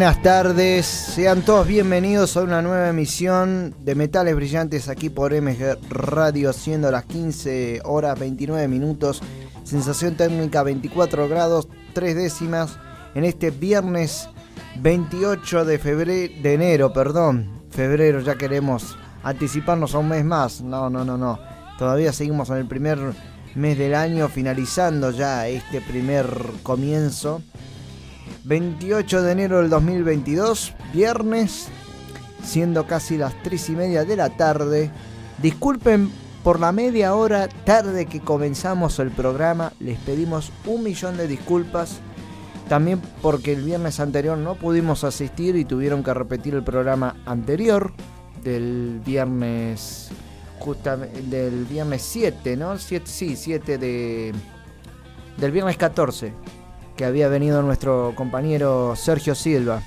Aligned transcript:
Buenas 0.00 0.22
tardes, 0.22 0.86
sean 0.86 1.42
todos 1.42 1.66
bienvenidos 1.66 2.34
a 2.34 2.42
una 2.42 2.62
nueva 2.62 2.88
emisión 2.88 3.74
de 3.80 3.94
Metales 3.94 4.34
Brillantes 4.34 4.88
aquí 4.88 5.10
por 5.10 5.38
MG 5.38 5.76
Radio, 5.90 6.54
siendo 6.54 6.90
las 6.90 7.04
15 7.04 7.82
horas 7.84 8.18
29 8.18 8.66
minutos, 8.66 9.20
sensación 9.62 10.14
térmica 10.14 10.62
24 10.62 11.28
grados 11.28 11.68
3 11.92 12.16
décimas 12.16 12.78
en 13.14 13.24
este 13.24 13.50
viernes 13.50 14.30
28 14.80 15.66
de 15.66 15.78
febrero, 15.78 16.32
de 16.42 16.54
enero, 16.54 16.94
perdón, 16.94 17.60
febrero 17.68 18.20
ya 18.20 18.36
queremos 18.36 18.96
anticiparnos 19.22 19.94
a 19.94 19.98
un 19.98 20.08
mes 20.08 20.24
más, 20.24 20.62
no, 20.62 20.88
no, 20.88 21.04
no, 21.04 21.18
no, 21.18 21.38
todavía 21.78 22.14
seguimos 22.14 22.48
en 22.48 22.56
el 22.56 22.66
primer 22.66 22.98
mes 23.54 23.76
del 23.76 23.94
año, 23.94 24.30
finalizando 24.30 25.10
ya 25.10 25.46
este 25.46 25.82
primer 25.82 26.26
comienzo. 26.62 27.42
28 28.50 29.22
de 29.22 29.30
enero 29.30 29.58
del 29.58 29.70
2022, 29.70 30.74
viernes, 30.92 31.68
siendo 32.42 32.84
casi 32.84 33.16
las 33.16 33.32
3 33.44 33.70
y 33.70 33.72
media 33.76 34.04
de 34.04 34.16
la 34.16 34.30
tarde. 34.30 34.90
Disculpen 35.40 36.10
por 36.42 36.58
la 36.58 36.72
media 36.72 37.14
hora 37.14 37.46
tarde 37.48 38.06
que 38.06 38.18
comenzamos 38.18 38.98
el 38.98 39.12
programa, 39.12 39.72
les 39.78 40.00
pedimos 40.00 40.50
un 40.66 40.82
millón 40.82 41.16
de 41.16 41.28
disculpas. 41.28 42.00
También 42.68 43.00
porque 43.22 43.52
el 43.52 43.62
viernes 43.62 44.00
anterior 44.00 44.36
no 44.36 44.56
pudimos 44.56 45.04
asistir 45.04 45.54
y 45.54 45.64
tuvieron 45.64 46.02
que 46.02 46.12
repetir 46.12 46.56
el 46.56 46.64
programa 46.64 47.18
anterior 47.26 47.92
del 48.42 49.00
viernes 49.06 50.08
justamente 50.58 51.22
del 51.22 51.66
viernes 51.66 52.02
7, 52.02 52.56
¿no? 52.56 52.76
7 52.78 53.06
sí, 53.06 53.36
7 53.36 53.78
de 53.78 54.32
del 55.38 55.52
viernes 55.52 55.76
14 55.76 56.59
que 57.00 57.06
había 57.06 57.28
venido 57.28 57.62
nuestro 57.62 58.12
compañero 58.14 58.94
Sergio 58.94 59.34
Silva. 59.34 59.80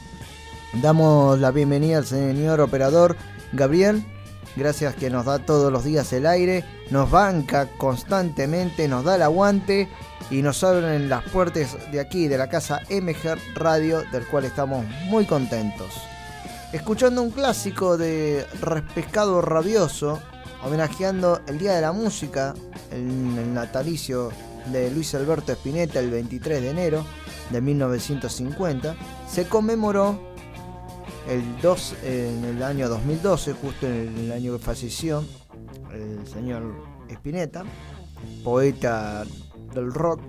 Damos 0.82 1.38
la 1.38 1.52
bienvenida 1.52 2.00
al 2.00 2.08
señor 2.08 2.60
operador 2.60 3.16
Gabriel. 3.52 4.04
Gracias 4.56 4.96
que 4.96 5.12
nos 5.12 5.26
da 5.26 5.38
todos 5.38 5.72
los 5.72 5.84
días 5.84 6.12
el 6.12 6.26
aire, 6.26 6.66
nos 6.90 7.12
banca 7.12 7.68
constantemente, 7.78 8.88
nos 8.88 9.04
da 9.04 9.14
el 9.14 9.22
aguante 9.22 9.90
y 10.32 10.42
nos 10.42 10.64
abren 10.64 11.08
las 11.08 11.22
puertas 11.26 11.78
de 11.92 12.00
aquí, 12.00 12.28
de 12.28 12.40
la 12.40 12.50
casa 12.50 12.82
MG 12.90 13.38
Radio, 13.54 14.02
del 14.12 14.26
cual 14.26 14.46
estamos 14.46 14.84
muy 15.06 15.28
contentos. 15.28 15.94
Escuchando 16.72 17.22
un 17.22 17.30
clásico 17.30 17.96
de 17.96 18.44
Pescado 18.96 19.40
Rabioso, 19.44 20.20
homenajeando 20.66 21.42
el 21.46 21.60
Día 21.60 21.76
de 21.76 21.82
la 21.82 21.92
Música, 21.92 22.56
el 22.90 23.54
natalicio 23.54 24.32
de 24.72 24.92
Luis 24.92 25.14
Alberto 25.16 25.52
Spinetta 25.52 26.00
el 26.00 26.10
23 26.10 26.62
de 26.62 26.70
enero 26.70 27.06
de 27.52 27.62
1950, 27.62 28.96
se 29.30 29.48
conmemoró 29.48 30.20
el 31.30 31.62
2, 31.62 31.96
en 32.04 32.46
el 32.46 32.64
año 32.64 32.90
2012, 32.90 33.54
justo 33.54 33.88
en 33.88 34.18
el 34.18 34.32
año 34.32 34.54
que 34.54 34.64
falleció 34.64 35.24
el 35.94 36.28
señor 36.28 36.64
Spinetta, 37.10 37.64
poeta 38.44 39.24
del 39.74 39.94
rock, 39.94 40.22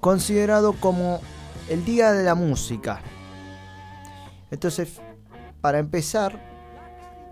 considerado 0.00 0.72
como 0.74 1.20
el 1.68 1.84
Día 1.84 2.12
de 2.12 2.24
la 2.24 2.34
Música. 2.34 3.00
Entonces, 4.50 5.00
para 5.60 5.78
empezar, 5.78 6.50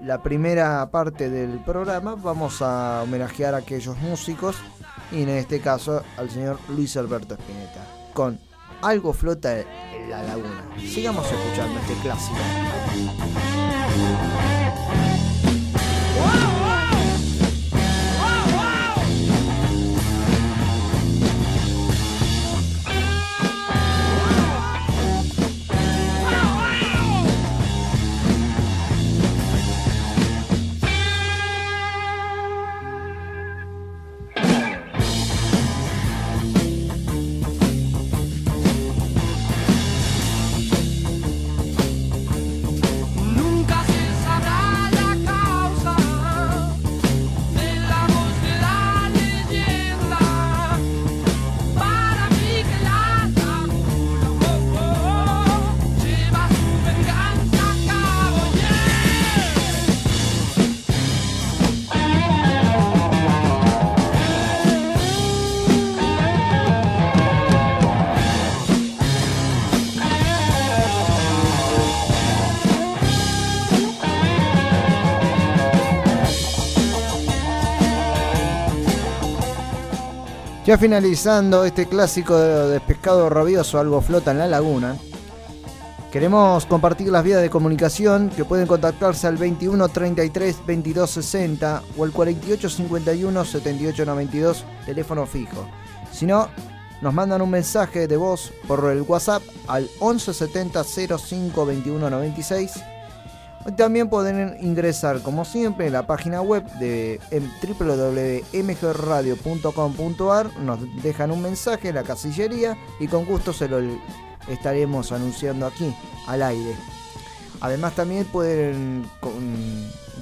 la 0.03 0.23
primera 0.23 0.89
parte 0.91 1.29
del 1.29 1.59
programa 1.65 2.15
vamos 2.15 2.63
a 2.63 3.03
homenajear 3.03 3.55
a 3.55 3.59
aquellos 3.59 3.97
músicos 3.99 4.57
y 5.13 5.23
en 5.23 5.31
este 5.31 5.61
caso 5.61 6.03
al 6.17 6.31
señor 6.31 6.59
Luis 6.69 6.97
Alberto 6.97 7.35
Spinetta 7.35 7.87
con 8.15 8.39
Algo 8.83 9.13
flota 9.13 9.59
en 9.59 10.11
la 10.11 10.23
laguna. 10.23 10.69
Sigamos 10.79 11.27
escuchando 11.27 11.81
este 11.81 11.95
clásico. 12.03 12.37
Ya 80.69 80.77
finalizando 80.77 81.65
este 81.65 81.87
clásico 81.87 82.37
de, 82.37 82.69
de 82.69 82.81
pescado 82.81 83.31
rabioso, 83.31 83.79
algo 83.79 84.03
flota 84.03 84.33
en 84.33 84.39
la 84.39 84.47
laguna. 84.47 84.99
Queremos 86.13 86.67
compartir 86.67 87.09
las 87.09 87.25
vías 87.25 87.41
de 87.41 87.49
comunicación 87.49 88.29
que 88.29 88.45
pueden 88.45 88.67
contactarse 88.67 89.27
al 89.27 89.39
21 89.39 89.89
33 89.89 90.67
22 90.67 91.11
60 91.11 91.83
o 91.97 92.05
al 92.05 92.13
48 92.13 92.69
51 92.69 93.45
78 93.47 94.05
92, 94.05 94.65
teléfono 94.85 95.25
fijo. 95.25 95.67
Si 96.13 96.27
no, 96.27 96.51
nos 97.01 97.15
mandan 97.15 97.41
un 97.41 97.49
mensaje 97.49 98.07
de 98.07 98.19
voz 98.19 98.53
por 98.67 98.91
el 98.91 99.01
WhatsApp 99.01 99.43
al 99.69 99.89
11 100.01 100.35
70 100.35 100.85
05 100.85 101.65
21 101.65 102.11
96 102.11 102.73
También 103.77 104.09
pueden 104.09 104.57
ingresar, 104.61 105.23
como 105.23 105.45
siempre, 105.45 105.87
en 105.87 105.93
la 105.93 106.07
página 106.07 106.41
web 106.41 106.65
de 106.79 107.21
em- 107.31 107.51
www.mgradio.com.ar. 107.79 110.59
Nos 110.61 111.03
dejan 111.03 111.31
un 111.31 111.43
mensaje 111.43 111.89
en 111.89 111.95
la 111.97 112.03
casillería 112.03 112.77
y 113.01 113.09
con 113.09 113.25
gusto 113.25 113.53
se 113.53 113.69
lo 113.69 113.79
estaremos 114.49 115.13
anunciando 115.13 115.67
aquí 115.67 115.95
al 116.27 116.43
aire. 116.43 116.75
Además 117.61 117.95
también 117.95 118.25
pueden 118.27 119.05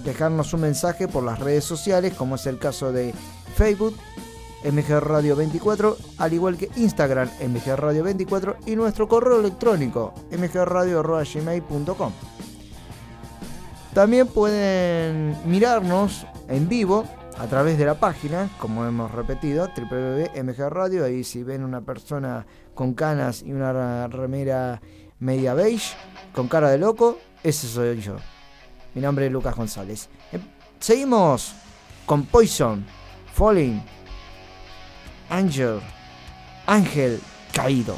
dejarnos 0.04 0.52
un 0.54 0.62
mensaje 0.62 1.06
por 1.06 1.22
las 1.22 1.38
redes 1.38 1.64
sociales, 1.64 2.14
como 2.14 2.36
es 2.36 2.46
el 2.46 2.58
caso 2.58 2.92
de 2.92 3.14
Facebook, 3.54 3.94
MG 4.64 5.00
Radio 5.00 5.36
24, 5.36 5.96
al 6.18 6.32
igual 6.32 6.56
que 6.56 6.70
Instagram, 6.76 7.28
MG 7.40 7.76
Radio 7.76 8.02
24 8.04 8.56
y 8.66 8.74
nuestro 8.74 9.06
correo 9.06 9.40
electrónico, 9.40 10.14
mgradio.gmail.com. 10.30 12.12
También 13.96 14.26
pueden 14.26 15.34
mirarnos 15.46 16.26
en 16.48 16.68
vivo 16.68 17.06
a 17.38 17.46
través 17.46 17.78
de 17.78 17.86
la 17.86 17.94
página, 17.94 18.50
como 18.58 18.84
hemos 18.84 19.10
repetido, 19.10 19.70
www.mg 19.74 20.68
Radio. 20.68 21.06
Ahí 21.06 21.24
si 21.24 21.42
ven 21.42 21.64
una 21.64 21.80
persona 21.80 22.44
con 22.74 22.92
canas 22.92 23.42
y 23.42 23.54
una 23.54 24.06
remera 24.08 24.82
media 25.18 25.54
beige, 25.54 25.96
con 26.34 26.46
cara 26.46 26.68
de 26.68 26.76
loco, 26.76 27.16
ese 27.42 27.68
soy 27.68 27.98
yo. 28.02 28.16
Mi 28.94 29.00
nombre 29.00 29.28
es 29.28 29.32
Lucas 29.32 29.56
González. 29.56 30.10
Eh, 30.30 30.40
Seguimos 30.78 31.54
con 32.04 32.26
Poison, 32.26 32.84
Falling, 33.32 33.82
Angel, 35.30 35.80
Ángel 36.66 37.18
Caído. 37.50 37.96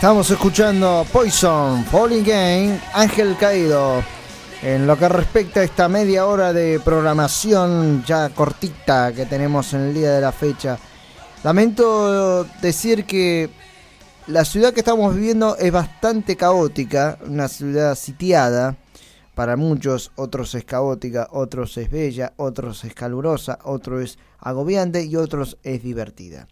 Estamos 0.00 0.30
escuchando 0.30 1.04
Poison, 1.12 1.84
Falling 1.84 2.24
Game, 2.24 2.80
Ángel 2.94 3.36
Caído. 3.38 4.02
En 4.62 4.86
lo 4.86 4.96
que 4.96 5.06
respecta 5.10 5.60
a 5.60 5.64
esta 5.64 5.90
media 5.90 6.24
hora 6.24 6.54
de 6.54 6.80
programación 6.82 8.02
ya 8.06 8.30
cortita 8.30 9.12
que 9.12 9.26
tenemos 9.26 9.74
en 9.74 9.80
el 9.82 9.92
día 9.92 10.12
de 10.12 10.22
la 10.22 10.32
fecha, 10.32 10.78
lamento 11.44 12.44
decir 12.62 13.04
que 13.04 13.50
la 14.26 14.46
ciudad 14.46 14.72
que 14.72 14.80
estamos 14.80 15.14
viviendo 15.14 15.58
es 15.58 15.70
bastante 15.70 16.34
caótica, 16.34 17.18
una 17.26 17.48
ciudad 17.48 17.94
sitiada 17.94 18.78
para 19.34 19.58
muchos, 19.58 20.12
otros 20.16 20.54
es 20.54 20.64
caótica, 20.64 21.28
otros 21.30 21.76
es 21.76 21.90
bella, 21.90 22.32
otros 22.38 22.84
es 22.84 22.94
calurosa, 22.94 23.58
otros 23.64 24.02
es 24.02 24.18
agobiante 24.38 25.04
y 25.04 25.16
otros 25.16 25.58
es 25.62 25.82
divertida. 25.82 26.48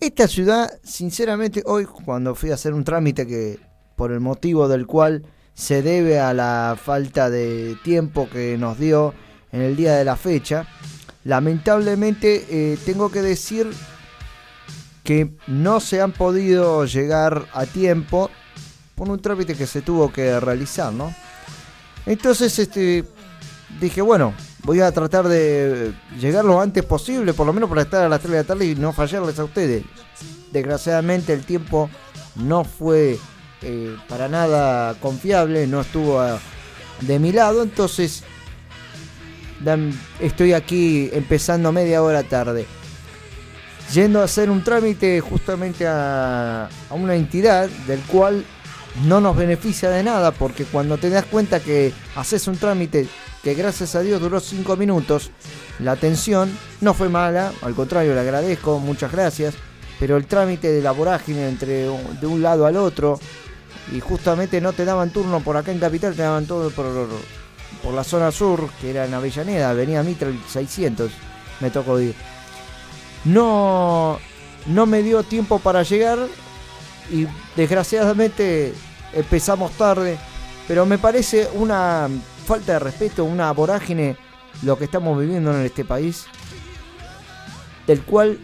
Esta 0.00 0.26
ciudad, 0.26 0.80
sinceramente, 0.82 1.62
hoy 1.66 1.84
cuando 1.84 2.34
fui 2.34 2.50
a 2.50 2.54
hacer 2.54 2.72
un 2.72 2.84
trámite 2.84 3.26
que 3.26 3.58
por 3.96 4.12
el 4.12 4.20
motivo 4.20 4.66
del 4.66 4.86
cual 4.86 5.26
se 5.52 5.82
debe 5.82 6.18
a 6.18 6.32
la 6.32 6.78
falta 6.82 7.28
de 7.28 7.76
tiempo 7.84 8.26
que 8.30 8.56
nos 8.56 8.78
dio 8.78 9.12
en 9.52 9.60
el 9.60 9.76
día 9.76 9.96
de 9.96 10.06
la 10.06 10.16
fecha, 10.16 10.66
lamentablemente 11.24 12.46
eh, 12.48 12.78
tengo 12.86 13.10
que 13.10 13.20
decir 13.20 13.68
que 15.04 15.36
no 15.46 15.80
se 15.80 16.00
han 16.00 16.12
podido 16.12 16.86
llegar 16.86 17.46
a 17.52 17.66
tiempo 17.66 18.30
por 18.94 19.10
un 19.10 19.20
trámite 19.20 19.54
que 19.54 19.66
se 19.66 19.82
tuvo 19.82 20.10
que 20.10 20.40
realizar, 20.40 20.94
¿no? 20.94 21.14
Entonces, 22.06 22.58
este, 22.58 23.04
dije, 23.78 24.00
bueno, 24.00 24.32
voy 24.64 24.80
a 24.80 24.92
tratar 24.92 25.26
de 25.28 25.92
llegar 26.20 26.44
lo 26.44 26.60
antes 26.60 26.84
posible, 26.84 27.32
por 27.34 27.46
lo 27.46 27.52
menos 27.52 27.68
para 27.68 27.82
estar 27.82 28.04
a 28.04 28.08
las 28.08 28.20
3 28.20 28.32
de 28.32 28.38
la 28.38 28.44
tarde 28.44 28.66
y 28.66 28.74
no 28.74 28.92
fallarles 28.92 29.38
a 29.38 29.44
ustedes. 29.44 29.84
Desgraciadamente 30.52 31.32
el 31.32 31.44
tiempo 31.44 31.88
no 32.36 32.64
fue 32.64 33.18
eh, 33.62 33.96
para 34.08 34.28
nada 34.28 34.94
confiable, 35.00 35.66
no 35.66 35.80
estuvo 35.82 36.20
a- 36.20 36.38
de 37.02 37.18
mi 37.18 37.32
lado, 37.32 37.62
entonces 37.62 38.24
estoy 40.20 40.52
aquí 40.52 41.10
empezando 41.12 41.72
media 41.72 42.02
hora 42.02 42.22
tarde. 42.22 42.66
Yendo 43.92 44.20
a 44.20 44.24
hacer 44.24 44.50
un 44.50 44.62
trámite 44.62 45.20
justamente 45.20 45.86
a, 45.86 46.66
a 46.66 46.94
una 46.94 47.14
entidad 47.16 47.68
del 47.86 48.00
cual 48.02 48.44
no 49.04 49.20
nos 49.20 49.36
beneficia 49.36 49.90
de 49.90 50.02
nada 50.02 50.30
porque 50.30 50.64
cuando 50.64 50.96
te 50.98 51.10
das 51.10 51.24
cuenta 51.24 51.60
que 51.60 51.92
haces 52.14 52.46
un 52.46 52.56
trámite 52.56 53.08
que 53.42 53.54
gracias 53.54 53.94
a 53.94 54.00
Dios 54.00 54.20
duró 54.20 54.40
5 54.40 54.76
minutos, 54.76 55.30
la 55.78 55.92
atención 55.92 56.50
no 56.80 56.94
fue 56.94 57.08
mala, 57.08 57.52
al 57.62 57.74
contrario 57.74 58.14
le 58.14 58.20
agradezco, 58.20 58.78
muchas 58.78 59.12
gracias, 59.12 59.54
pero 59.98 60.16
el 60.16 60.26
trámite 60.26 60.70
de 60.70 60.82
la 60.82 60.92
vorágine 60.92 61.48
entre 61.48 61.84
de 61.84 62.26
un 62.26 62.42
lado 62.42 62.66
al 62.66 62.76
otro 62.76 63.18
y 63.92 64.00
justamente 64.00 64.60
no 64.60 64.72
te 64.72 64.84
daban 64.84 65.10
turno 65.10 65.40
por 65.40 65.56
acá 65.56 65.72
en 65.72 65.78
Capital, 65.78 66.14
te 66.14 66.22
daban 66.22 66.46
todo 66.46 66.70
por, 66.70 66.86
por 67.82 67.94
la 67.94 68.04
zona 68.04 68.30
sur, 68.30 68.68
que 68.80 68.90
era 68.90 69.06
en 69.06 69.14
Avellaneda, 69.14 69.70
Avenida 69.70 70.02
Mitre 70.02 70.38
600, 70.48 71.10
me 71.60 71.70
tocó 71.70 72.00
ir. 72.00 72.14
No, 73.24 74.18
no 74.66 74.86
me 74.86 75.02
dio 75.02 75.22
tiempo 75.22 75.58
para 75.58 75.82
llegar 75.82 76.18
y 77.10 77.26
desgraciadamente 77.56 78.72
empezamos 79.12 79.72
tarde, 79.72 80.18
pero 80.68 80.86
me 80.86 80.98
parece 80.98 81.48
una 81.54 82.08
falta 82.50 82.72
de 82.72 82.78
respeto, 82.80 83.24
una 83.24 83.52
vorágine 83.52 84.16
lo 84.64 84.76
que 84.76 84.82
estamos 84.82 85.16
viviendo 85.16 85.54
en 85.54 85.64
este 85.64 85.84
país, 85.84 86.26
del 87.86 88.02
cual 88.02 88.40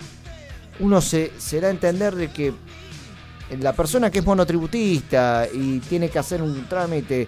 uno 0.79 1.01
se, 1.01 1.33
se 1.39 1.61
da 1.61 1.67
a 1.67 1.71
entender 1.73 2.15
de 2.15 2.31
que 2.31 2.53
la 3.59 3.73
persona 3.73 4.09
que 4.09 4.21
es 4.21 4.25
monotributista 4.25 5.49
y 5.53 5.81
tiene 5.81 6.09
que 6.09 6.21
hacer 6.21 6.41
un 6.41 6.69
trámite 6.69 7.27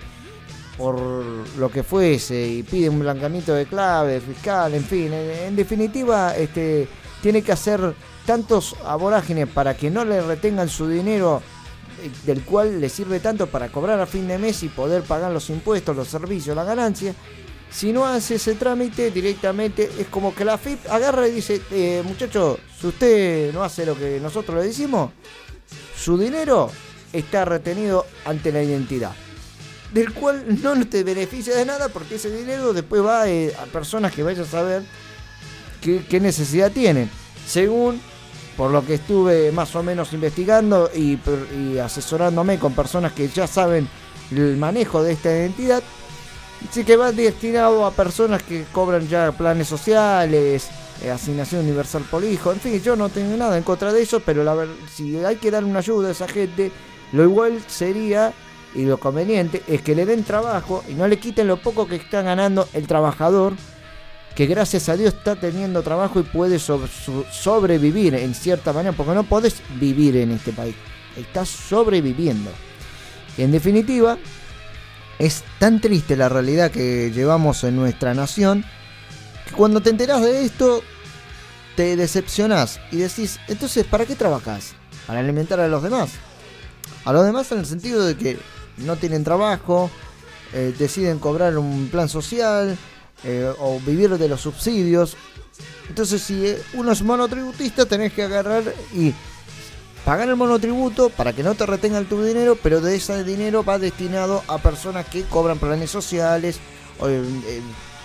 por 0.77 1.01
lo 1.01 1.69
que 1.69 1.83
fuese 1.83 2.47
y 2.47 2.63
pide 2.63 2.89
un 2.89 3.01
blanqueamiento 3.01 3.55
de 3.55 3.67
clave 3.67 4.21
fiscal, 4.21 4.73
en 4.73 4.85
fin, 4.85 5.13
en, 5.13 5.31
en 5.49 5.57
definitiva, 5.57 6.37
este, 6.37 6.87
tiene 7.21 7.43
que 7.43 7.51
hacer 7.51 7.93
tantos 8.25 8.77
aborágenes 8.85 9.49
para 9.49 9.77
que 9.77 9.91
no 9.91 10.05
le 10.05 10.21
retengan 10.21 10.69
su 10.69 10.87
dinero 10.87 11.43
del 12.25 12.43
cual 12.43 12.81
le 12.81 12.89
sirve 12.89 13.21
tanto 13.21 13.47
para 13.47 13.71
cobrar 13.71 14.01
a 14.01 14.07
fin 14.07 14.29
de 14.29 14.39
mes 14.39 14.63
y 14.63 14.69
poder 14.69 15.03
pagar 15.03 15.33
los 15.33 15.51
impuestos, 15.51 15.97
los 15.97 16.09
servicios, 16.09 16.55
la 16.57 16.65
ganancia. 16.65 17.15
Si 17.71 17.93
no 17.93 18.07
hace 18.07 18.37
ese 18.37 18.55
trámite 18.55 19.11
directamente, 19.11 19.91
es 19.99 20.07
como 20.09 20.35
que 20.35 20.45
la 20.45 20.57
FIP 20.57 20.91
agarra 20.91 21.29
y 21.29 21.33
dice, 21.33 21.61
eh, 21.71 22.03
muchacho, 22.05 22.59
si 22.81 22.87
usted 22.87 23.53
no 23.53 23.63
hace 23.63 23.85
lo 23.85 23.97
que 23.97 24.19
nosotros 24.21 24.59
le 24.59 24.69
decimos, 24.69 25.11
su 25.97 26.17
dinero 26.17 26.71
está 27.13 27.45
retenido 27.45 28.07
ante 28.25 28.53
la 28.53 28.63
identidad. 28.63 29.13
Del 29.93 30.13
cual 30.13 30.63
no 30.63 30.87
te 30.87 31.03
beneficia 31.03 31.57
de 31.57 31.65
nada 31.65 31.89
porque 31.89 32.17
ese 32.17 32.35
dinero 32.35 32.73
después 32.73 33.03
va 33.05 33.29
eh, 33.29 33.55
a 33.61 33.65
personas 33.67 34.13
que 34.13 34.23
vayan 34.23 34.45
a 34.45 34.49
saber 34.49 34.83
qué, 35.81 36.03
qué 36.09 36.21
necesidad 36.21 36.71
tienen. 36.71 37.11
Según 37.47 38.01
por 38.59 38.73
lo 38.73 38.85
que 38.85 38.95
estuve 38.95 39.53
más 39.53 39.75
o 39.77 39.83
menos 39.85 40.13
investigando 40.13 40.91
y, 40.95 41.17
y 41.57 41.79
asesorándome 41.79 42.59
con 42.59 42.75
personas 42.75 43.13
que 43.13 43.29
ya 43.29 43.47
saben 43.47 43.89
el 44.33 44.57
manejo 44.57 45.01
de 45.03 45.13
esta 45.13 45.31
identidad, 45.31 45.81
sí 46.71 46.83
que 46.83 46.97
va 46.97 47.13
destinado 47.13 47.87
a 47.87 47.93
personas 47.93 48.43
que 48.43 48.65
cobran 48.73 49.09
ya 49.09 49.31
planes 49.31 49.69
sociales, 49.69 50.69
eh, 51.03 51.11
asignación 51.11 51.63
universal 51.63 52.03
por 52.11 52.25
hijo, 52.25 52.51
en 52.53 52.59
fin, 52.59 52.83
yo 52.83 52.97
no 52.97 53.09
tengo 53.09 53.37
nada 53.37 53.57
en 53.57 53.63
contra 53.63 53.93
de 53.93 54.03
eso, 54.03 54.19
pero 54.21 54.43
la 54.43 54.55
ver- 54.55 54.69
si 54.93 55.17
hay 55.25 55.37
que 55.37 55.53
dar 55.53 55.63
una 55.65 55.79
ayuda 55.79 56.09
a 56.09 56.13
esa 56.13 56.27
gente, 56.27 56.73
lo 57.13 57.23
igual 57.23 57.63
sería 57.69 58.33
y 58.75 58.85
lo 58.85 58.99
conveniente 58.99 59.63
es 59.69 59.83
que 59.83 59.95
le 59.95 60.05
den 60.05 60.25
trabajo 60.25 60.83
y 60.89 60.95
no 60.95 61.07
le 61.07 61.19
quiten 61.21 61.47
lo 61.47 61.59
poco 61.63 61.87
que 61.87 61.95
está 61.97 62.23
ganando 62.23 62.69
el 62.75 62.89
trabajador 62.89 63.55
que 64.39 64.47
gracias 64.47 64.89
a 64.89 64.97
Dios 64.97 65.15
está 65.15 65.35
teniendo 65.35 65.83
trabajo 65.83 66.21
y 66.21 66.23
puede 66.23 66.61
so- 66.61 66.87
so- 66.87 67.27
sobrevivir 67.29 68.15
en 68.15 68.37
cierta 68.37 68.73
manera, 68.73 68.93
porque 68.97 69.13
no 69.13 69.25
podés 69.25 69.57
vivir 69.81 70.17
en 70.17 70.31
este 70.31 70.53
país, 70.53 70.77
estás 71.17 71.49
sobreviviendo. 71.49 72.53
En 73.37 73.51
definitiva, 73.51 74.17
es 75.19 75.43
tan 75.59 75.81
triste 75.81 76.17
la 76.17 76.29
realidad 76.29 76.71
que 76.71 77.11
llevamos 77.13 77.65
en 77.65 77.75
nuestra 77.75 78.15
nación, 78.15 78.65
que 79.49 79.57
cuando 79.57 79.81
te 79.81 79.91
enterás 79.91 80.23
de 80.23 80.45
esto, 80.45 80.85
te 81.75 81.97
decepcionás 81.97 82.79
y 82.93 82.99
decís, 82.99 83.41
entonces, 83.49 83.87
¿para 83.87 84.07
qué 84.07 84.15
trabajás? 84.15 84.75
Para 85.09 85.19
alimentar 85.19 85.59
a 85.59 85.67
los 85.67 85.83
demás. 85.83 86.11
A 87.05 87.13
los 87.13 87.27
demás 87.27 87.51
en 87.51 87.59
el 87.59 87.67
sentido 87.67 88.07
de 88.07 88.17
que 88.17 88.39
no 88.77 88.95
tienen 88.95 89.25
trabajo, 89.25 89.91
eh, 90.53 90.73
deciden 90.79 91.19
cobrar 91.19 91.59
un 91.59 91.89
plan 91.89 92.09
social 92.09 92.79
eh, 93.25 93.53
o 93.59 93.81
vivir 93.81 94.17
de 94.17 94.29
los 94.29 94.41
subsidios. 94.41 95.17
Entonces, 95.89 96.23
si 96.23 96.47
eh, 96.47 96.63
uno 96.75 96.93
es 96.93 97.03
monotributista, 97.03 97.87
tenés 97.87 98.13
que 98.13 98.23
agarrar 98.23 98.63
y 98.93 99.13
pagar 100.05 100.29
el 100.29 100.37
monotributo 100.37 101.11
para 101.11 101.33
que 101.33 101.43
no 101.43 101.55
te 101.55 101.67
retengan 101.67 102.07
tu 102.07 102.23
dinero, 102.23 102.57
pero 102.63 102.81
de 102.81 102.97
ese 102.97 103.25
dinero 103.25 103.65
va 103.65 103.79
destinado 103.79 104.43
a 104.49 104.59
personas 104.59 105.07
que 105.07 105.25
cobran 105.25 105.59
planes 105.59 105.91
sociales, 105.91 106.59
o, 107.01 107.09
eh, 107.09 107.23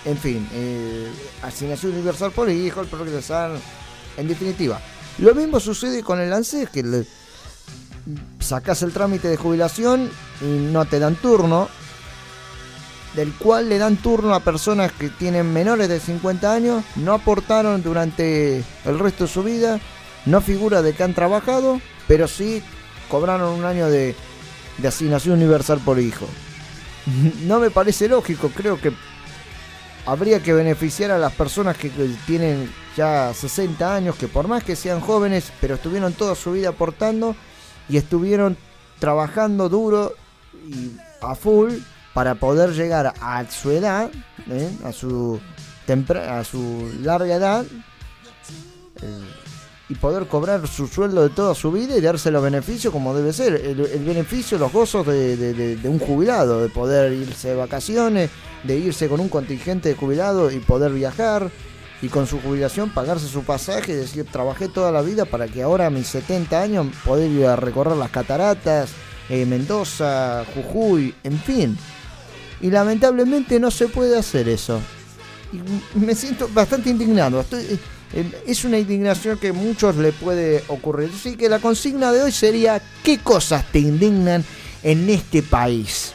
en 0.05 0.17
fin, 0.17 0.47
asignación 1.41 1.93
universal 1.93 2.31
por 2.31 2.49
hijo, 2.49 2.81
el 2.81 2.87
progresar, 2.87 3.51
en 4.17 4.27
definitiva. 4.27 4.81
Lo 5.19 5.33
mismo 5.33 5.59
sucede 5.59 6.03
con 6.03 6.19
el 6.19 6.33
ANSES, 6.33 6.69
que 6.69 6.83
le, 6.83 7.05
el 8.81 8.93
trámite 8.93 9.29
de 9.29 9.37
jubilación 9.37 10.09
y 10.41 10.45
no 10.45 10.85
te 10.85 10.99
dan 10.99 11.15
turno, 11.15 11.69
del 13.15 13.31
cual 13.33 13.69
le 13.69 13.77
dan 13.77 13.97
turno 13.97 14.33
a 14.33 14.39
personas 14.39 14.91
que 14.91 15.09
tienen 15.09 15.53
menores 15.53 15.89
de 15.89 15.99
50 15.99 16.51
años, 16.51 16.83
no 16.95 17.13
aportaron 17.13 17.83
durante 17.83 18.63
el 18.85 18.99
resto 18.99 19.25
de 19.25 19.29
su 19.29 19.43
vida, 19.43 19.79
no 20.25 20.41
figura 20.41 20.81
de 20.81 20.93
que 20.93 21.03
han 21.03 21.13
trabajado, 21.13 21.79
pero 22.07 22.27
sí 22.27 22.63
cobraron 23.09 23.59
un 23.59 23.65
año 23.65 23.87
de, 23.89 24.15
de 24.77 24.87
asignación 24.87 25.35
universal 25.35 25.79
por 25.79 25.99
hijo. 25.99 26.27
No 27.43 27.59
me 27.59 27.69
parece 27.69 28.07
lógico, 28.07 28.49
creo 28.55 28.79
que 28.79 28.93
habría 30.05 30.41
que 30.41 30.53
beneficiar 30.53 31.11
a 31.11 31.17
las 31.17 31.33
personas 31.33 31.77
que 31.77 31.91
tienen 32.25 32.71
ya 32.95 33.33
60 33.33 33.93
años, 33.93 34.15
que 34.15 34.27
por 34.27 34.47
más 34.47 34.63
que 34.63 34.75
sean 34.75 35.01
jóvenes, 35.01 35.51
pero 35.59 35.75
estuvieron 35.75 36.13
toda 36.13 36.35
su 36.35 36.53
vida 36.53 36.69
aportando 36.69 37.35
y 37.89 37.97
estuvieron 37.97 38.57
trabajando 38.99 39.67
duro 39.67 40.13
y 40.67 40.91
a 41.21 41.35
full 41.35 41.73
para 42.13 42.35
poder 42.35 42.73
llegar 42.73 43.13
a 43.19 43.45
su 43.49 43.71
edad, 43.71 44.09
¿eh? 44.49 44.69
a 44.83 44.91
su 44.91 45.39
a 46.29 46.43
su 46.45 46.91
larga 47.01 47.35
edad 47.35 47.65
eh, 49.01 49.21
y 49.89 49.95
poder 49.95 50.27
cobrar 50.27 50.65
su 50.65 50.87
sueldo 50.87 51.23
de 51.23 51.29
toda 51.29 51.53
su 51.53 51.73
vida 51.73 51.97
y 51.97 52.01
darse 52.01 52.31
los 52.31 52.41
beneficios 52.41 52.93
como 52.93 53.13
debe 53.13 53.33
ser. 53.33 53.53
El, 53.55 54.03
beneficio, 54.05 54.57
los 54.57 54.71
gozos 54.71 55.05
de 55.05 55.79
un 55.83 55.99
jubilado, 55.99 56.61
de 56.61 56.69
poder 56.69 57.11
irse 57.11 57.49
de 57.49 57.55
vacaciones, 57.55 58.29
de 58.63 58.77
irse 58.77 59.09
con 59.09 59.19
un 59.19 59.27
contingente 59.27 59.89
de 59.89 59.95
jubilado 59.95 60.51
y 60.51 60.59
poder 60.59 60.93
viajar 60.93 61.51
y 62.03 62.09
con 62.09 62.27
su 62.27 62.39
jubilación 62.41 62.89
pagarse 62.89 63.27
su 63.27 63.43
pasaje 63.43 63.93
y 63.93 63.95
decir, 63.95 64.25
trabajé 64.25 64.67
toda 64.67 64.91
la 64.91 65.01
vida 65.01 65.23
para 65.23 65.47
que 65.47 65.63
ahora 65.63 65.87
a 65.87 65.89
mis 65.89 66.07
70 66.07 66.61
años 66.61 66.87
poder 67.05 67.31
ir 67.31 67.45
a 67.45 67.55
recorrer 67.55 67.95
las 67.95 68.11
cataratas, 68.11 68.91
eh, 69.29 69.45
Mendoza, 69.45 70.43
Jujuy, 70.53 71.15
en 71.23 71.39
fin. 71.39 71.77
Y 72.63 72.71
lamentablemente 72.71 73.59
no 73.59 73.69
se 73.69 73.87
puede 73.87 74.17
hacer 74.17 74.49
eso. 74.49 74.79
Y 75.51 75.99
me 75.99 76.15
siento 76.15 76.49
bastante 76.51 76.89
indignado. 76.89 77.41
Estoy- 77.41 77.79
eh, 78.13 78.41
es 78.47 78.63
una 78.65 78.79
indignación 78.79 79.37
que 79.37 79.49
a 79.49 79.53
muchos 79.53 79.95
le 79.97 80.11
puede 80.13 80.63
ocurrir. 80.69 81.11
Así 81.15 81.35
que 81.35 81.49
la 81.49 81.59
consigna 81.59 82.11
de 82.11 82.23
hoy 82.23 82.31
sería, 82.31 82.81
¿qué 83.03 83.19
cosas 83.19 83.65
te 83.71 83.79
indignan 83.79 84.43
en 84.81 85.09
este 85.09 85.43
país? 85.43 86.13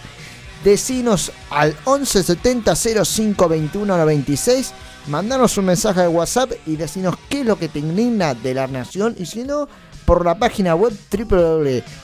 Decinos 0.65 1.31
al 1.51 1.77
1170 1.87 2.75
05 2.75 3.49
21 3.49 3.97
96. 3.97 4.73
Mandanos 5.07 5.57
un 5.57 5.67
mensaje 5.67 6.01
de 6.03 6.09
WhatsApp 6.09 6.53
y 6.67 6.77
decinos 6.77 7.15
qué 7.29 7.41
es 7.41 7.47
lo 7.47 7.59
que 7.59 7.69
te 7.69 7.79
indigna 7.79 8.35
de 8.35 8.55
la 8.55 8.67
nación. 8.67 9.15
Y 9.19 9.27
si 9.27 9.45
no, 9.45 9.69
por 10.09 10.25
la 10.25 10.39
página 10.39 10.75
web 10.75 10.95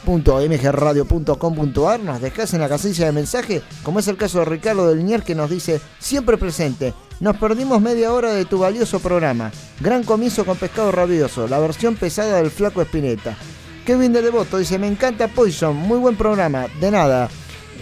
www.mgradio.com.ar 0.05 2.01
nos 2.01 2.21
dejás 2.21 2.53
en 2.53 2.61
la 2.61 2.69
casilla 2.69 3.07
de 3.07 3.13
mensaje, 3.13 3.63
como 3.83 3.99
es 3.99 4.09
el 4.09 4.19
caso 4.19 4.41
de 4.41 4.45
Ricardo 4.45 4.87
del 4.87 4.99
Linier 4.99 5.23
que 5.23 5.35
nos 5.35 5.49
dice, 5.49 5.81
siempre 5.99 6.37
presente, 6.37 6.93
nos 7.21 7.39
perdimos 7.39 7.81
media 7.81 8.13
hora 8.13 8.35
de 8.35 8.45
tu 8.45 8.59
valioso 8.59 9.01
programa. 9.01 9.51
Gran 9.81 10.05
comienzo 10.05 10.45
con 10.45 10.59
pescado 10.59 10.93
rabioso, 10.93 11.49
la 11.49 11.59
versión 11.59 11.95
pesada 11.97 12.37
del 12.37 12.51
flaco 12.51 12.83
Espineta. 12.83 13.39
Kevin 13.87 14.13
de 14.13 14.21
Devoto 14.21 14.59
dice, 14.59 14.79
me 14.79 14.87
encanta 14.87 15.29
Poison, 15.29 15.75
muy 15.75 15.97
buen 15.99 16.17
programa, 16.17 16.67
de 16.81 16.91
nada. 16.91 17.31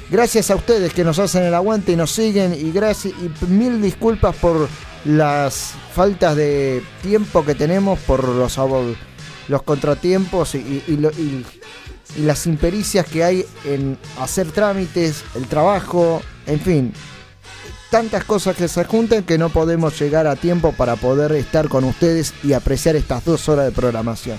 Gracias 0.08 0.52
a 0.52 0.56
ustedes 0.56 0.94
que 0.94 1.02
nos 1.02 1.18
hacen 1.18 1.42
el 1.42 1.54
aguante 1.54 1.90
y 1.90 1.96
nos 1.96 2.12
siguen 2.12 2.54
y 2.54 2.70
gracias 2.70 3.12
y 3.20 3.28
mil 3.46 3.82
disculpas 3.82 4.36
por 4.36 4.68
las 5.04 5.72
faltas 5.92 6.36
de 6.36 6.80
tiempo 7.02 7.44
que 7.44 7.56
tenemos 7.56 7.98
por 8.00 8.22
los 8.28 8.56
abo- 8.56 8.94
los 9.52 9.62
contratiempos 9.62 10.54
y, 10.54 10.82
las 12.16 12.46
impericias 12.46 13.06
que 13.06 13.24
hay 13.24 13.46
en 13.64 13.98
hacer 14.20 14.50
trámites, 14.50 15.24
el 15.34 15.46
trabajo, 15.46 16.20
en 16.46 16.60
fin, 16.60 16.92
tantas 17.90 18.24
cosas 18.24 18.56
que 18.56 18.68
se 18.68 18.84
juntan 18.84 19.22
que 19.22 19.38
no 19.38 19.50
podemos 19.50 19.98
llegar 19.98 20.26
a 20.26 20.36
tiempo 20.36 20.72
para 20.72 20.96
poder 20.96 21.32
estar 21.32 21.68
con 21.68 21.84
ustedes 21.84 22.34
y 22.42 22.54
apreciar 22.54 22.96
estas 22.96 23.24
dos 23.24 23.48
horas 23.48 23.66
de 23.66 23.72
programación. 23.72 24.38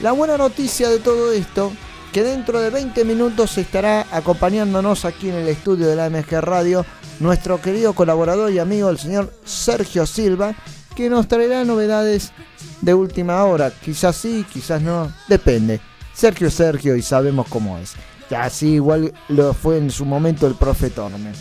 La 0.00 0.12
buena 0.12 0.38
noticia 0.38 0.88
de 0.88 0.98
todo 0.98 1.32
esto, 1.32 1.72
que 2.12 2.22
dentro 2.22 2.60
de 2.60 2.70
20 2.70 3.04
minutos 3.04 3.58
estará 3.58 4.06
acompañándonos 4.10 5.04
aquí 5.04 5.28
en 5.28 5.36
el 5.36 5.48
estudio 5.48 5.86
de 5.88 5.96
la 5.96 6.08
MG 6.08 6.40
Radio 6.40 6.84
nuestro 7.20 7.60
querido 7.60 7.92
colaborador 7.94 8.52
y 8.52 8.58
amigo 8.58 8.90
el 8.90 8.98
señor 8.98 9.32
Sergio 9.44 10.06
Silva, 10.06 10.54
que 10.94 11.10
nos 11.10 11.28
traerá 11.28 11.64
novedades 11.64 12.32
de 12.80 12.94
última 12.94 13.44
hora. 13.44 13.70
Quizás 13.70 14.16
sí, 14.16 14.44
quizás 14.52 14.80
no, 14.80 15.12
depende. 15.28 15.80
Sergio 16.12 16.50
Sergio 16.50 16.96
y 16.96 17.02
sabemos 17.02 17.46
cómo 17.48 17.78
es. 17.78 17.94
Así 18.36 18.74
igual 18.74 19.12
lo 19.28 19.52
fue 19.52 19.78
en 19.78 19.90
su 19.90 20.04
momento 20.04 20.46
el 20.46 20.54
profe 20.54 20.90
Torme. 20.90 21.32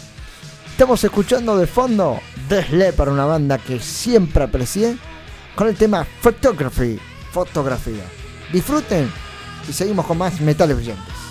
Estamos 0.70 1.04
escuchando 1.04 1.56
de 1.58 1.68
fondo 1.68 2.20
The 2.50 2.94
para 2.94 3.12
una 3.12 3.26
banda 3.26 3.58
que 3.58 3.80
siempre 3.80 4.44
aprecié 4.44 4.98
con 5.56 5.68
el 5.68 5.76
tema 5.76 6.06
Photography, 6.22 7.00
fotografía. 7.32 8.04
Disfruten 8.52 9.10
y 9.70 9.74
seguimos 9.74 10.06
con 10.06 10.18
más 10.18 10.42
metales 10.42 10.76
brillantes. 10.76 11.23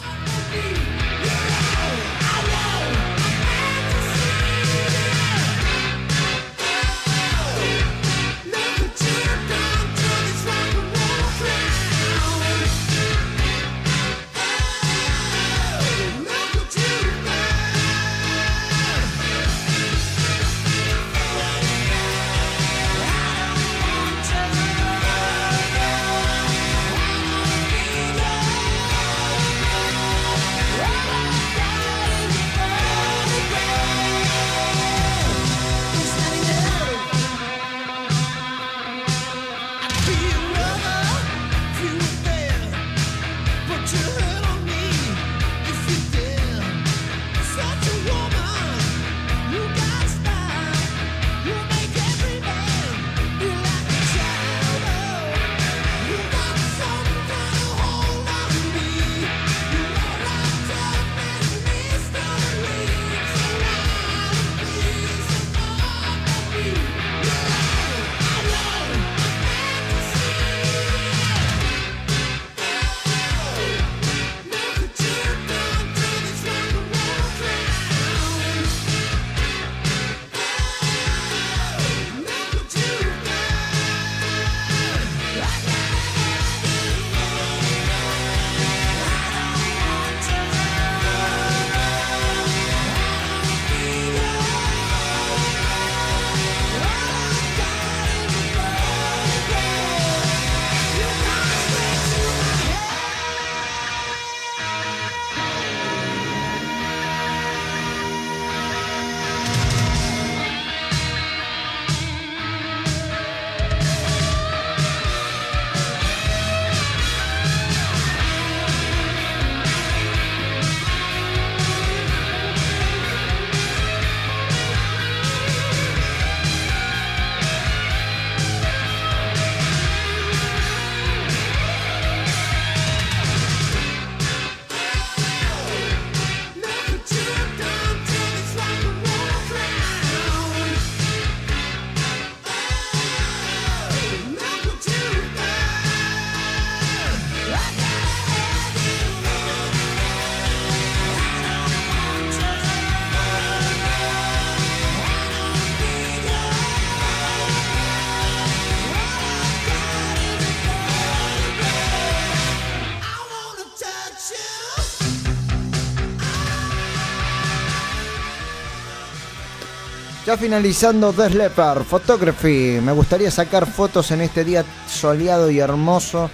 Finalizando 170.38 171.12
The 171.12 171.28
Leopard 171.30 171.84
Photography. 171.84 172.80
Me 172.82 172.92
gustaría 172.92 173.30
sacar 173.30 173.66
fotos 173.66 174.10
en 174.12 174.22
este 174.22 174.44
día 174.44 174.64
soleado 174.88 175.50
y 175.50 175.58
hermoso. 175.58 176.30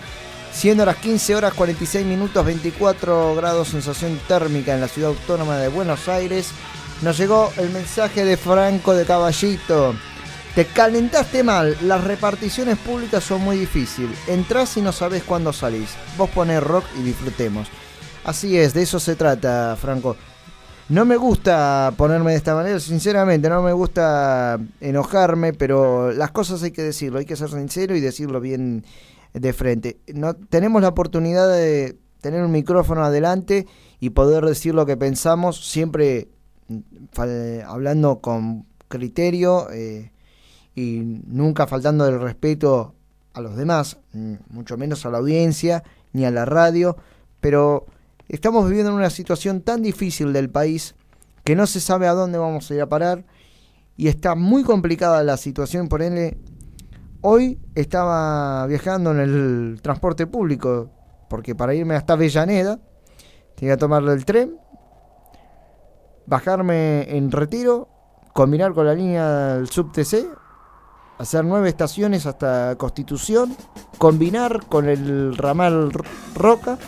Siendo 0.52 0.84
las 0.84 0.96
15 0.96 1.34
horas 1.34 1.54
46 1.54 2.06
minutos 2.06 2.44
24 2.44 3.34
grados 3.34 3.68
sensación 3.68 4.18
térmica 4.28 4.74
en 4.74 4.80
la 4.80 4.88
ciudad 4.88 5.11
autónoma 5.11 5.58
de 5.58 5.68
Buenos 5.68 6.08
Aires. 6.08 6.50
Nos 7.02 7.18
llegó 7.18 7.52
el 7.56 7.70
mensaje 7.70 8.24
de 8.24 8.37
Franco 8.37 8.94
de 8.94 9.04
Caballito. 9.04 9.94
Te 10.54 10.64
calentaste 10.66 11.42
mal, 11.42 11.76
las 11.82 12.04
reparticiones 12.04 12.78
públicas 12.78 13.24
son 13.24 13.42
muy 13.42 13.58
difíciles. 13.58 14.16
Entrás 14.28 14.76
y 14.76 14.80
no 14.80 14.92
sabes 14.92 15.24
cuándo 15.24 15.52
salís. 15.52 15.90
Vos 16.16 16.30
ponés 16.30 16.62
rock 16.62 16.84
y 16.98 17.02
disfrutemos. 17.02 17.68
Así 18.24 18.58
es, 18.58 18.74
de 18.74 18.82
eso 18.82 19.00
se 19.00 19.16
trata, 19.16 19.76
Franco. 19.80 20.16
No 20.88 21.05
me 21.05 21.18
gusta 21.18 21.92
ponerme 21.98 22.31
de 22.31 22.38
esta 22.38 22.55
manera, 22.55 22.81
sinceramente, 22.81 23.51
no 23.51 23.62
me 23.62 23.74
gusta 23.74 24.59
enojarme, 24.81 25.53
pero 25.53 26.12
las 26.12 26.31
cosas 26.31 26.62
hay 26.62 26.70
que 26.70 26.83
decirlo, 26.83 27.18
hay 27.18 27.27
que 27.27 27.37
ser 27.37 27.51
sincero 27.51 27.94
y 27.94 28.01
decirlo 28.01 28.40
bien 28.40 28.87
de 29.35 29.53
frente. 29.53 29.98
No, 30.14 30.33
tenemos 30.33 30.81
la 30.81 30.88
oportunidad 30.88 31.46
de 31.53 31.98
tener 32.22 32.42
un 32.42 32.53
micrófono 32.53 33.05
adelante 33.05 33.66
y 34.01 34.11
poder 34.11 34.46
decir 34.46 34.74
lo 34.74 34.87
que 34.87 34.96
pensamos, 34.96 35.68
siempre 35.68 36.29
mm, 36.68 37.61
hablando 37.66 38.20
con 38.20 38.64
criterio 38.88 39.70
eh, 39.70 40.11
y 40.74 41.20
nunca 41.27 41.66
faltando 41.66 42.09
el 42.09 42.18
respeto 42.18 42.94
a 43.35 43.42
los 43.42 43.57
demás, 43.57 43.98
mm, 44.14 44.35
mucho 44.48 44.79
menos 44.79 45.05
a 45.05 45.11
la 45.11 45.18
audiencia 45.18 45.85
ni 46.14 46.24
a 46.24 46.31
la 46.31 46.46
radio, 46.46 46.96
pero 47.40 47.85
estamos 48.29 48.69
viviendo 48.69 48.91
en 48.91 48.99
una 48.99 49.11
situación 49.11 49.62
tan 49.62 49.83
difícil 49.83 50.33
del 50.33 50.51
país 50.51 50.95
que 51.45 51.57
no 51.57 51.67
se 51.67 51.81
sabe 51.81 52.07
a 52.07 52.12
dónde 52.12 52.38
vamos 52.38 52.71
a 52.71 52.75
ir 52.75 52.83
a 52.83 52.88
parar 52.88 53.25
y 53.97 54.09
está 54.09 54.35
muy 54.35 54.62
complicada 54.62 55.23
la 55.25 55.37
situación, 55.37 55.88
por 55.88 56.03
ende, 56.03 56.38
hoy 57.21 57.59
estaba 57.75 58.67
viajando 58.67 59.11
en 59.12 59.19
el 59.19 59.81
transporte 59.83 60.27
público 60.27 60.91
porque 61.29 61.55
para 61.55 61.75
irme 61.75 61.95
hasta 61.95 62.12
Avellaneda 62.12 62.79
tenía 63.57 63.75
que 63.75 63.81
tomar 63.81 64.03
el 64.05 64.25
tren, 64.25 64.57
bajarme 66.27 67.17
en 67.17 67.33
retiro, 67.33 67.88
combinar 68.33 68.73
con 68.73 68.87
la 68.87 68.95
línea 68.95 69.55
del 69.55 69.69
sub-TC, 69.69 70.29
hacer 71.19 71.45
nueve 71.45 71.69
estaciones 71.69 72.27
hasta 72.27 72.77
Constitución, 72.77 73.57
combinar 73.99 74.67
con 74.67 74.88
el 74.88 75.37
ramal 75.37 75.91
Roca, 76.35 76.79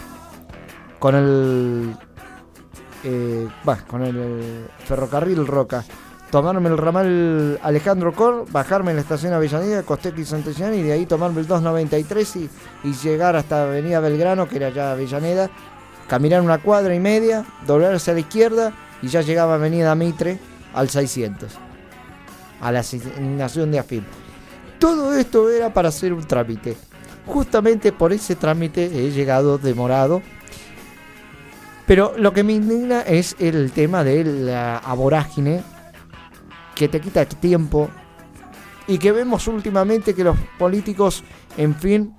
con 1.00 1.16
el, 1.16 1.96
eh, 3.02 3.48
con 3.88 4.02
el 4.02 4.16
eh, 4.16 4.66
ferrocarril 4.84 5.46
Roca, 5.46 5.84
tomarme 6.30 6.68
el 6.68 6.78
ramal 6.78 7.58
Alejandro 7.62 8.12
Cor, 8.12 8.46
bajarme 8.52 8.92
en 8.92 8.98
la 8.98 9.02
estación 9.02 9.32
Avellaneda, 9.32 9.82
Costeco 9.82 10.20
y 10.20 10.78
y 10.78 10.82
de 10.82 10.92
ahí 10.92 11.06
tomarme 11.06 11.40
el 11.40 11.48
293 11.48 12.36
y, 12.36 12.50
y 12.84 12.92
llegar 12.92 13.34
hasta 13.34 13.64
Avenida 13.64 13.98
Belgrano, 13.98 14.48
que 14.48 14.56
era 14.56 14.68
ya 14.68 14.92
Avellaneda, 14.92 15.50
caminar 16.06 16.42
una 16.42 16.58
cuadra 16.58 16.94
y 16.94 17.00
media, 17.00 17.44
doblarse 17.66 18.12
a 18.12 18.14
la 18.14 18.20
izquierda 18.20 18.72
y 19.02 19.08
ya 19.08 19.22
llegaba 19.22 19.54
Avenida 19.54 19.94
Mitre 19.94 20.38
al 20.74 20.90
600, 20.90 21.52
a 22.60 22.72
la 22.72 22.80
asignación 22.80 23.70
de 23.72 23.78
AFIP. 23.78 24.04
Todo 24.78 25.14
esto 25.14 25.50
era 25.50 25.72
para 25.72 25.88
hacer 25.88 26.12
un 26.12 26.24
trámite. 26.24 26.76
Justamente 27.26 27.92
por 27.92 28.12
ese 28.12 28.34
trámite 28.34 28.84
he 28.86 29.10
llegado 29.10 29.58
demorado. 29.58 30.22
Pero 31.90 32.12
lo 32.16 32.32
que 32.32 32.44
me 32.44 32.52
indigna 32.52 33.00
es 33.00 33.34
el 33.40 33.72
tema 33.72 34.04
de 34.04 34.22
la 34.22 34.80
vorágine 34.96 35.60
que 36.76 36.86
te 36.86 37.00
quita 37.00 37.24
tiempo 37.24 37.88
y 38.86 38.96
que 38.96 39.10
vemos 39.10 39.48
últimamente 39.48 40.14
que 40.14 40.22
los 40.22 40.38
políticos, 40.56 41.24
en 41.56 41.74
fin, 41.74 42.14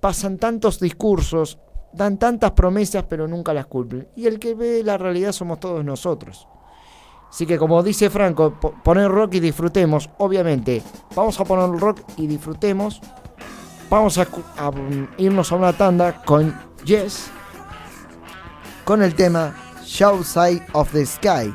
pasan 0.00 0.36
tantos 0.38 0.80
discursos, 0.80 1.60
dan 1.92 2.18
tantas 2.18 2.50
promesas 2.50 3.04
pero 3.08 3.28
nunca 3.28 3.54
las 3.54 3.66
cumplen. 3.66 4.08
Y 4.16 4.26
el 4.26 4.40
que 4.40 4.56
ve 4.56 4.82
la 4.82 4.98
realidad 4.98 5.30
somos 5.30 5.60
todos 5.60 5.84
nosotros. 5.84 6.48
Así 7.30 7.46
que 7.46 7.56
como 7.56 7.84
dice 7.84 8.10
Franco, 8.10 8.58
po- 8.58 8.74
poner 8.82 9.08
rock 9.12 9.34
y 9.34 9.38
disfrutemos, 9.40 10.10
obviamente. 10.18 10.82
Vamos 11.14 11.38
a 11.38 11.44
poner 11.44 11.70
rock 11.80 12.00
y 12.16 12.26
disfrutemos. 12.26 13.00
Vamos 13.88 14.18
a, 14.18 14.24
mm, 14.24 15.08
irnos 15.18 15.52
a 15.52 15.54
una 15.54 15.72
tanda 15.72 16.20
con 16.24 16.52
Yes. 16.84 17.30
Con 18.84 19.02
el 19.02 19.14
tema 19.14 19.54
Show 19.82 20.22
Side 20.22 20.66
of 20.74 20.92
the 20.92 21.06
Sky. 21.06 21.54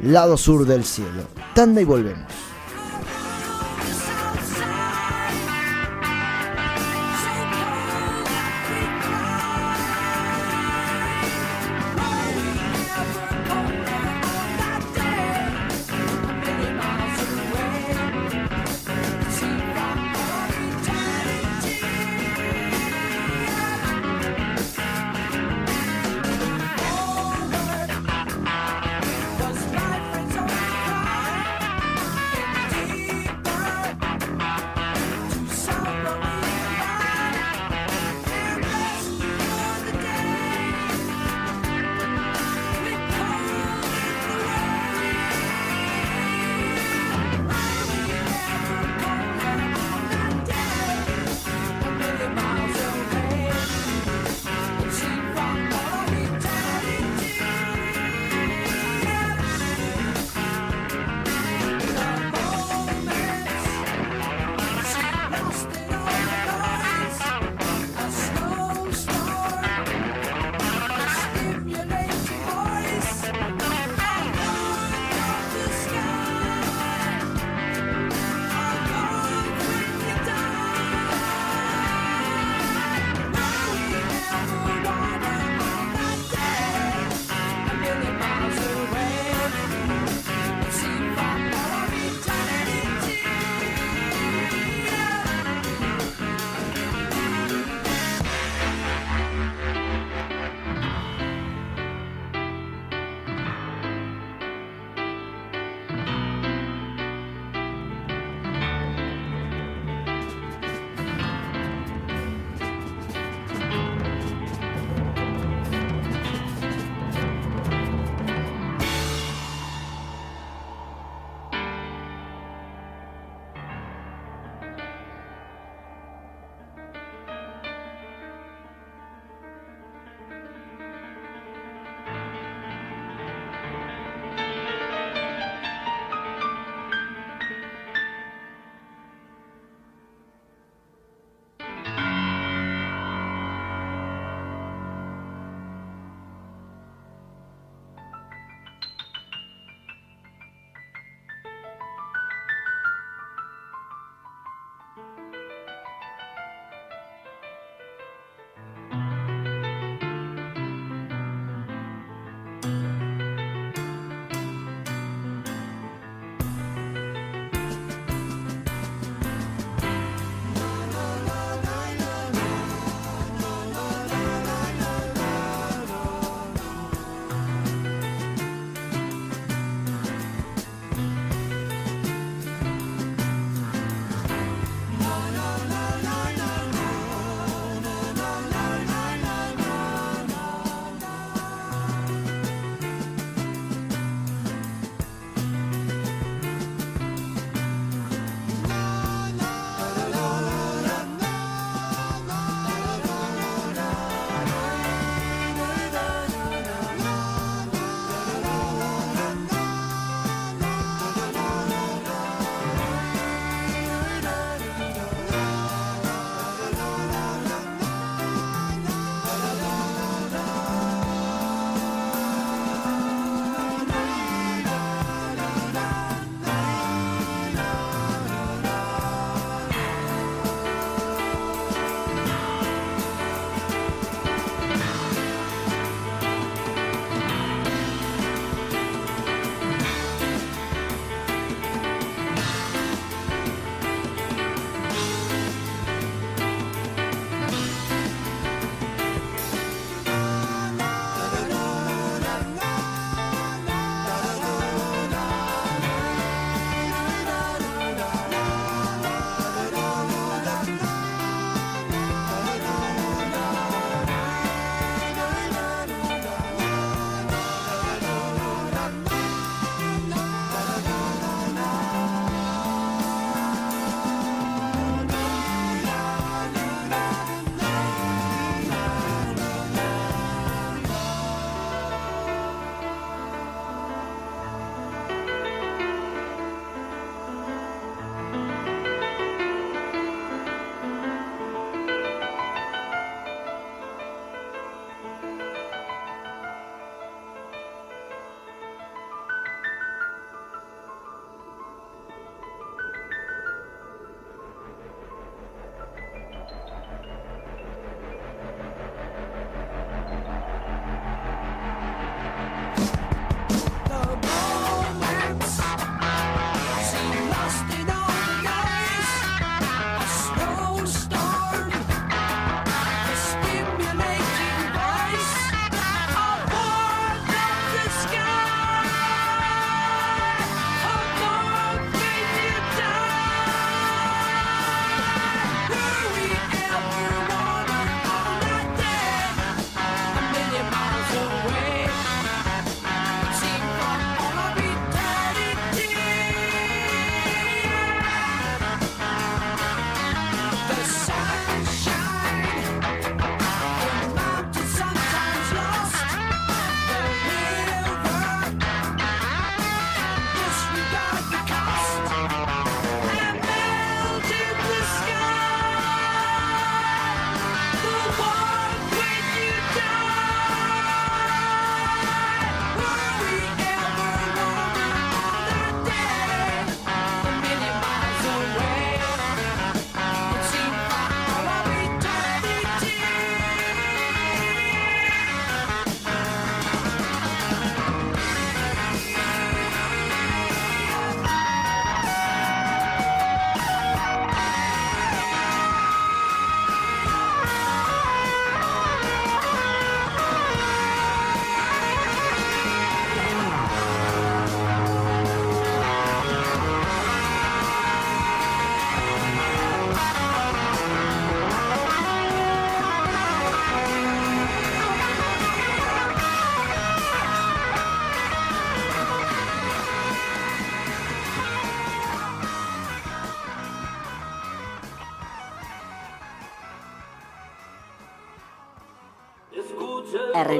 Lado 0.00 0.38
sur 0.38 0.64
del 0.64 0.84
cielo. 0.84 1.24
Tanda 1.54 1.82
y 1.82 1.84
volvemos. 1.84 2.45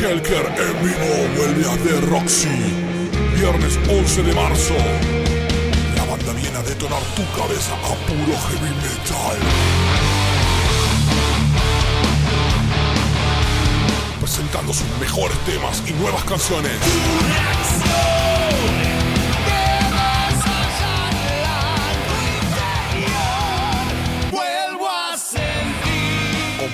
Helker 0.00 0.46
en 0.58 0.84
vivo 0.84 1.28
vuelve 1.36 1.64
a 1.68 1.76
The 1.76 2.00
Roxy. 2.10 2.48
Viernes 3.36 3.78
11 3.88 4.22
de 4.22 4.34
marzo. 4.34 4.74
La 5.96 6.04
banda 6.04 6.32
viene 6.32 6.58
a 6.58 6.62
detonar 6.62 7.00
tu 7.14 7.22
cabeza 7.38 7.74
a 7.74 7.94
puro 8.06 8.36
heavy 8.48 8.74
metal. 8.82 9.38
Presentando 14.20 14.72
sus 14.72 14.88
mejores 15.00 15.38
temas 15.46 15.82
y 15.86 15.92
nuevas 15.92 16.24
canciones. 16.24 16.72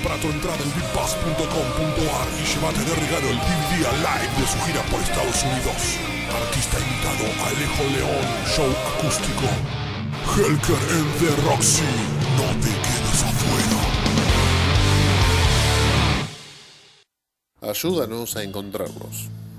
Compra 0.02 0.16
tu 0.22 0.28
entrada 0.28 0.56
en 0.56 0.72
bigpass.com.ar 0.72 2.28
y 2.40 2.44
llévate 2.48 2.80
de 2.80 2.94
regalo 2.94 3.28
el 3.28 3.36
DVD 3.36 3.84
live 4.00 4.32
de 4.40 4.46
su 4.46 4.58
gira 4.64 4.82
por 4.84 4.98
Estados 5.00 5.42
Unidos. 5.44 5.98
Artista 6.32 6.78
invitado 6.80 7.24
Alejo 7.44 7.84
León, 7.92 8.24
show 8.46 8.70
acústico. 8.96 9.44
Helker 10.36 10.80
en 10.96 11.04
The 11.18 11.30
Roxy. 11.44 11.82
No 12.38 12.48
te 12.62 12.70
quedes 12.70 13.24
afuera. 13.24 13.80
Ayúdanos 17.70 18.36
a 18.36 18.42
encontrarlos. 18.42 19.28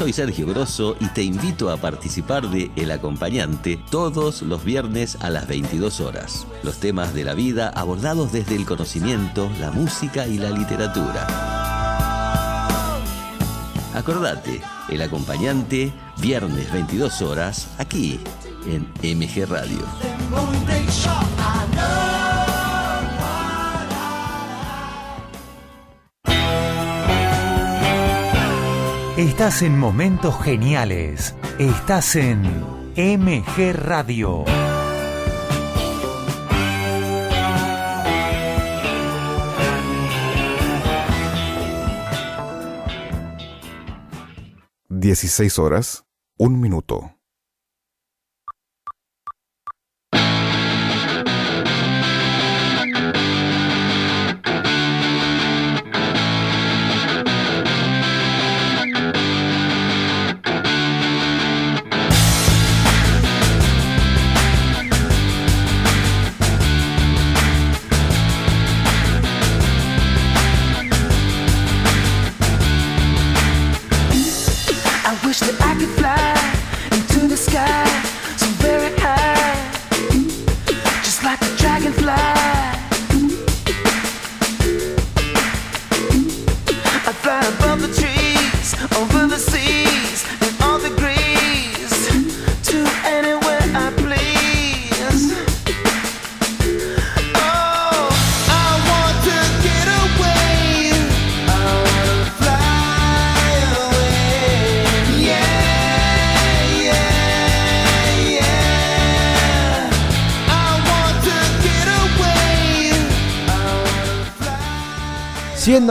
soy 0.00 0.14
Sergio 0.14 0.46
Grosso 0.46 0.96
y 0.98 1.08
te 1.08 1.22
invito 1.22 1.68
a 1.68 1.76
participar 1.76 2.48
de 2.48 2.70
El 2.74 2.90
Acompañante 2.90 3.78
todos 3.90 4.40
los 4.40 4.64
viernes 4.64 5.18
a 5.20 5.28
las 5.28 5.46
22 5.46 6.00
horas. 6.00 6.46
Los 6.62 6.78
temas 6.78 7.12
de 7.12 7.22
la 7.22 7.34
vida 7.34 7.68
abordados 7.68 8.32
desde 8.32 8.56
el 8.56 8.64
conocimiento, 8.64 9.50
la 9.60 9.70
música 9.70 10.26
y 10.26 10.38
la 10.38 10.48
literatura. 10.52 11.26
Acordate, 13.92 14.62
El 14.88 15.02
Acompañante, 15.02 15.92
viernes 16.16 16.72
22 16.72 17.20
horas, 17.20 17.68
aquí 17.76 18.18
en 18.64 18.88
MG 19.02 19.44
Radio. 19.50 19.84
Estás 29.20 29.60
en 29.60 29.78
momentos 29.78 30.42
geniales. 30.42 31.36
Estás 31.58 32.16
en 32.16 32.40
MG 32.96 33.74
Radio. 33.74 34.46
Dieciséis 44.88 45.58
horas, 45.58 46.06
un 46.38 46.58
minuto. 46.58 47.19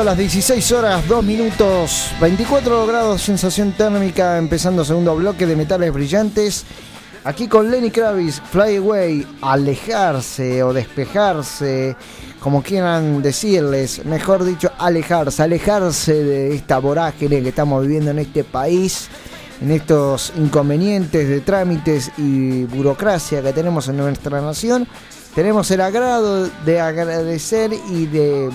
Las 0.10 0.18
16 0.18 0.72
horas, 0.72 1.08
2 1.08 1.24
minutos, 1.24 2.10
24 2.20 2.88
grados, 2.88 3.22
sensación 3.22 3.74
térmica, 3.74 4.40
empezando 4.40 4.84
segundo 4.84 5.16
bloque 5.16 5.46
de 5.46 5.56
metales 5.56 5.94
brillantes. 5.94 6.66
Aquí 7.26 7.48
con 7.48 7.70
Lenny 7.70 7.92
Kravitz, 7.92 8.42
Fly 8.52 8.78
Away, 8.78 9.28
alejarse 9.40 10.64
o 10.64 10.74
despejarse, 10.74 11.96
como 12.40 12.64
quieran 12.64 13.22
decirles, 13.22 14.04
mejor 14.04 14.46
dicho, 14.46 14.72
alejarse, 14.80 15.44
alejarse 15.44 16.24
de 16.24 16.56
esta 16.56 16.80
vorágine 16.80 17.44
que 17.44 17.50
estamos 17.50 17.84
viviendo 17.84 18.10
en 18.10 18.18
este 18.18 18.44
país, 18.44 19.10
en 19.62 19.70
estos 19.70 20.34
inconvenientes 20.38 21.30
de 21.30 21.42
trámites 21.42 22.12
y 22.18 22.64
burocracia 22.64 23.44
que 23.44 23.54
tenemos 23.54 23.88
en 23.88 23.98
nuestra 23.98 24.42
nación. 24.42 24.88
Tenemos 25.36 25.70
el 25.70 25.82
agrado 25.82 26.50
de 26.66 26.82
agradecer 26.82 27.72
y 27.92 28.08
de 28.08 28.50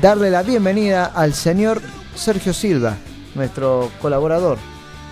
darle 0.00 0.30
la 0.30 0.42
bienvenida 0.42 1.06
al 1.06 1.34
señor 1.34 1.80
Sergio 2.14 2.52
Silva, 2.52 2.96
nuestro 3.34 3.90
colaborador 4.00 4.58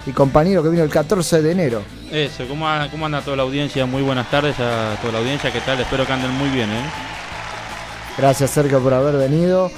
y 0.07 0.12
compañero 0.12 0.62
que 0.62 0.68
vino 0.68 0.82
el 0.82 0.91
14 0.91 1.43
de 1.43 1.53
enero. 1.53 1.82
Eso, 2.11 2.47
¿cómo, 2.47 2.68
a- 2.68 2.89
¿cómo 2.91 3.07
anda 3.07 3.20
toda 3.22 3.37
la 3.39 3.43
audiencia? 3.43 3.87
Muy 3.87 4.03
buenas 4.03 4.30
tardes 4.30 4.59
a 4.61 4.97
toda 5.01 5.14
la 5.14 5.18
audiencia, 5.20 5.53
¿qué 5.53 5.61
tal? 5.61 5.80
Espero 5.80 6.07
que 6.07 6.12
anden 6.12 6.30
muy 6.32 6.49
bien, 6.51 6.70
¿eh? 6.70 6.85
Gracias 8.16 8.51
Sergio 8.51 8.80
por 8.80 8.95
haber 8.95 9.16
venido. 9.16 9.70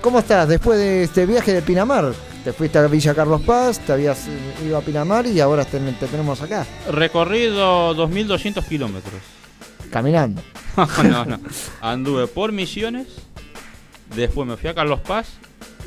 ¿Cómo 0.00 0.18
estás 0.18 0.48
después 0.48 0.78
de 0.78 1.04
este 1.04 1.26
viaje 1.26 1.52
de 1.52 1.62
Pinamar? 1.62 2.12
Te 2.44 2.52
fuiste 2.52 2.78
a 2.78 2.86
Villa 2.86 3.14
Carlos 3.14 3.42
Paz, 3.42 3.78
te 3.80 3.92
habías 3.92 4.26
ido 4.64 4.76
a 4.78 4.80
Pinamar 4.80 5.26
y 5.26 5.40
ahora 5.40 5.64
te, 5.64 5.78
te 5.78 6.06
tenemos 6.06 6.40
acá, 6.40 6.66
Recorrido 6.90 7.94
2.200 7.94 8.64
kilómetros. 8.66 9.14
caminando. 9.90 10.42
no, 11.04 11.24
no. 11.24 11.40
Anduve 11.82 12.26
por 12.28 12.52
Misiones, 12.52 13.08
después 14.14 14.46
me 14.48 14.56
fui 14.56 14.68
a 14.70 14.74
Carlos 14.74 15.00
Paz 15.00 15.28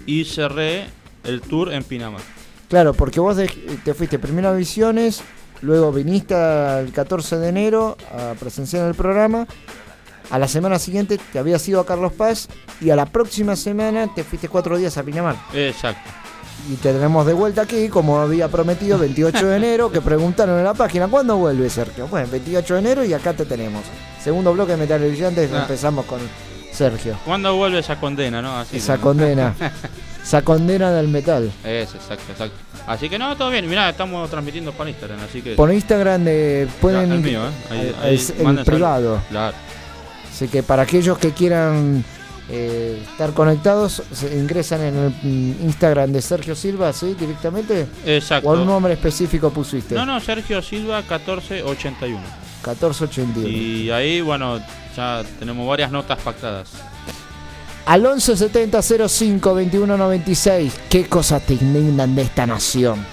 y 0.06 0.26
cerré 0.26 0.86
el 1.24 1.42
tour 1.42 1.72
en 1.74 1.84
Pinamar. 1.84 2.22
Claro, 2.70 2.94
porque 2.94 3.20
vos 3.20 3.38
te 3.84 3.94
fuiste 3.94 4.18
primero 4.20 4.50
a 4.50 4.54
Visiones, 4.54 5.22
luego 5.62 5.92
viniste 5.92 6.34
el 6.80 6.92
14 6.92 7.38
de 7.38 7.50
enero 7.50 7.98
a 8.12 8.34
presenciar 8.40 8.88
el 8.88 8.96
programa. 8.96 9.46
A 10.32 10.40
la 10.40 10.48
semana 10.48 10.80
siguiente 10.80 11.20
te 11.32 11.38
habías 11.38 11.68
ido 11.68 11.80
a 11.82 11.86
Carlos 11.86 12.14
Paz 12.14 12.48
y 12.82 12.90
a 12.90 12.96
la 12.96 13.06
próxima 13.06 13.56
semana 13.56 14.10
te 14.14 14.24
fuiste 14.24 14.48
cuatro 14.50 14.78
días 14.78 14.98
a 14.98 15.04
Pinamar. 15.04 15.36
Exacto. 15.54 16.10
Y 16.72 16.76
te 16.76 16.94
tenemos 16.94 17.26
de 17.26 17.34
vuelta 17.34 17.64
aquí, 17.64 17.90
como 17.90 18.20
había 18.20 18.48
prometido, 18.48 18.98
28 18.98 19.48
de 19.48 19.58
enero, 19.58 19.92
que 19.92 20.00
preguntaron 20.00 20.58
en 20.58 20.64
la 20.64 20.74
página, 20.74 21.10
¿cuándo 21.10 21.36
vuelve 21.36 21.70
Sergio? 21.70 22.08
Bueno, 22.08 22.28
28 22.32 22.74
de 22.76 22.80
enero 22.80 23.04
y 23.06 23.14
acá 23.14 23.34
te 23.34 23.46
tenemos. 23.46 23.84
Segundo 24.24 24.54
bloque 24.54 24.72
de 24.72 24.78
Metal 24.78 25.00
Brillantes, 25.02 25.52
Ah. 25.52 25.64
empezamos 25.64 26.06
con 26.06 26.20
Sergio. 26.74 27.18
¿Cuándo 27.26 27.56
vuelve 27.56 27.80
esa 27.80 27.98
condena, 28.00 28.42
no? 28.42 28.58
Así, 28.60 28.78
Esa 28.78 28.96
¿no? 28.98 29.02
condena. 29.02 29.54
Esa 30.24 30.42
condena 30.42 30.92
del 30.92 31.10
metal. 31.10 31.52
Es, 31.66 31.94
exacto, 31.96 32.24
exacto. 32.32 32.56
Así 32.88 33.10
que 33.10 33.20
no, 33.20 33.36
todo 33.36 33.50
bien. 33.50 33.70
Mirá, 33.70 33.90
estamos 33.90 34.30
transmitiendo 34.30 34.72
por 34.72 34.88
Instagram, 34.88 35.20
así 35.22 35.42
que... 35.42 35.56
Por 35.56 35.72
Instagram 35.74 36.24
de, 36.24 36.68
pueden 36.80 37.10
Ya, 37.10 37.14
el 37.16 37.20
ir 37.20 37.26
mío, 37.26 37.42
¿eh? 37.46 37.52
Ahí- 37.70 37.96
al- 38.00 38.06
ahí 38.06 38.16
es 38.16 38.30
el 38.32 38.44
manden 38.44 38.64
privado. 38.66 39.22
Claro. 39.30 39.56
Así 40.32 40.48
que 40.48 40.64
para 40.64 40.84
aquellos 40.84 41.18
que 41.18 41.32
quieran 41.32 42.04
eh, 42.50 43.04
estar 43.12 43.34
conectados, 43.34 44.02
se 44.14 44.36
ingresan 44.38 44.82
en 44.82 44.96
el 44.98 45.10
mm, 45.22 45.64
Instagram 45.66 46.12
de 46.14 46.22
Sergio 46.22 46.56
Silva, 46.56 46.92
¿sí? 46.94 47.16
Directamente. 47.20 47.86
Exacto. 48.06 48.50
¿O 48.50 48.54
un 48.54 48.66
nombre 48.66 48.94
específico 48.94 49.50
pusiste? 49.50 49.94
No, 49.94 50.06
no, 50.06 50.20
Sergio 50.22 50.62
Silva 50.62 51.02
1481. 51.02 52.43
1481. 52.72 53.48
Y 53.48 53.92
ahí, 53.92 54.22
bueno, 54.22 54.60
ya 54.96 55.24
tenemos 55.40 55.68
varias 55.68 55.92
notas 55.92 56.20
pactadas. 56.20 56.70
Al 57.86 58.02
1170 58.02 58.82
05 58.82 59.56
21 59.56 59.98
96. 59.98 60.74
¿Qué 60.90 61.08
cosas 61.08 61.46
te 61.46 61.56
indignan 61.56 62.16
de 62.16 62.22
esta 62.22 62.46
nación? 62.46 63.06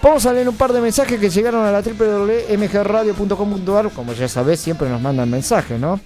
Vamos 0.00 0.24
a 0.26 0.32
leer 0.32 0.48
un 0.48 0.56
par 0.56 0.72
de 0.72 0.80
mensajes 0.80 1.18
que 1.18 1.28
llegaron 1.30 1.64
a 1.64 1.72
la 1.72 1.80
www.mgradio.com.ar. 1.80 3.90
Como 3.90 4.12
ya 4.12 4.28
sabés, 4.28 4.60
siempre 4.60 4.88
nos 4.88 5.00
mandan 5.00 5.28
mensajes, 5.30 5.80
¿no? 5.80 5.98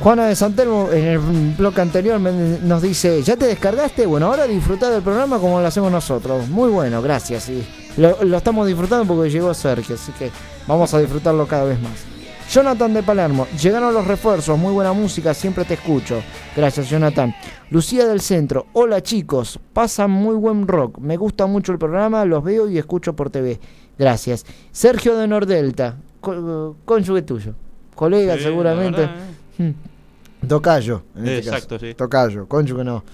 Juana 0.00 0.26
de 0.26 0.34
Santelmo 0.34 0.88
en 0.90 1.04
el 1.04 1.18
bloque 1.18 1.82
anterior 1.82 2.18
nos 2.18 2.80
dice, 2.80 3.22
¿ya 3.22 3.36
te 3.36 3.46
descargaste? 3.46 4.06
Bueno, 4.06 4.28
ahora 4.28 4.46
disfrutá 4.46 4.88
del 4.88 5.02
programa 5.02 5.38
como 5.38 5.60
lo 5.60 5.66
hacemos 5.66 5.92
nosotros. 5.92 6.48
Muy 6.48 6.70
bueno, 6.70 7.02
gracias. 7.02 7.50
Y 7.50 7.62
lo, 7.98 8.24
lo 8.24 8.38
estamos 8.38 8.66
disfrutando 8.66 9.04
porque 9.04 9.28
llegó 9.28 9.52
Sergio, 9.52 9.96
así 9.96 10.10
que 10.12 10.30
vamos 10.70 10.94
a 10.94 11.00
disfrutarlo 11.00 11.46
cada 11.46 11.64
vez 11.64 11.80
más. 11.80 12.04
Jonathan 12.52 12.92
de 12.94 13.02
Palermo, 13.02 13.46
llegaron 13.62 13.94
los 13.94 14.06
refuerzos, 14.06 14.58
muy 14.58 14.72
buena 14.72 14.92
música, 14.92 15.34
siempre 15.34 15.64
te 15.64 15.74
escucho. 15.74 16.20
Gracias, 16.56 16.88
Jonathan. 16.90 17.34
Lucía 17.70 18.06
del 18.06 18.20
Centro, 18.20 18.66
hola 18.72 19.02
chicos, 19.02 19.58
pasan 19.72 20.10
muy 20.10 20.34
buen 20.34 20.66
rock, 20.66 20.98
me 20.98 21.16
gusta 21.16 21.46
mucho 21.46 21.70
el 21.72 21.78
programa, 21.78 22.24
los 22.24 22.42
veo 22.42 22.68
y 22.68 22.78
escucho 22.78 23.14
por 23.14 23.30
TV. 23.30 23.60
Gracias. 23.98 24.44
Sergio 24.72 25.16
de 25.16 25.28
Nordelta, 25.28 25.96
co- 26.20 26.76
cónyuge 26.84 27.22
tuyo, 27.22 27.54
colega 27.94 28.36
Sí, 28.36 28.42
seguramente. 28.44 29.00
verdad, 29.00 29.16
Hmm. 29.58 30.48
Tocayo, 30.48 31.02
en 31.16 31.28
este 31.28 31.38
Exacto, 31.50 31.74
caso. 31.76 31.86
sí. 31.86 31.94
Tocayo, 31.94 32.48
cónyuge 32.48 32.82
no. 32.82 33.04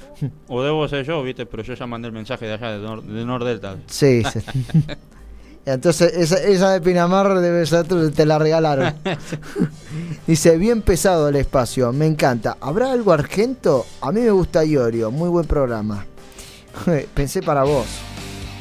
O 0.48 0.62
debo 0.62 0.86
ser 0.88 1.04
yo, 1.04 1.22
viste, 1.24 1.44
pero 1.44 1.62
yo 1.64 1.74
ya 1.74 1.84
mandé 1.86 2.06
el 2.06 2.14
mensaje 2.14 2.46
de 2.46 2.52
allá, 2.54 2.70
de, 2.70 2.78
Nor 2.78 3.02
de 3.02 3.24
Nordelta. 3.24 3.76
Sí, 3.88 4.22
sí. 4.32 4.38
Entonces, 5.66 6.12
esa, 6.14 6.36
esa 6.36 6.70
de 6.70 6.80
Pinamar 6.80 7.40
debe 7.40 7.66
ser, 7.66 7.86
te 8.12 8.24
la 8.24 8.38
regalaron. 8.38 8.94
Dice, 10.26 10.56
bien 10.56 10.80
pesado 10.80 11.28
el 11.28 11.36
espacio, 11.36 11.92
me 11.92 12.06
encanta. 12.06 12.56
¿Habrá 12.60 12.92
algo 12.92 13.12
argento? 13.12 13.84
A 14.00 14.12
mí 14.12 14.20
me 14.20 14.30
gusta 14.30 14.64
Iorio, 14.64 15.10
muy 15.10 15.28
buen 15.28 15.46
programa. 15.46 16.06
Pensé 17.14 17.42
para 17.42 17.64
vos. 17.64 17.86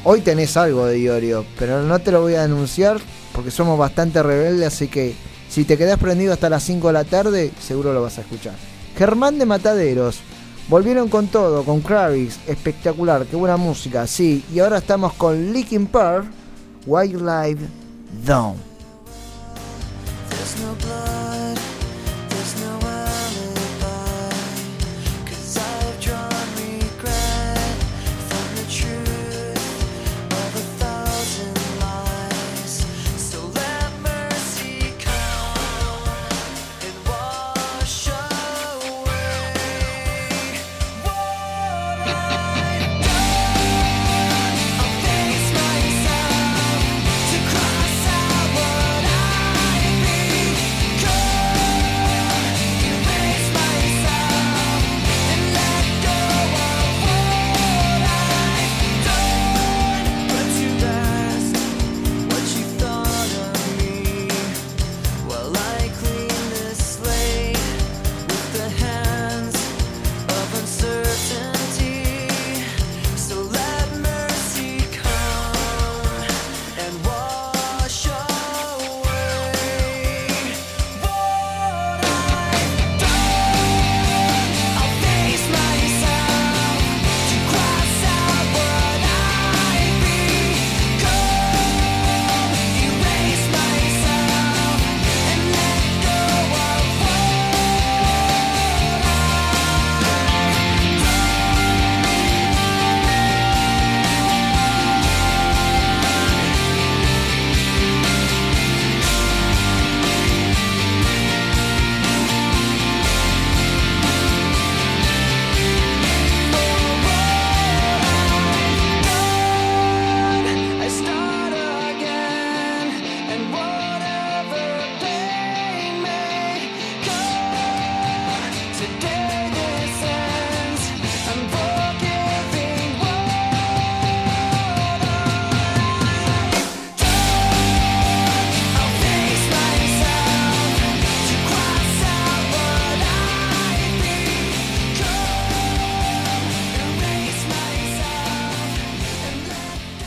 Hoy 0.02 0.20
tenés 0.20 0.56
algo 0.56 0.86
de 0.86 0.98
Iorio, 0.98 1.44
pero 1.58 1.82
no 1.82 1.98
te 2.00 2.10
lo 2.10 2.22
voy 2.22 2.34
a 2.34 2.42
denunciar 2.42 2.98
porque 3.32 3.50
somos 3.50 3.78
bastante 3.78 4.22
rebeldes, 4.22 4.66
así 4.66 4.88
que 4.88 5.14
si 5.48 5.64
te 5.64 5.78
quedás 5.78 5.98
prendido 5.98 6.32
hasta 6.32 6.50
las 6.50 6.62
5 6.64 6.88
de 6.88 6.92
la 6.92 7.04
tarde, 7.04 7.52
seguro 7.60 7.92
lo 7.92 8.02
vas 8.02 8.18
a 8.18 8.22
escuchar. 8.22 8.54
Germán 8.96 9.38
de 9.38 9.46
Mataderos. 9.46 10.20
Volvieron 10.68 11.08
con 11.08 11.28
todo, 11.28 11.62
con 11.62 11.80
Kravitz, 11.80 12.38
espectacular, 12.48 13.24
qué 13.26 13.36
buena 13.36 13.56
música, 13.56 14.04
sí. 14.08 14.44
Y 14.52 14.58
ahora 14.58 14.78
estamos 14.78 15.12
con 15.12 15.52
Linkin 15.52 15.86
Park, 15.86 16.26
Wildlife 16.86 17.58
Zone. 18.24 18.60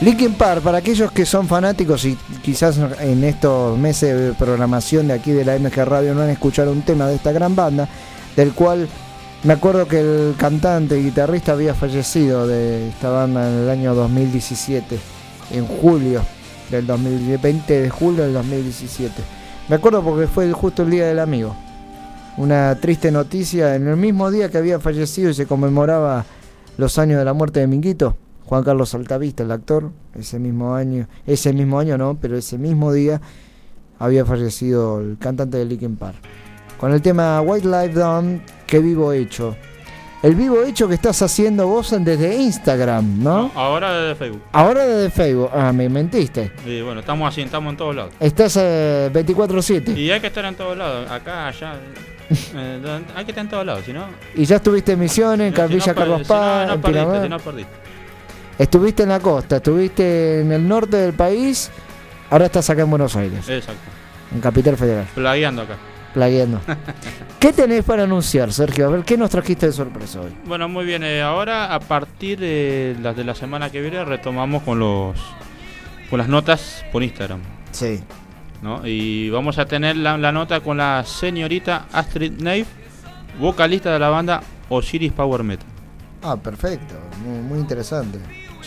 Linkin 0.10 0.34
Park, 0.34 0.64
para 0.64 0.80
aquellos 0.80 1.12
que 1.12 1.24
son 1.24 1.47
fanáticos 1.47 2.03
y 2.03 2.18
quizás 2.41 2.80
en 2.99 3.24
estos 3.24 3.78
meses 3.78 4.20
de 4.20 4.34
programación 4.34 5.07
de 5.07 5.14
aquí 5.14 5.30
de 5.30 5.45
la 5.45 5.55
MG 5.60 5.86
Radio 5.86 6.16
no 6.16 6.24
han 6.24 6.32
escuchado 6.32 6.72
un 6.72 6.82
tema 6.82 7.05
de 7.05 7.14
esta 7.14 7.32
gran 7.32 7.55
banda, 7.55 7.88
del 8.36 8.53
cual 8.53 8.89
me 9.43 9.53
acuerdo 9.53 9.88
que 9.88 9.99
el 9.99 10.34
cantante 10.36 10.99
y 10.99 11.03
guitarrista 11.03 11.51
había 11.51 11.76
fallecido 11.76 12.47
de 12.47 12.89
esta 12.89 13.12
banda 13.12 13.47
en 13.51 13.60
el 13.60 13.70
año 13.70 13.93
2017, 13.93 14.97
en 15.51 15.68
julio 15.68 16.24
del 16.72 16.88
2020 16.88 17.82
de 17.82 17.89
julio 17.91 18.24
del 18.24 18.34
2017. 18.34 19.14
Me 19.68 19.76
acuerdo 19.76 20.01
porque 20.01 20.26
fue 20.26 20.51
justo 20.51 20.82
el 20.82 20.89
día 20.89 21.05
del 21.05 21.20
amigo. 21.20 21.55
Una 22.38 22.76
triste 22.82 23.12
noticia 23.12 23.76
en 23.76 23.88
el 23.88 23.95
mismo 23.95 24.32
día 24.32 24.49
que 24.49 24.57
había 24.57 24.80
fallecido 24.80 25.30
y 25.30 25.36
se 25.36 25.45
conmemoraba 25.45 26.26
los 26.78 26.97
años 26.97 27.20
de 27.20 27.26
la 27.26 27.34
muerte 27.34 27.60
de 27.60 27.68
Minguito. 27.68 28.16
Juan 28.50 28.64
Carlos 28.64 28.95
Altavista, 28.95 29.43
el 29.43 29.52
actor, 29.52 29.91
ese 30.18 30.39
mismo 30.39 30.74
año, 30.74 31.08
ese 31.28 31.54
mismo 31.54 31.78
año 31.78 32.00
no, 32.00 32.18
pero 32.20 32.36
ese 32.36 32.58
mismo 32.58 32.91
día 32.91 33.22
había 34.00 34.26
fallecido 34.26 35.02
el 35.02 35.20
cantante 35.20 35.58
de 35.58 35.66
Linkin 35.66 35.95
Park. 35.97 36.18
Con 36.80 36.91
el 36.91 37.00
tema 37.00 37.41
White 37.41 37.68
Life 37.68 37.93
Down, 37.93 38.41
qué 38.66 38.80
vivo 38.80 39.14
hecho. 39.14 39.56
El 40.24 40.34
vivo 40.34 40.64
hecho 40.64 40.88
que 40.88 40.95
estás 40.95 41.22
haciendo 41.22 41.68
vos 41.68 41.95
desde 42.00 42.38
Instagram, 42.38 43.22
¿no? 43.22 43.52
Ahora 43.54 43.93
desde 43.93 44.16
Facebook. 44.16 44.41
Ahora 44.52 44.84
desde 44.84 45.12
Facebook. 45.12 45.52
Ah, 45.54 45.72
me 45.72 45.88
mentiste. 45.88 46.52
Y 46.66 46.82
bueno, 46.82 47.02
estamos 47.02 47.30
así, 47.30 47.43
estamos 47.43 47.70
en 47.70 47.78
todos 47.78 47.95
lados. 47.95 48.16
Estás 48.20 48.58
eh, 48.60 49.12
24-7. 49.14 49.95
Y 49.95 50.10
hay 50.10 50.20
que 50.20 50.26
estar 50.26 50.43
en 50.45 50.56
todos 50.56 50.76
lados, 50.76 51.08
acá, 51.12 51.50
allá. 51.50 51.76
eh, 52.32 53.02
hay 53.16 53.26
que 53.26 53.32
estar 53.32 53.43
en 53.45 53.52
todos 53.52 53.66
lados, 53.68 53.84
si 53.86 53.93
no. 53.93 54.06
Y 54.34 54.45
ya 54.45 54.56
estuviste 54.56 54.93
en 54.93 55.00
Misiones, 55.02 55.50
en 55.50 55.54
si 55.54 55.62
no 55.62 55.68
Capilla 55.68 55.93
Carlos 55.93 56.18
si 56.18 56.24
no, 56.24 56.30
Paz, 56.30 56.68
no 56.68 56.82
perdiste, 56.82 57.22
si 57.22 57.30
no 57.30 57.39
perdiste. 57.39 57.88
Estuviste 58.60 59.03
en 59.03 59.10
la 59.10 59.20
costa, 59.22 59.55
estuviste 59.57 60.41
en 60.41 60.51
el 60.51 60.68
norte 60.68 60.97
del 60.97 61.14
país, 61.14 61.72
ahora 62.30 62.45
estás 62.47 62.70
acá 62.70 62.82
en 62.82 62.89
Buenos 62.89 63.16
Aires, 63.16 63.47
Exacto. 63.47 63.80
en 64.36 64.41
Capital 64.41 64.76
Federal, 64.76 65.05
Plagueando 65.16 65.62
acá. 65.62 65.78
plagueando. 66.14 66.60
¿Qué 67.39 67.53
tenés 67.53 67.86
para 67.86 68.03
anunciar, 68.03 68.51
Sergio? 68.51 68.88
A 68.88 68.89
ver, 68.89 69.03
¿qué 69.05 69.16
nos 69.18 69.30
trajiste 69.30 69.68
de 69.68 69.72
sorpresa 69.72 70.20
hoy? 70.22 70.32
Bueno, 70.45 70.68
muy 70.68 70.84
bien. 70.84 71.03
eh, 71.05 71.22
ahora, 71.22 71.74
a 71.74 71.80
partir 71.80 72.38
de 72.38 72.97
las 73.01 73.16
de 73.16 73.24
la 73.24 73.34
semana 73.34 73.70
que 73.70 73.80
viene, 73.80 74.03
retomamos 74.03 74.64
con 74.64 74.78
los 74.78 75.16
con 76.10 76.18
las 76.20 76.28
notas 76.28 76.84
por 76.91 77.01
Instagram. 77.03 77.39
Sí. 77.72 78.03
¿no? 78.62 78.86
Y 78.86 79.30
vamos 79.30 79.57
a 79.57 79.66
tener 79.68 79.95
la, 79.95 80.18
la 80.18 80.34
nota 80.34 80.60
con 80.60 80.76
la 80.78 81.05
señorita 81.05 81.86
Astrid 81.93 82.41
Neif, 82.41 82.68
vocalista 83.39 83.93
de 83.93 83.99
la 83.99 84.10
banda 84.10 84.41
Osiris 84.68 85.14
Power 85.14 85.43
Metal. 85.43 85.66
Ah, 86.22 86.36
perfecto, 86.36 86.95
muy, 87.24 87.39
muy 87.39 87.60
interesante. 87.60 88.20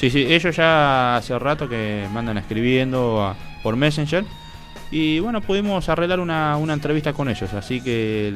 Sí, 0.02 0.10
sí, 0.10 0.26
ellos 0.28 0.56
ya 0.56 1.14
hace 1.16 1.38
rato 1.38 1.68
que 1.68 2.08
me 2.12 2.18
andan 2.18 2.36
escribiendo 2.36 3.22
a- 3.24 3.36
por 3.62 3.76
Messenger. 3.76 4.24
Y 4.90 5.20
bueno, 5.20 5.40
pudimos 5.40 5.88
arreglar 5.88 6.18
una, 6.18 6.56
una 6.56 6.72
entrevista 6.72 7.12
con 7.12 7.28
ellos. 7.28 7.54
Así 7.54 7.80
que 7.80 8.34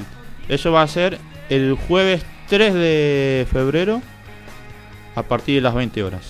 eso 0.49 0.71
va 0.71 0.83
a 0.83 0.87
ser 0.87 1.19
el 1.51 1.77
jueves 1.89 2.25
3 2.49 2.73
de 2.73 3.49
febrero 3.51 4.01
a 5.17 5.23
partir 5.25 5.57
de 5.57 5.61
las 5.63 5.75
20 5.75 6.05
horas. 6.05 6.23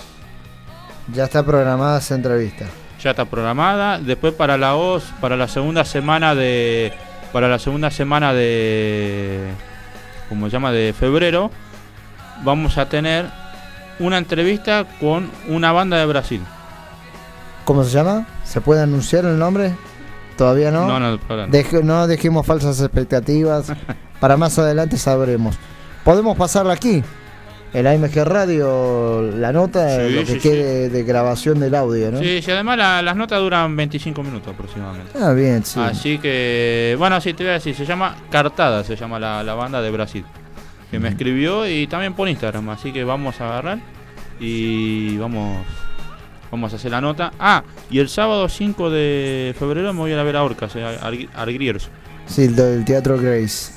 Ya 1.12 1.24
está 1.24 1.44
programada 1.44 1.98
esa 1.98 2.14
entrevista. 2.14 2.64
Ya 3.02 3.10
está 3.10 3.26
programada. 3.26 3.98
Después 3.98 4.32
para 4.32 4.56
la 4.56 4.74
OS, 4.74 5.04
para 5.20 5.36
la 5.36 5.48
segunda 5.48 5.84
semana 5.84 6.34
de. 6.34 6.94
Para 7.30 7.46
la 7.48 7.58
segunda 7.58 7.90
semana 7.90 8.32
de. 8.32 9.50
como 10.30 10.46
se 10.46 10.52
llama, 10.54 10.72
de 10.72 10.94
febrero. 10.98 11.50
Vamos 12.42 12.78
a 12.78 12.88
tener 12.88 13.26
una 13.98 14.18
entrevista 14.18 14.84
con 15.00 15.30
una 15.48 15.72
banda 15.72 15.96
de 15.98 16.06
Brasil. 16.06 16.40
¿Cómo 17.64 17.82
se 17.84 17.90
llama? 17.90 18.26
¿Se 18.44 18.60
puede 18.60 18.82
anunciar 18.82 19.24
el 19.24 19.38
nombre? 19.38 19.74
¿Todavía 20.36 20.70
no? 20.70 20.86
No, 20.86 21.00
no, 21.00 21.18
no 21.82 22.06
dejemos 22.06 22.46
falsas 22.46 22.80
expectativas. 22.80 23.72
Para 24.20 24.36
más 24.36 24.58
adelante 24.58 24.96
sabremos. 24.98 25.56
Podemos 26.04 26.36
pasarla 26.36 26.74
aquí. 26.74 27.02
En 27.72 27.86
AMG 27.86 28.24
Radio, 28.24 29.20
la 29.22 29.52
nota, 29.52 30.06
Sí, 30.06 30.12
lo 30.14 30.20
que 30.24 30.32
sí, 30.34 30.38
quede 30.38 30.88
de 30.88 31.02
grabación 31.02 31.58
del 31.60 31.74
audio, 31.74 32.10
¿no? 32.12 32.20
Sí, 32.20 32.40
sí, 32.40 32.50
además 32.50 32.78
la- 32.78 33.02
las 33.02 33.16
notas 33.16 33.38
duran 33.40 33.76
25 33.76 34.22
minutos 34.22 34.54
aproximadamente. 34.54 35.12
Ah, 35.20 35.32
bien, 35.32 35.62
sí. 35.64 35.78
Así 35.80 36.18
que, 36.18 36.94
bueno, 36.98 37.20
sí, 37.20 37.34
te 37.34 37.42
voy 37.42 37.50
a 37.50 37.54
decir, 37.54 37.74
se 37.74 37.84
llama 37.84 38.16
Cartada, 38.30 38.82
se 38.84 38.96
llama 38.96 39.18
la, 39.18 39.42
la 39.42 39.54
banda 39.54 39.82
de 39.82 39.90
Brasil. 39.90 40.24
Que 40.90 40.98
me 41.00 41.08
escribió 41.08 41.68
y 41.68 41.86
también 41.86 42.14
por 42.14 42.28
Instagram, 42.28 42.68
así 42.70 42.92
que 42.92 43.02
vamos 43.04 43.40
a 43.40 43.48
agarrar 43.48 43.78
y 44.40 45.16
vamos 45.18 45.58
vamos 46.50 46.72
a 46.72 46.76
hacer 46.76 46.90
la 46.92 47.00
nota. 47.00 47.32
Ah, 47.40 47.64
y 47.90 47.98
el 47.98 48.08
sábado 48.08 48.48
5 48.48 48.90
de 48.90 49.54
febrero 49.58 49.92
me 49.92 49.98
voy 50.00 50.10
a 50.12 50.14
ir 50.14 50.20
a 50.20 50.22
ver 50.22 50.36
a 50.36 50.44
Orcas, 50.44 50.76
eh, 50.76 50.84
a 50.84 51.06
Ar- 51.06 51.28
Arguieros. 51.34 51.88
Sí, 52.26 52.44
el, 52.44 52.58
el 52.58 52.84
Teatro 52.84 53.18
Grace. 53.18 53.72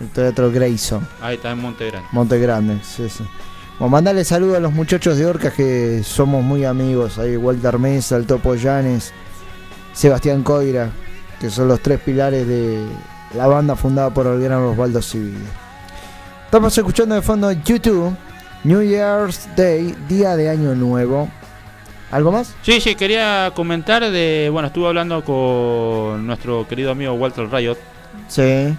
El 0.00 0.08
Teatro 0.08 0.50
Grayson. 0.50 1.06
Ahí 1.20 1.36
está 1.36 1.50
en 1.50 1.58
Monte 1.60 1.86
Grande. 1.90 2.08
Monte 2.12 2.38
Grande, 2.38 2.78
sí, 2.82 3.08
sí. 3.08 3.24
Bueno, 3.78 3.90
mandale 3.90 4.24
saludos 4.24 4.56
a 4.56 4.60
los 4.60 4.72
muchachos 4.72 5.18
de 5.18 5.26
Orcas 5.26 5.52
que 5.52 6.02
somos 6.04 6.42
muy 6.42 6.64
amigos. 6.64 7.18
Ahí 7.18 7.36
Walter 7.36 7.78
Mesa, 7.78 8.16
el 8.16 8.26
Topo 8.26 8.54
Llanes, 8.54 9.12
Sebastián 9.92 10.42
Coira, 10.42 10.90
que 11.40 11.50
son 11.50 11.68
los 11.68 11.80
tres 11.80 12.00
pilares 12.00 12.46
de 12.48 12.82
la 13.36 13.46
banda 13.46 13.76
fundada 13.76 14.12
por 14.12 14.26
el 14.26 14.40
gran 14.40 14.62
Osvaldo 14.62 15.02
Civil. 15.02 15.36
Estamos 16.46 16.76
escuchando 16.78 17.14
de 17.14 17.22
fondo 17.22 17.50
YouTube, 17.52 18.14
New 18.64 18.82
Year's 18.82 19.48
Day, 19.56 19.94
día 20.08 20.36
de 20.36 20.48
Año 20.48 20.74
Nuevo. 20.74 21.28
¿Algo 22.10 22.32
más? 22.32 22.54
Sí, 22.62 22.80
sí, 22.80 22.94
quería 22.94 23.50
comentar 23.54 24.08
de, 24.10 24.48
bueno, 24.52 24.68
estuve 24.68 24.86
hablando 24.88 25.24
con 25.24 26.24
nuestro 26.26 26.66
querido 26.68 26.92
amigo 26.92 27.12
Walter 27.14 27.50
Riot. 27.50 27.76
Sí. 28.28 28.74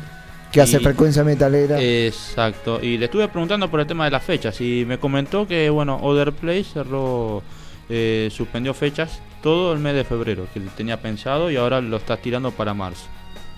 Que 0.52 0.62
hace 0.62 0.78
Y- 0.78 0.80
frecuencia 0.84 1.24
metalera. 1.26 1.78
Exacto, 1.80 2.80
y 2.82 2.98
le 2.98 3.06
estuve 3.06 3.28
preguntando 3.28 3.70
por 3.70 3.82
el 3.82 3.88
tema 3.88 4.06
de 4.06 4.12
las 4.12 4.24
fechas 4.24 4.60
y 4.62 4.86
me 4.88 4.98
comentó 4.98 5.46
que, 5.46 5.70
bueno, 5.70 6.00
Other 6.02 6.32
Play 6.32 6.64
cerró, 6.64 7.44
eh, 7.90 8.30
suspendió 8.32 8.74
fechas 8.74 9.20
todo 9.44 9.74
el 9.74 9.80
mes 9.80 9.94
de 9.94 10.06
febrero, 10.06 10.48
que 10.54 10.62
tenía 10.62 11.00
pensado 11.02 11.52
y 11.52 11.58
ahora 11.58 11.82
lo 11.82 11.98
está 11.98 12.16
tirando 12.18 12.52
para 12.52 12.74
marzo. 12.74 13.04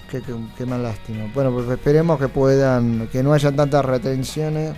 Qué, 0.10 0.22
qué, 0.22 0.34
qué 0.58 0.66
lástima. 0.66 1.30
Bueno, 1.36 1.52
pues 1.52 1.70
esperemos 1.70 2.20
que 2.20 2.28
puedan, 2.28 3.08
que 3.12 3.22
no 3.22 3.34
haya 3.34 3.52
tantas 3.52 3.86
retenciones, 3.86 4.76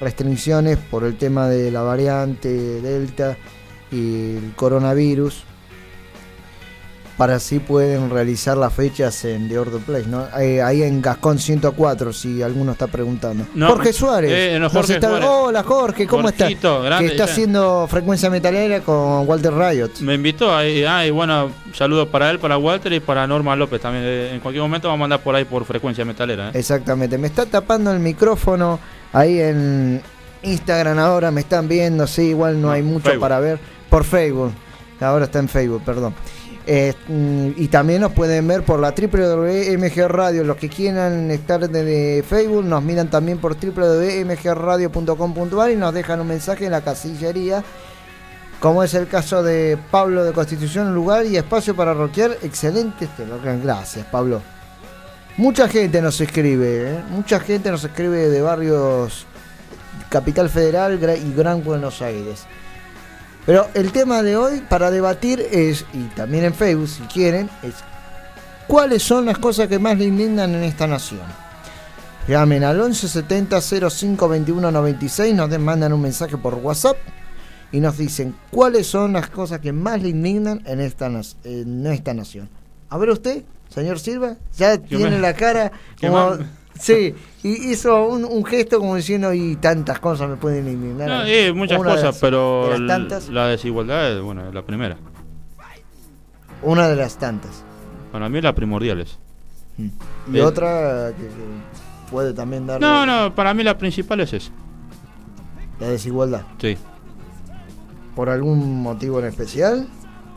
restricciones 0.00 0.76
por 0.76 1.04
el 1.04 1.16
tema 1.16 1.48
de 1.48 1.70
la 1.70 1.80
variante 1.80 2.82
Delta 2.82 3.38
y 3.90 4.36
el 4.36 4.52
coronavirus. 4.54 5.44
Para 7.16 7.36
así 7.36 7.60
pueden 7.60 8.10
realizar 8.10 8.58
las 8.58 8.74
fechas 8.74 9.24
en 9.24 9.48
The 9.48 9.58
Order 9.58 9.80
Place, 9.80 10.06
¿no? 10.06 10.26
Eh, 10.38 10.60
ahí 10.60 10.82
en 10.82 11.00
Gascón 11.00 11.38
104, 11.38 12.12
si 12.12 12.42
alguno 12.42 12.72
está 12.72 12.88
preguntando. 12.88 13.46
No, 13.54 13.68
Jorge 13.68 13.94
Suárez. 13.94 14.30
eh, 14.34 14.58
no, 14.60 14.68
Jorge 14.68 14.96
está- 14.96 15.08
Suárez. 15.08 15.26
Hola 15.30 15.62
Jorge, 15.62 16.06
¿cómo 16.06 16.24
Jorgito, 16.24 16.46
estás? 16.76 16.84
grande, 16.84 17.06
que 17.06 17.12
está 17.14 17.24
ya. 17.24 17.32
haciendo 17.32 17.86
frecuencia 17.88 18.28
metalera 18.28 18.80
con 18.80 19.26
Walter 19.26 19.54
Riot. 19.54 19.90
Me 20.02 20.12
invitó, 20.12 20.54
ahí, 20.54 20.84
ah, 20.84 21.06
y 21.06 21.10
bueno, 21.10 21.50
saludos 21.72 22.06
para 22.08 22.30
él, 22.30 22.38
para 22.38 22.58
Walter 22.58 22.92
y 22.92 23.00
para 23.00 23.26
Norma 23.26 23.56
López 23.56 23.80
también. 23.80 24.04
Eh, 24.06 24.30
En 24.34 24.40
cualquier 24.40 24.60
momento 24.62 24.88
vamos 24.88 24.98
a 24.98 25.04
mandar 25.04 25.20
por 25.22 25.34
ahí 25.34 25.46
por 25.46 25.64
frecuencia 25.64 26.04
metalera. 26.04 26.48
¿eh? 26.48 26.52
Exactamente, 26.52 27.16
me 27.16 27.28
está 27.28 27.46
tapando 27.46 27.92
el 27.92 27.98
micrófono 27.98 28.78
ahí 29.14 29.40
en 29.40 30.02
Instagram 30.42 30.98
ahora, 30.98 31.30
me 31.30 31.40
están 31.40 31.66
viendo, 31.66 32.06
sí, 32.06 32.24
igual 32.28 32.60
no, 32.60 32.70
hay 32.70 32.82
mucho 32.82 33.04
Facebook. 33.04 33.20
para 33.22 33.40
ver 33.40 33.58
por 33.88 34.04
Facebook, 34.04 34.52
ahora 35.00 35.24
está 35.24 35.38
en 35.38 35.48
Facebook, 35.48 35.82
perdón. 35.82 36.14
Eh, 36.68 36.94
mm, 37.06 37.50
y 37.56 37.68
también 37.68 38.00
nos 38.00 38.10
pueden 38.12 38.48
ver 38.48 38.64
por 38.64 38.80
la 38.80 38.90
www.mg 38.90 40.08
Radio, 40.08 40.42
los 40.42 40.56
que 40.56 40.68
quieran 40.68 41.30
estar 41.30 41.68
desde 41.68 42.24
Facebook 42.24 42.64
nos 42.64 42.82
miran 42.82 43.08
también 43.08 43.38
por 43.38 43.56
www.mgradio.com.ar 43.56 45.70
y 45.70 45.76
nos 45.76 45.94
dejan 45.94 46.20
un 46.20 46.26
mensaje 46.26 46.64
en 46.64 46.72
la 46.72 46.80
casillería, 46.80 47.62
como 48.58 48.82
es 48.82 48.94
el 48.94 49.06
caso 49.06 49.44
de 49.44 49.78
Pablo 49.92 50.24
de 50.24 50.32
Constitución, 50.32 50.92
lugar 50.92 51.24
y 51.24 51.36
espacio 51.36 51.76
para 51.76 51.94
rockear, 51.94 52.36
excelente 52.42 53.04
este 53.04 53.24
gracias 53.62 54.04
Pablo. 54.06 54.42
Mucha 55.36 55.68
gente 55.68 56.02
nos 56.02 56.20
escribe, 56.20 56.90
¿eh? 56.90 57.00
mucha 57.10 57.38
gente 57.38 57.70
nos 57.70 57.84
escribe 57.84 58.28
de 58.28 58.42
barrios 58.42 59.24
Capital 60.08 60.50
Federal 60.50 60.98
y 61.24 61.32
Gran 61.32 61.62
Buenos 61.62 62.02
Aires. 62.02 62.44
Pero 63.46 63.68
el 63.74 63.92
tema 63.92 64.22
de 64.22 64.36
hoy 64.36 64.60
para 64.68 64.90
debatir 64.90 65.40
es, 65.52 65.84
y 65.94 66.02
también 66.16 66.44
en 66.44 66.54
Facebook 66.54 66.88
si 66.88 67.02
quieren, 67.02 67.48
es 67.62 67.74
cuáles 68.66 69.02
son 69.02 69.24
las 69.26 69.38
cosas 69.38 69.68
que 69.68 69.78
más 69.78 69.96
le 69.96 70.04
indignan 70.06 70.54
en 70.54 70.64
esta 70.64 70.86
nación. 70.88 71.22
Llamen 72.26 72.64
al 72.64 72.76
1170 72.76 73.60
05 73.60 74.28
21 74.28 74.70
96, 74.72 75.34
nos 75.34 75.58
mandan 75.60 75.92
un 75.92 76.02
mensaje 76.02 76.36
por 76.36 76.54
WhatsApp 76.54 76.96
y 77.70 77.78
nos 77.78 77.96
dicen 77.98 78.34
cuáles 78.50 78.88
son 78.88 79.12
las 79.12 79.30
cosas 79.30 79.60
que 79.60 79.72
más 79.72 80.02
le 80.02 80.08
indignan 80.08 80.60
en 80.66 80.80
esta, 80.80 81.06
en 81.44 81.86
esta 81.86 82.14
nación. 82.14 82.48
A 82.90 82.98
ver 82.98 83.10
usted, 83.10 83.44
señor 83.72 84.00
Silva, 84.00 84.34
ya 84.56 84.76
tiene 84.78 85.10
me- 85.10 85.18
la 85.20 85.34
cara 85.34 85.70
¿Qué 85.96 86.08
como... 86.08 86.36
Sí, 86.78 87.14
y 87.42 87.70
hizo 87.70 88.06
un, 88.06 88.24
un 88.24 88.44
gesto 88.44 88.78
como 88.78 88.96
diciendo, 88.96 89.32
y 89.32 89.56
tantas 89.56 89.98
cosas 90.00 90.28
me 90.28 90.36
pueden 90.36 90.68
indignar. 90.68 91.08
No, 91.08 91.24
eh, 91.24 91.52
muchas 91.52 91.78
Una 91.78 91.90
de 91.90 91.94
cosas, 91.96 92.14
las- 92.14 92.20
pero 92.20 92.68
de 92.70 92.78
las 92.78 92.88
tantas, 92.88 93.28
la 93.28 93.46
desigualdad 93.48 94.12
es, 94.16 94.20
bueno, 94.22 94.46
es 94.48 94.54
la 94.54 94.62
primera. 94.62 94.96
una 96.62 96.88
de 96.88 96.96
las 96.96 97.18
tantas. 97.18 97.64
Para 98.12 98.28
mí 98.28 98.40
la 98.40 98.54
primordial 98.54 99.00
es. 99.00 99.18
Y 99.78 100.38
Eh, 100.38 100.42
otra 100.42 101.12
que, 101.16 101.24
que 101.24 102.10
puede 102.10 102.32
también 102.32 102.66
dar 102.66 102.80
No, 102.80 103.04
no, 103.04 103.34
para 103.34 103.52
mí 103.54 103.62
la 103.62 103.76
principal 103.76 104.20
es 104.20 104.32
esa. 104.32 104.50
la 105.80 105.88
desigualdad. 105.88 106.42
Sí. 106.58 106.76
¿Por 108.14 108.30
algún 108.30 108.80
motivo 108.82 109.18
en 109.20 109.26
especial? 109.26 109.86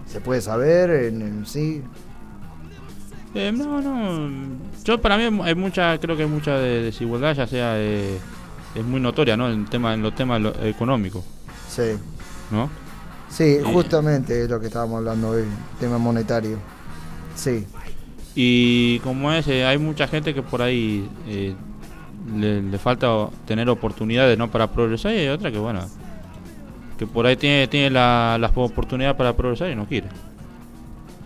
¿Se 0.06 0.20
puede 0.20 0.42
saber 0.42 0.90
en, 0.90 1.22
en 1.22 1.46
sí? 1.46 1.82
Eh, 3.36 3.52
no, 3.52 3.82
no. 3.82 4.58
Yo 4.84 5.00
para 5.00 5.18
mí 5.18 5.42
hay 5.44 5.56
mucha, 5.56 5.98
creo 6.00 6.16
que 6.18 6.24
hay 6.24 6.30
mucha 6.30 6.58
de- 6.58 6.84
desigualdad, 6.84 7.36
ya 7.36 7.48
sea 7.48 7.74
eh, 7.78 8.18
es 8.76 8.84
muy 8.84 9.00
notoria, 9.00 9.38
¿no? 9.38 9.50
En 9.50 9.66
tema, 9.66 9.94
en 9.94 10.02
los 10.02 10.16
temas 10.16 10.42
económicos, 10.64 11.24
Sí. 11.70 11.92
¿no? 12.52 12.70
Sí, 13.30 13.58
justamente 13.64 14.44
es 14.44 14.50
lo 14.50 14.60
que 14.60 14.68
estábamos 14.68 14.98
hablando 14.98 15.30
hoy, 15.30 15.44
tema 15.80 16.00
monetario. 16.00 16.58
Sí. 17.36 17.66
Y 18.34 18.98
como 19.00 19.32
es, 19.32 19.48
eh, 19.48 19.64
hay 19.66 19.78
mucha 19.78 20.08
gente 20.08 20.34
que 20.34 20.42
por 20.42 20.62
ahí 20.64 21.08
eh, 21.28 21.54
le, 22.36 22.62
le 22.64 22.78
falta 22.80 23.08
tener 23.46 23.70
oportunidades, 23.70 24.36
¿no? 24.38 24.50
Para 24.50 24.72
progresar 24.72 25.14
y 25.14 25.18
hay 25.18 25.28
otra 25.28 25.52
que 25.52 25.60
bueno, 25.60 25.82
que 26.98 27.06
por 27.06 27.28
ahí 27.28 27.36
tiene, 27.36 27.68
tiene 27.68 27.92
la- 27.92 28.38
las 28.40 28.52
oportunidades 28.56 29.16
para 29.16 29.36
progresar 29.38 29.70
y 29.70 29.76
no 29.76 29.86
quiere. 29.86 30.08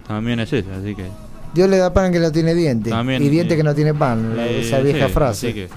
También 0.06 0.42
es 0.42 0.52
eso, 0.52 0.68
así 0.78 0.94
que. 0.96 1.08
Dios 1.54 1.70
le 1.70 1.78
da 1.78 1.94
pan 1.94 2.12
que 2.12 2.20
no 2.20 2.32
tiene 2.32 2.54
diente. 2.54 2.90
También, 2.90 3.22
y 3.22 3.30
diente 3.30 3.54
eh, 3.54 3.58
que 3.58 3.64
no 3.64 3.76
tiene 3.76 3.94
pan, 3.94 4.36
eh, 4.38 4.62
esa 4.66 4.80
vieja 4.80 5.08
sí, 5.08 5.14
frase. 5.14 5.54
que- 5.54 5.70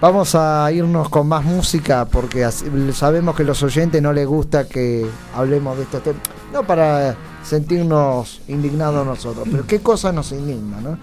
Vamos 0.00 0.34
a 0.34 0.72
irnos 0.72 1.10
con 1.10 1.28
más 1.28 1.44
música 1.44 2.06
porque 2.06 2.50
sabemos 2.92 3.36
que 3.36 3.42
a 3.42 3.46
los 3.46 3.62
oyentes 3.62 4.00
no 4.00 4.14
les 4.14 4.26
gusta 4.26 4.66
que 4.66 5.06
hablemos 5.36 5.76
de 5.76 5.82
estos 5.82 6.02
temas. 6.02 6.22
No 6.54 6.62
para 6.62 7.14
sentirnos 7.42 8.40
indignados 8.48 9.04
nosotros, 9.04 9.46
pero 9.50 9.66
qué 9.66 9.80
cosa 9.80 10.10
nos 10.10 10.32
indigna, 10.32 10.80
¿no? 10.80 10.98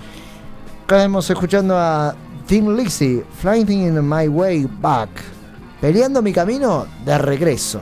Acá 0.83 0.97
estamos 0.97 1.29
escuchando 1.29 1.77
a 1.77 2.15
Tim 2.47 2.75
Lizzy, 2.75 3.21
Flying 3.39 3.69
in 3.69 4.09
My 4.09 4.27
Way 4.27 4.67
Back, 4.81 5.09
peleando 5.79 6.23
mi 6.23 6.33
camino 6.33 6.87
de 7.05 7.17
regreso. 7.19 7.81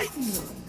Titan! 0.00 0.59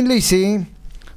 Thin 0.00 0.08
Lizzy, 0.08 0.66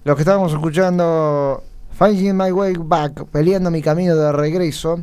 lo 0.03 0.13
que 0.13 0.23
estábamos 0.23 0.51
escuchando, 0.51 1.63
Finding 1.97 2.35
My 2.35 2.51
Way 2.51 2.73
Back, 2.79 3.27
peleando 3.31 3.71
mi 3.71 3.81
camino 3.81 4.13
de 4.13 4.33
regreso, 4.33 5.01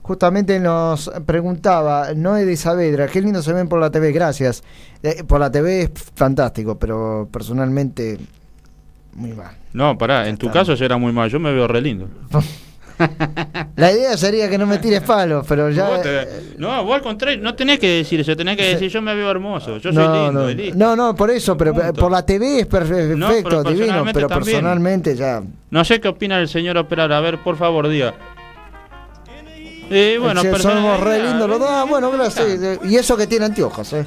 justamente 0.00 0.58
nos 0.58 1.10
preguntaba 1.26 2.14
Noé 2.14 2.46
de 2.46 2.56
Saavedra, 2.56 3.06
qué 3.08 3.20
lindo 3.20 3.42
se 3.42 3.52
ven 3.52 3.68
por 3.68 3.78
la 3.78 3.90
TV, 3.90 4.10
gracias. 4.10 4.64
Eh, 5.02 5.22
por 5.22 5.38
la 5.38 5.50
TV 5.50 5.82
es 5.82 5.90
fantástico, 6.14 6.78
pero 6.78 7.28
personalmente 7.30 8.18
muy 9.12 9.34
mal. 9.34 9.54
No, 9.74 9.98
pará, 9.98 10.26
en 10.26 10.38
tu 10.38 10.50
caso 10.50 10.72
ya 10.72 10.86
era 10.86 10.96
muy 10.96 11.12
mal, 11.12 11.28
yo 11.28 11.38
me 11.38 11.52
veo 11.52 11.68
re 11.68 11.82
lindo. 11.82 12.08
La 13.76 13.92
idea 13.92 14.16
sería 14.16 14.48
que 14.50 14.58
no 14.58 14.66
me 14.66 14.78
tires 14.78 15.00
palos, 15.02 15.44
pero 15.48 15.70
ya... 15.70 16.02
Te- 16.02 16.28
no, 16.58 16.82
vos 16.84 16.96
al 16.96 17.02
contrario, 17.02 17.40
no 17.42 17.54
tenés 17.54 17.78
que 17.78 17.88
decir 17.88 18.18
eso, 18.20 18.36
tenés 18.36 18.56
que 18.56 18.64
decir 18.64 18.90
yo 18.90 19.00
me 19.00 19.14
veo 19.14 19.30
hermoso, 19.30 19.78
yo 19.78 19.92
soy 19.92 20.02
lindo. 20.02 20.32
no, 20.32 20.50
y 20.50 20.54
listo. 20.54 20.76
no, 20.78 20.96
no, 20.96 21.14
por 21.14 21.30
eso, 21.30 21.56
pero 21.56 21.72
Punto. 21.72 21.92
por 22.00 22.10
la 22.10 22.26
TV 22.26 22.60
es 22.60 22.64
No, 22.64 22.70
perfecto, 22.70 23.62
pero 23.62 23.64
divino, 23.64 24.04
pero 24.12 24.26
también. 24.28 24.56
personalmente 24.56 25.14
ya... 25.14 25.42
No 25.70 25.84
sé 25.84 26.00
qué 26.00 26.08
opina 26.08 26.40
el 26.40 26.48
señor 26.48 26.76
operador, 26.78 27.12
a 27.12 27.20
ver, 27.20 27.38
por 27.42 27.56
favor, 27.56 27.88
diga. 27.88 28.14
Eh, 29.90 30.18
bueno, 30.20 30.42
Sí, 30.42 30.48
somos 30.58 31.00
re 31.00 31.22
lindos 31.22 31.48
los 31.48 31.58
dos. 31.60 31.68
Ah, 31.70 31.86
bueno, 31.88 32.10
gracias. 32.10 32.46
Y 32.84 32.96
eso 32.96 33.16
que 33.16 33.26
tiene 33.26 33.46
anteojos, 33.46 33.92
¿eh? 33.94 34.04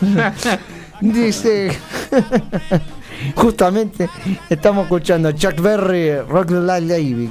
Dice. 1.00 1.76
Justamente 3.34 4.08
estamos 4.48 4.84
escuchando 4.84 5.32
Chuck 5.32 5.60
Berry, 5.60 6.20
Rock 6.20 6.50
Like 6.50 6.86
David. 6.86 7.28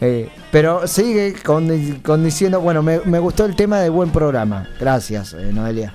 Eh, 0.00 0.28
pero 0.50 0.86
sigue 0.86 1.34
con, 1.44 1.68
con 2.02 2.24
diciendo, 2.24 2.60
bueno, 2.60 2.82
me, 2.82 3.00
me 3.04 3.18
gustó 3.18 3.44
el 3.46 3.56
tema 3.56 3.80
de 3.80 3.88
buen 3.88 4.10
programa. 4.10 4.68
Gracias, 4.80 5.34
eh, 5.34 5.50
Noelia. 5.52 5.92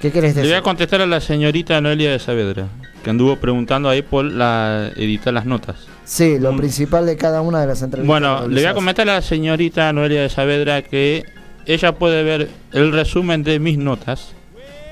¿Qué 0.00 0.10
querés 0.12 0.34
Le 0.34 0.42
voy 0.42 0.48
decir? 0.48 0.56
a 0.58 0.62
contestar 0.62 1.00
a 1.00 1.06
la 1.06 1.20
señorita 1.20 1.80
Noelia 1.80 2.10
de 2.12 2.18
Saavedra, 2.18 2.66
que 3.02 3.10
anduvo 3.10 3.36
preguntando 3.36 3.88
ahí 3.88 4.02
por 4.02 4.24
la 4.24 4.90
editar 4.96 5.32
las 5.32 5.46
notas. 5.46 5.86
Sí, 6.04 6.38
lo 6.38 6.56
principal 6.56 7.06
de 7.06 7.16
cada 7.16 7.40
una 7.40 7.60
de 7.60 7.66
las 7.66 7.82
entrevistas. 7.82 8.06
Bueno, 8.06 8.46
le 8.46 8.60
voy 8.60 8.70
a 8.70 8.74
comentar 8.74 9.08
a 9.08 9.14
la 9.14 9.22
señorita 9.22 9.92
Noelia 9.92 10.22
de 10.22 10.28
Saavedra 10.28 10.82
que 10.82 11.24
ella 11.66 11.92
puede 11.92 12.22
ver 12.22 12.48
el 12.72 12.92
resumen 12.92 13.42
de 13.42 13.58
mis 13.58 13.78
notas 13.78 14.30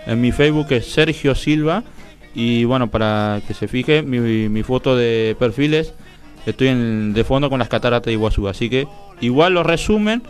en 0.07 0.21
mi 0.21 0.33
Facebook 0.33 0.69
que 0.69 0.77
es 0.79 0.87
Sergio 0.93 1.35
Silva 1.35 1.85
y 2.35 2.65
bueno, 2.65 2.91
para 2.91 3.41
que 3.47 3.55
se 3.55 3.69
fije 3.69 4.03
mi, 4.03 4.19
mi 4.49 4.63
foto 4.65 4.97
de 4.97 5.37
perfiles 5.39 5.93
estoy 6.47 7.13
de 7.13 7.25
fondo 7.25 7.49
con 7.51 7.59
las 7.59 7.69
cataratas 7.69 8.07
de 8.07 8.13
Iguazú, 8.13 8.49
así 8.49 8.69
que 8.69 8.87
igual 9.21 9.55
los 9.55 9.67
resumen 9.67 10.23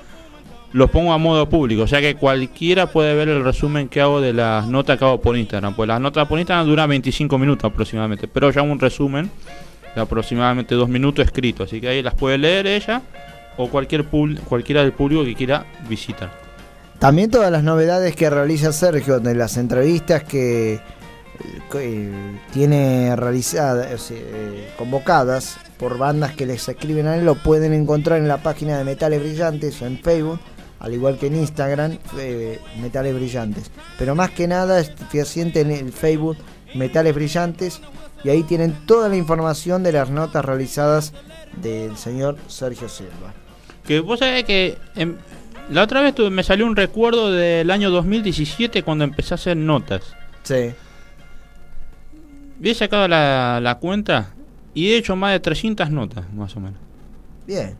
los 0.73 0.91
pongo 0.91 1.13
a 1.13 1.19
modo 1.19 1.49
público, 1.49 1.83
o 1.83 1.87
sea 1.87 2.01
que 2.01 2.17
cualquiera 2.17 2.87
puede 2.87 3.15
ver 3.15 3.29
el 3.29 3.45
resumen 3.45 3.89
que 3.89 4.01
hago 4.01 4.21
de 4.21 4.33
las 4.33 4.67
notas 4.67 4.99
que 4.99 5.05
hago 5.05 5.21
por 5.21 5.37
Instagram, 5.37 5.75
pues 5.75 5.87
las 5.87 6.01
notas 6.01 6.27
por 6.27 6.39
Instagram 6.39 6.67
duran 6.67 6.89
25 6.89 7.39
minutos 7.39 7.71
aproximadamente, 7.71 8.27
pero 8.27 8.51
yo 8.51 8.61
hago 8.61 8.73
un 8.73 8.81
resumen 8.81 9.31
de 9.95 10.01
aproximadamente 10.01 10.75
dos 10.75 10.89
minutos 10.89 11.25
escrito, 11.25 11.63
así 11.63 11.81
que 11.81 11.89
ahí 11.89 12.03
las 12.03 12.15
puede 12.15 12.39
leer 12.39 12.67
ella 12.67 13.03
o 13.57 13.69
cualquier 13.69 14.05
cualquiera 14.05 14.83
del 14.83 14.93
público 14.93 15.25
que 15.25 15.35
quiera 15.35 15.65
visitar. 15.89 16.31
También 16.99 17.31
todas 17.31 17.51
las 17.53 17.63
novedades 17.63 18.17
que 18.17 18.31
realiza 18.31 18.73
Sergio 18.73 19.21
de 19.21 19.35
las 19.35 19.57
entrevistas 19.57 20.25
que 20.25 20.75
eh, 20.75 20.81
eh, 21.75 22.13
tiene 22.53 23.15
realizadas, 23.17 24.11
eh, 24.11 24.71
convocadas 24.79 25.59
por 25.85 25.99
bandas 25.99 26.33
que 26.33 26.47
les 26.47 26.67
escriben 26.67 27.07
a 27.07 27.17
él, 27.17 27.27
lo 27.27 27.35
pueden 27.35 27.75
encontrar 27.75 28.19
en 28.19 28.27
la 28.27 28.39
página 28.39 28.79
de 28.79 28.85
Metales 28.85 29.21
Brillantes 29.21 29.83
o 29.83 29.87
en 29.87 29.99
Facebook, 29.99 30.41
al 30.81 30.95
igual 30.95 31.19
que 31.19 31.27
en 31.27 31.37
Instagram, 31.37 31.99
eh, 32.19 32.59
Metales 32.81 33.15
Brillantes. 33.15 33.71
Pero 33.99 34.15
más 34.15 34.31
que 34.31 34.49
nada, 34.49 34.83
fehaciente 35.11 35.61
en 35.61 35.71
el 35.71 35.93
Facebook 35.93 36.39
Metales 36.75 37.15
Brillantes 37.15 37.83
y 38.25 38.31
ahí 38.31 38.45
tienen 38.45 38.73
toda 38.87 39.11
la 39.11 39.17
información 39.17 39.83
de 39.83 39.93
las 39.93 40.09
notas 40.09 40.43
realizadas 40.43 41.13
del 41.61 41.99
señor 41.99 42.39
Sergio 42.49 42.89
Silva. 42.89 43.35
Que 43.87 44.01
vos 44.01 44.21
sabés 44.21 44.45
que 44.45 44.79
em, 44.97 45.17
la 45.69 45.83
otra 45.83 46.01
vez 46.01 46.15
tuve- 46.15 46.31
me 46.31 46.43
salió 46.45 46.65
un 46.65 46.77
recuerdo 46.77 47.31
del 47.31 47.71
año 47.71 47.91
2017 47.91 48.83
cuando 48.83 49.05
empecé 49.05 49.35
a 49.35 49.37
hacer 49.37 49.59
notas. 49.59 50.15
Sí. 50.45 50.71
He 52.63 52.75
sacado 52.75 53.07
la, 53.07 53.61
la 53.63 53.75
cuenta 53.75 54.31
y 54.75 54.89
he 54.91 54.97
hecho 54.97 55.17
más 55.17 55.33
de 55.33 55.41
300 55.41 55.91
notas, 55.91 56.25
más 56.35 56.55
o 56.57 56.61
menos. 56.61 56.79
Bien. 57.47 57.77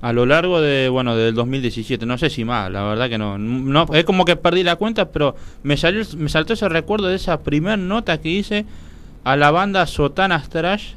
A 0.00 0.12
lo 0.12 0.26
largo 0.26 0.60
de, 0.60 0.88
bueno, 0.88 1.16
del 1.16 1.34
2017, 1.34 2.06
no 2.06 2.18
sé 2.18 2.30
si 2.30 2.44
más, 2.44 2.70
la 2.70 2.84
verdad 2.84 3.08
que 3.08 3.18
no. 3.18 3.36
no 3.36 3.86
es 3.92 4.04
como 4.04 4.24
que 4.24 4.36
perdí 4.36 4.62
la 4.62 4.76
cuenta, 4.76 5.10
pero 5.10 5.34
me 5.64 5.76
salió 5.76 6.04
me 6.16 6.28
saltó 6.28 6.52
ese 6.52 6.68
recuerdo 6.68 7.08
de 7.08 7.16
esa 7.16 7.40
primer 7.40 7.78
nota 7.80 8.20
que 8.20 8.28
hice 8.28 8.64
a 9.24 9.36
la 9.36 9.50
banda 9.50 9.86
Sotanas 9.86 10.48
Trash 10.48 10.92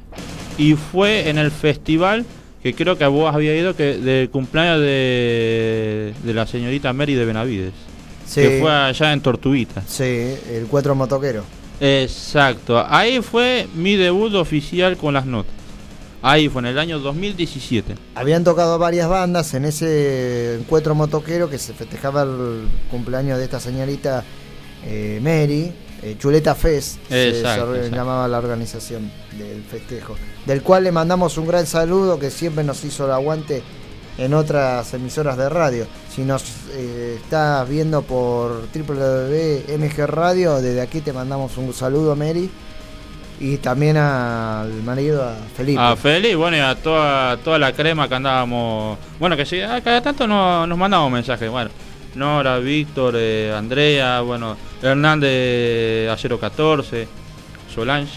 y 0.58 0.76
fue 0.76 1.30
en 1.30 1.40
el 1.40 1.50
festival 1.50 2.26
que 2.62 2.76
creo 2.76 2.96
que 2.96 3.08
vos 3.08 3.34
había 3.34 3.58
ido 3.58 3.76
que 3.76 3.98
del 3.98 4.30
cumpleaños 4.30 4.80
de, 4.80 6.14
de 6.24 6.34
la 6.34 6.46
señorita 6.46 6.94
Mary 6.94 7.16
de 7.16 7.26
Benavides. 7.26 7.74
Sí. 8.28 8.42
Que 8.42 8.60
fue 8.62 8.72
allá 8.72 9.14
en 9.14 9.22
Tortuguita. 9.22 9.82
Sí, 9.88 10.04
el 10.04 10.68
cuatro 10.70 10.94
motoquero. 10.94 11.44
Exacto, 11.82 12.86
ahí 12.88 13.22
fue 13.22 13.68
mi 13.76 13.96
debut 13.96 14.34
oficial 14.36 14.98
con 14.98 15.14
las 15.16 15.26
notas. 15.26 15.52
Ahí 16.22 16.48
fue 16.48 16.62
en 16.62 16.68
el 16.68 16.78
año 16.78 17.00
2017. 17.00 17.96
Habían 18.14 18.44
tocado 18.44 18.78
varias 18.78 19.10
bandas 19.10 19.54
en 19.56 19.66
ese 19.66 20.56
encuentro 20.60 20.94
motoquero 20.94 21.50
que 21.50 21.58
se 21.58 21.74
festejaba 21.74 22.22
el 22.22 22.68
cumpleaños 22.92 23.40
de 23.40 23.46
esta 23.46 23.60
señorita 23.60 24.24
eh, 24.86 25.20
Mary, 25.24 25.72
eh, 26.04 26.16
Chuleta 26.20 26.54
Fest, 26.54 26.98
se- 27.10 27.30
Exacto, 27.30 27.72
se, 27.74 27.78
exacto. 27.80 27.96
llamaba 27.96 28.28
la 28.28 28.38
organización 28.38 29.12
del 29.36 29.64
festejo, 29.64 30.16
del 30.46 30.62
cual 30.62 30.84
le 30.84 30.92
mandamos 30.92 31.40
un 31.40 31.48
gran 31.48 31.66
saludo 31.66 32.20
que 32.20 32.30
siempre 32.30 32.64
nos 32.64 32.86
hizo 32.86 33.06
el 33.06 33.12
aguante 33.12 33.64
en 34.24 34.34
otras 34.34 34.94
emisoras 34.94 35.36
de 35.38 35.50
radio. 35.50 35.86
Si 36.14 36.22
nos 36.22 36.44
eh, 36.74 37.18
estás 37.24 37.68
viendo 37.68 38.02
por 38.04 38.68
www.mg 38.74 40.06
Radio, 40.08 40.62
desde 40.62 40.82
aquí 40.82 41.02
te 41.02 41.12
mandamos 41.14 41.58
un 41.58 41.74
saludo, 41.74 42.16
Mary. 42.16 42.50
Y 43.40 43.58
también 43.58 43.98
al 43.98 44.72
marido, 44.84 45.24
a 45.24 45.34
Felipe. 45.58 45.82
A 45.82 45.96
Feli, 45.96 46.36
bueno, 46.36 46.58
y 46.58 46.60
a 46.60 46.76
toda, 46.76 47.38
toda 47.38 47.58
la 47.58 47.74
crema 47.74 48.08
que 48.08 48.14
andábamos. 48.14 49.00
Bueno, 49.20 49.36
que 49.36 49.48
sí, 49.48 49.60
a 49.62 49.82
cada 49.82 50.00
tanto 50.02 50.28
no- 50.28 50.68
nos 50.68 50.78
mandamos 50.78 51.12
mensajes. 51.12 51.50
Bueno, 51.50 51.72
Nora, 52.14 52.60
Víctor, 52.60 53.16
eh, 53.18 53.52
Andrea, 53.58 54.22
bueno, 54.22 54.56
Hernández, 54.84 56.08
Acero 56.12 56.40
14, 56.40 57.08
Solange, 57.74 58.12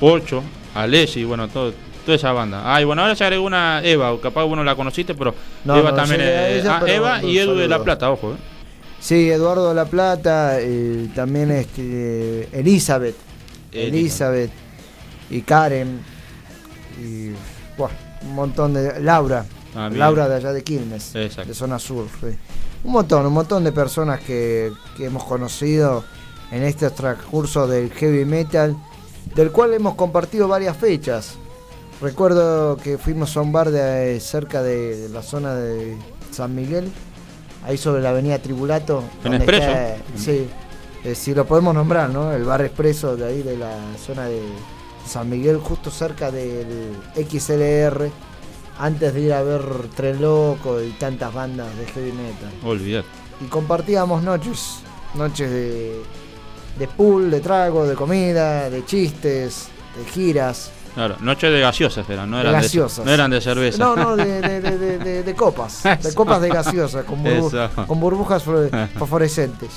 Pocho, 0.00 0.42
Alessi, 0.74 1.24
bueno, 1.24 1.48
todo, 1.48 1.74
toda 2.04 2.16
esa 2.16 2.32
banda. 2.32 2.62
Ah, 2.64 2.80
y 2.80 2.84
bueno, 2.84 3.02
ahora 3.02 3.14
se 3.16 3.24
agregó 3.24 3.44
una 3.44 3.82
Eva, 3.84 4.12
capaz 4.20 4.44
vos 4.44 4.56
no 4.56 4.64
la 4.64 4.74
conociste, 4.74 5.14
pero 5.14 5.34
No, 5.64 5.76
Eva 5.76 5.90
no 5.90 5.96
también 5.96 6.20
a 6.20 6.48
es. 6.48 6.62
ella, 6.64 6.78
ah, 6.82 6.84
Eva 6.90 7.22
y 7.22 7.38
Edu 7.38 7.54
de 7.56 7.68
La. 7.68 7.82
Plata, 7.82 8.10
ojo. 8.10 8.32
eh. 8.32 8.36
Sí, 9.00 9.30
Eduardo 9.30 9.68
de 9.70 9.74
la 9.74 9.84
Plata, 9.86 10.58
eh, 10.60 11.08
también 11.14 11.50
este, 11.50 12.48
Elizabeth, 12.52 13.16
Elizabeth 13.72 14.50
y 15.30 15.40
Karen 15.42 16.00
y 17.02 17.30
buah, 17.76 17.90
un 18.22 18.34
montón 18.34 18.74
de 18.74 19.00
Laura, 19.00 19.44
También. 19.74 19.98
Laura 19.98 20.28
de 20.28 20.36
allá 20.36 20.52
de 20.52 20.62
Quilmes, 20.62 21.14
Exacto. 21.16 21.48
de 21.48 21.54
zona 21.54 21.78
sur, 21.80 22.06
sí. 22.20 22.28
un 22.84 22.92
montón, 22.92 23.26
un 23.26 23.32
montón 23.32 23.64
de 23.64 23.72
personas 23.72 24.20
que, 24.20 24.70
que 24.96 25.06
hemos 25.06 25.24
conocido 25.24 26.04
en 26.52 26.62
este 26.62 26.88
transcurso 26.90 27.66
del 27.66 27.90
heavy 27.92 28.24
metal, 28.24 28.76
del 29.34 29.50
cual 29.50 29.72
hemos 29.74 29.94
compartido 29.96 30.46
varias 30.46 30.76
fechas. 30.76 31.36
Recuerdo 32.02 32.76
que 32.78 32.98
fuimos 32.98 33.36
a 33.36 33.40
un 33.42 33.52
bar 33.52 33.70
de 33.70 34.18
cerca 34.18 34.60
de 34.60 35.08
la 35.12 35.22
zona 35.22 35.54
de 35.54 35.96
San 36.32 36.52
Miguel, 36.52 36.90
ahí 37.64 37.78
sobre 37.78 38.02
la 38.02 38.10
avenida 38.10 38.40
Tribulato. 38.40 39.04
¿En 39.22 39.34
Expreso? 39.34 39.70
está- 39.70 39.96
sí, 40.16 40.48
eh, 41.04 41.14
si 41.14 41.32
lo 41.32 41.46
podemos 41.46 41.72
nombrar, 41.74 42.10
¿no? 42.10 42.32
El 42.32 42.42
bar 42.42 42.60
expreso 42.62 43.14
de 43.16 43.24
ahí 43.24 43.42
de 43.44 43.56
la 43.56 43.76
zona 44.04 44.26
de 44.26 44.40
San 45.06 45.30
Miguel, 45.30 45.58
justo 45.58 45.92
cerca 45.92 46.32
del 46.32 46.96
XLR, 47.14 48.10
antes 48.80 49.14
de 49.14 49.20
ir 49.20 49.32
a 49.32 49.42
ver 49.44 49.62
Tren 49.94 50.20
Loco 50.20 50.82
y 50.82 50.90
tantas 50.98 51.32
bandas 51.32 51.68
de 51.78 51.86
heavy 51.86 52.10
metal. 52.10 52.50
Olvidar. 52.64 53.04
Y 53.40 53.44
compartíamos 53.44 54.24
noches, 54.24 54.78
noches 55.14 55.48
de, 55.48 56.02
de 56.80 56.88
pool, 56.88 57.30
de 57.30 57.38
trago, 57.40 57.86
de 57.86 57.94
comida, 57.94 58.68
de 58.70 58.84
chistes, 58.84 59.68
de 59.96 60.04
giras. 60.10 60.72
Claro, 60.94 61.16
noche 61.20 61.48
de 61.50 61.60
gaseosas 61.60 62.08
eran, 62.10 62.30
no 62.30 62.36
De 62.36 62.42
eran 62.42 62.54
de, 62.60 62.62
gaseosas. 62.62 63.04
no 63.06 63.10
eran 63.12 63.30
de 63.30 63.40
cerveza. 63.40 63.78
No, 63.78 63.96
no, 63.96 64.14
de, 64.16 64.40
de- 64.42 64.60
de- 64.60 64.78
de- 64.78 64.98
de- 64.98 65.22
de 65.22 65.34
copas. 65.34 65.82
De 66.02 66.14
copas 66.14 66.40
de 66.42 66.48
gaseosa, 66.50 67.02
con, 67.04 67.24
burbu- 67.24 67.86
con 67.86 67.98
burbujas 68.00 68.42
fosforescentes. 68.98 69.70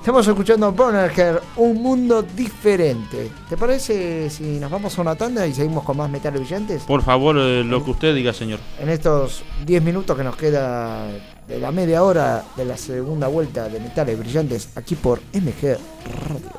Estamos 0.00 0.26
escuchando 0.26 0.72
Bonerger, 0.72 1.40
un 1.56 1.80
mundo 1.80 2.22
diferente. 2.22 3.30
¿Te 3.48 3.56
parece 3.56 4.28
si 4.30 4.58
nos 4.58 4.68
vamos 4.68 4.98
a 4.98 5.00
una 5.02 5.14
tanda 5.14 5.46
y 5.46 5.54
seguimos 5.54 5.84
con 5.84 5.96
más 5.96 6.10
metales 6.10 6.40
brillantes? 6.40 6.82
Por 6.82 7.02
favor, 7.02 7.36
eh, 7.38 7.62
lo 7.62 7.84
que 7.84 7.92
usted 7.92 8.12
diga, 8.14 8.32
señor. 8.32 8.58
En 8.80 8.88
estos 8.88 9.44
10 9.64 9.80
minutos 9.82 10.16
que 10.16 10.24
nos 10.24 10.34
queda 10.34 11.06
de 11.46 11.58
la 11.60 11.70
media 11.70 12.02
hora 12.02 12.42
de 12.56 12.64
la 12.64 12.76
segunda 12.76 13.28
vuelta 13.28 13.68
de 13.68 13.78
metales 13.78 14.18
brillantes 14.18 14.70
aquí 14.74 14.96
por 14.96 15.20
MG 15.34 15.78
Radio. 16.28 16.50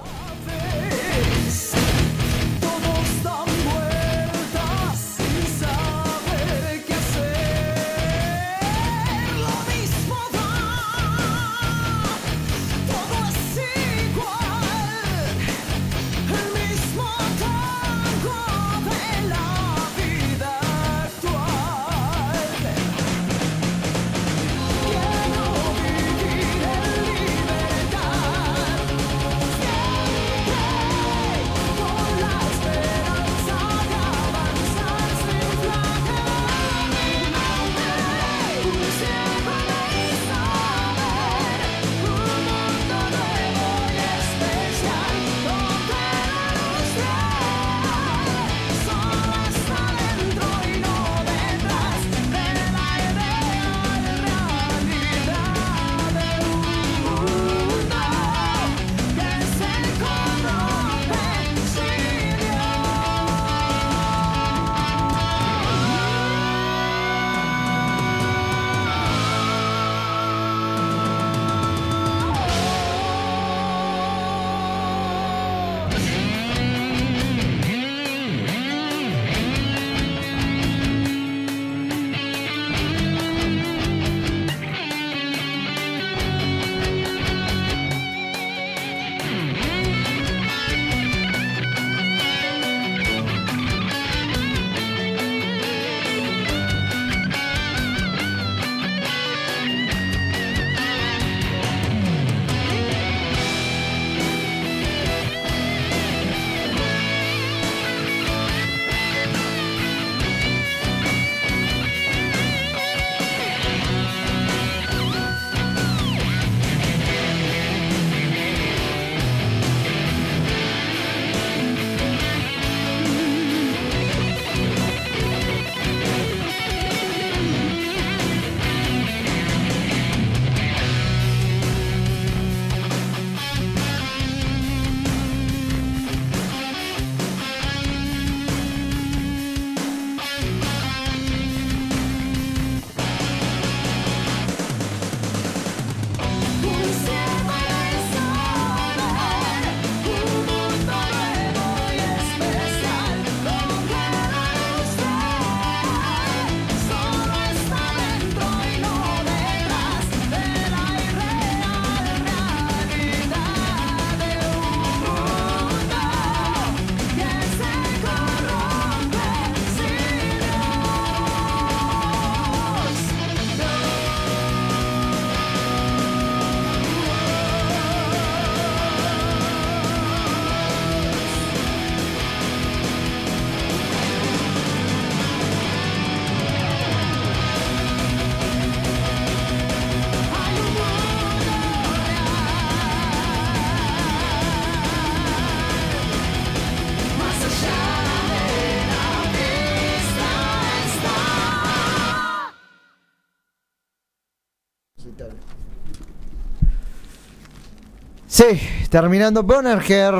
Sí, 208.33 208.59
terminando 208.89 209.43
Bonerger. 209.43 210.15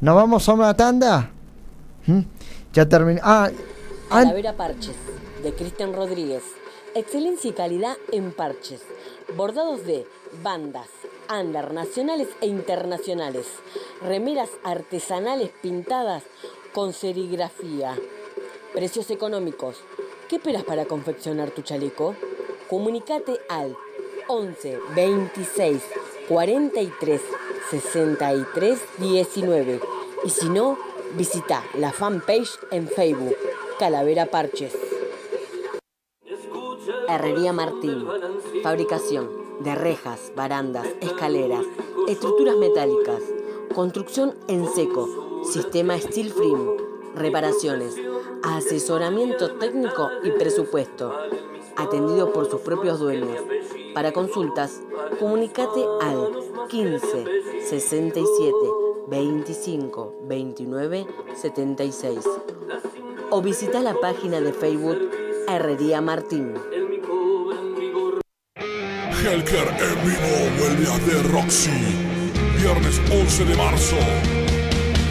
¿Nos 0.00 0.16
vamos 0.16 0.48
a 0.48 0.52
una 0.52 0.74
tanda? 0.74 1.30
¿Mm? 2.06 2.22
Ya 2.72 2.88
terminó. 2.88 3.20
Ah, 3.22 3.52
ah, 4.10 4.22
Calavera 4.22 4.54
Parches, 4.54 4.96
de 5.44 5.54
Cristian 5.54 5.94
Rodríguez. 5.94 6.42
Excelencia 6.96 7.50
y 7.50 7.52
calidad 7.52 7.96
en 8.10 8.32
parches. 8.32 8.82
Bordados 9.36 9.86
de 9.86 10.08
bandas, 10.42 10.88
under 11.30 11.72
nacionales 11.72 12.26
e 12.40 12.48
internacionales. 12.48 13.46
Remeras 14.02 14.50
artesanales 14.64 15.52
pintadas 15.62 16.24
con 16.72 16.92
serigrafía. 16.92 17.96
Precios 18.72 19.08
económicos. 19.12 19.76
¿Qué 20.28 20.34
esperas 20.34 20.64
para 20.64 20.84
confeccionar 20.86 21.52
tu 21.52 21.62
chaleco? 21.62 22.16
Comunicate 22.68 23.38
al 23.48 23.76
11 24.26 24.80
26 24.96 25.80
43 26.28 27.20
63 27.70 28.80
19. 28.98 29.80
Y 30.24 30.30
si 30.30 30.48
no, 30.48 30.78
visita 31.16 31.62
la 31.74 31.92
fanpage 31.92 32.58
en 32.70 32.88
Facebook, 32.88 33.36
Calavera 33.78 34.26
Parches. 34.26 34.74
Herrería 37.08 37.52
Martín. 37.52 38.06
Fabricación 38.62 39.28
de 39.60 39.74
rejas, 39.74 40.32
barandas, 40.34 40.86
escaleras, 41.00 41.64
estructuras 42.08 42.56
metálicas. 42.56 43.20
Construcción 43.74 44.34
en 44.48 44.66
seco. 44.68 45.42
Sistema 45.44 45.98
Steel 45.98 46.32
Frame. 46.32 46.70
Reparaciones. 47.14 47.96
Asesoramiento 48.42 49.52
técnico 49.56 50.08
y 50.22 50.30
presupuesto. 50.32 51.14
Atendido 51.76 52.32
por 52.32 52.48
sus 52.48 52.60
propios 52.60 52.98
dueños. 53.00 53.40
Para 53.94 54.12
consultas, 54.12 54.80
comunicate 55.18 55.84
al 56.00 56.30
15 56.68 57.24
67 57.68 58.52
25 59.08 60.14
29 60.26 61.06
76 61.34 62.24
o 63.30 63.42
visita 63.42 63.80
la 63.80 63.94
página 63.94 64.40
de 64.40 64.52
Facebook 64.52 65.10
Herrería 65.48 66.00
Martín. 66.00 66.54
Helker 69.24 69.68
en 69.68 70.06
vivo 70.06 70.32
vuelve 70.58 70.86
a 70.86 70.98
The 70.98 71.22
Roxy. 71.32 71.70
Viernes 72.58 73.00
11 73.10 73.44
de 73.44 73.56
marzo. 73.56 73.96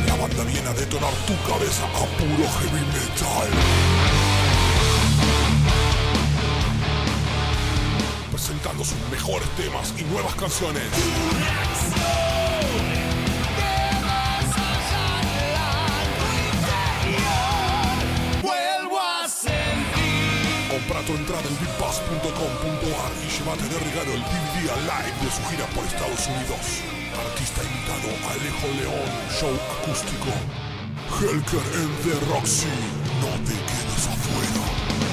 La 0.07 0.15
banda 0.15 0.43
viene 0.43 0.69
a 0.69 0.73
detonar 0.73 1.13
tu 1.25 1.33
cabeza 1.51 1.85
a 1.85 2.05
puro 2.17 2.47
heavy 2.59 2.85
metal. 2.93 3.82
Presentando 8.73 8.85
sus 8.85 9.11
mejores 9.11 9.49
temas 9.55 9.93
y 9.99 10.03
nuevas 10.05 10.33
canciones. 10.35 10.83
Compra 20.69 21.01
tu 21.05 21.13
entrada 21.13 21.43
en 21.43 21.59
bigpass.com.ar 21.59 23.11
y 23.21 23.29
llévate 23.37 23.63
de 23.69 23.79
regalo 23.79 24.13
el 24.13 24.21
DVD 24.21 24.73
live 24.83 25.17
de 25.21 25.31
su 25.31 25.43
gira 25.49 25.65
por 25.75 25.85
Estados 25.85 26.27
Unidos. 26.27 26.81
Artista 27.13 27.61
invitado 27.63 28.09
Alejo 28.31 28.67
León, 28.79 29.09
show 29.39 29.53
acústico. 29.81 30.31
Helker 31.19 31.61
en 31.79 31.89
The 32.01 32.33
Roxy. 32.33 32.67
No 33.21 33.29
te 33.45 33.53
quedes 33.53 34.07
afuera. 34.07 35.12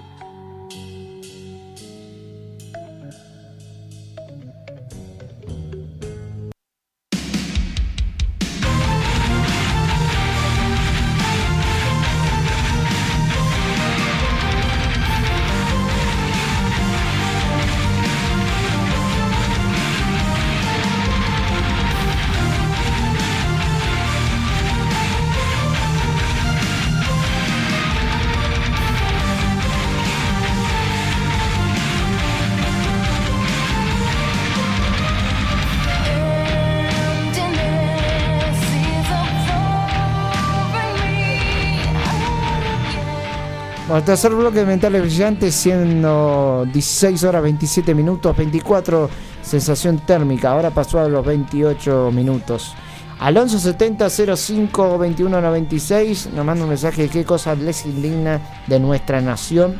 Bueno, 43.91 44.05
tercer 44.05 44.33
bloque 44.33 44.59
de 44.59 44.65
Mentales 44.65 45.01
Brillantes, 45.01 45.53
siendo 45.53 46.65
16 46.71 47.25
horas 47.25 47.43
27 47.43 47.93
minutos, 47.93 48.37
24 48.37 49.09
sensación 49.41 49.99
térmica. 49.99 50.51
Ahora 50.51 50.69
pasó 50.69 51.01
a 51.01 51.09
los 51.09 51.25
28 51.25 52.09
minutos. 52.13 52.73
Alonso 53.19 53.59
70 53.59 54.09
05 54.09 54.97
21 54.97 55.41
96 55.41 56.29
nos 56.33 56.45
manda 56.45 56.63
un 56.63 56.69
mensaje 56.69 57.01
de 57.01 57.09
qué 57.09 57.25
cosa 57.25 57.53
les 57.53 57.85
indigna 57.85 58.39
de 58.65 58.79
nuestra 58.79 59.19
nación. 59.19 59.77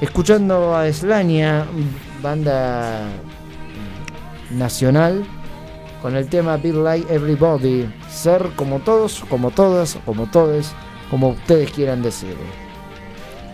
Escuchando 0.00 0.76
a 0.76 0.86
Slania, 0.92 1.66
banda 2.22 3.08
nacional, 4.52 5.24
con 6.00 6.14
el 6.14 6.28
tema 6.28 6.58
Be 6.58 6.72
Like 6.72 7.12
Everybody. 7.12 7.92
Ser 8.08 8.50
como 8.54 8.78
todos, 8.78 9.24
como 9.28 9.50
todas, 9.50 9.98
como 10.04 10.26
todes, 10.26 10.72
como 11.10 11.28
ustedes 11.30 11.70
quieran 11.70 12.02
decir. 12.02 12.36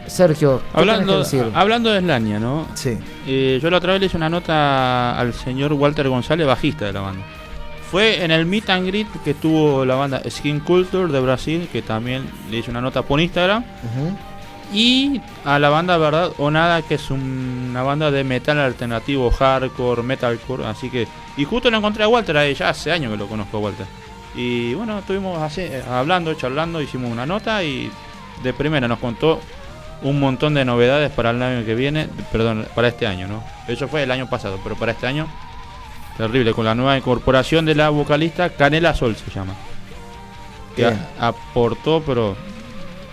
Sergio, 0.07 0.61
¿qué 0.73 0.79
Hablando, 0.81 1.13
tenés 1.15 1.29
que 1.31 1.37
decir? 1.39 1.53
hablando 1.55 1.91
de 1.93 2.01
Slania, 2.01 2.39
¿no? 2.41 2.67
Sí. 2.75 2.99
Eh, 3.27 3.59
yo 3.63 3.71
la 3.71 3.77
otra 3.79 3.93
vez 3.93 4.01
le 4.01 4.07
hice 4.07 4.17
una 4.17 4.29
nota 4.29 5.19
al 5.19 5.33
señor 5.33 5.73
Walter 5.75 6.09
González, 6.09 6.47
bajista 6.47 6.87
de 6.87 6.93
la 6.93 7.01
banda. 7.01 7.25
Fue 7.91 8.25
en 8.25 8.31
el 8.31 8.45
meet 8.47 8.69
and 8.71 8.87
greet 8.87 9.07
que 9.25 9.35
tuvo 9.35 9.85
la 9.85 9.95
banda 9.95 10.21
Skin 10.29 10.61
Culture 10.61 11.13
de 11.13 11.21
Brasil, 11.21 11.69
que 11.71 11.83
también 11.83 12.25
le 12.51 12.59
hice 12.59 12.71
una 12.71 12.81
nota 12.81 13.03
por 13.03 13.21
Instagram. 13.21 13.65
Y 14.73 15.21
a 15.45 15.59
la 15.59 15.69
banda 15.69 15.99
Verdad 15.99 16.31
o 16.39 16.51
Nada, 16.51 16.81
que 16.83 16.95
es 16.95 17.11
un- 17.11 17.69
una 17.71 17.83
banda 17.83 18.11
de 18.11 18.25
metal 18.25 18.59
alternativo, 18.59 19.31
hardcore, 19.31 20.03
metalcore. 20.03 20.65
Así 20.67 20.89
que. 20.91 21.07
Y 21.37 21.45
justo 21.45 21.71
lo 21.71 21.77
encontré 21.77 22.05
a 22.05 22.09
Walter 22.09 22.37
ahí, 22.39 22.55
ya 22.55 22.71
hace 22.71 22.91
años 22.91 23.13
que 23.13 23.19
lo 23.19 23.27
conozco 23.27 23.59
a 23.59 23.61
Walter. 23.61 23.87
Y 24.35 24.75
bueno, 24.75 24.99
estuvimos 24.99 25.41
así, 25.43 25.61
eh, 25.63 25.83
hablando, 25.91 26.33
charlando, 26.35 26.81
hicimos 26.81 27.11
una 27.11 27.27
nota 27.27 27.63
y 27.63 27.91
de 28.43 28.53
primera 28.53 28.89
nos 28.89 28.99
contó 28.99 29.41
un 30.03 30.19
montón 30.19 30.55
de 30.55 30.65
novedades 30.65 31.11
para 31.13 31.31
el 31.31 31.43
año 31.43 31.65
que 31.65 31.75
viene, 31.75 32.09
perdón, 32.33 32.67
para 32.75 32.89
este 32.89 33.07
año, 33.07 33.29
¿no? 33.29 33.45
Eso 33.69 33.87
fue 33.89 34.03
el 34.03 34.11
año 34.11 34.29
pasado, 34.29 34.59
pero 34.63 34.75
para 34.75 34.93
este 34.93 35.07
año, 35.07 35.27
terrible, 36.17 36.53
con 36.55 36.65
la 36.65 36.75
nueva 36.75 36.97
incorporación 36.97 37.65
de 37.67 37.75
la 37.75 37.91
vocalista 37.91 38.49
Canela 38.51 38.95
Sol 38.95 39.15
se 39.17 39.31
llama. 39.31 39.55
Que 40.75 40.87
a- 40.87 41.29
aportó, 41.29 42.03
pero 42.05 42.35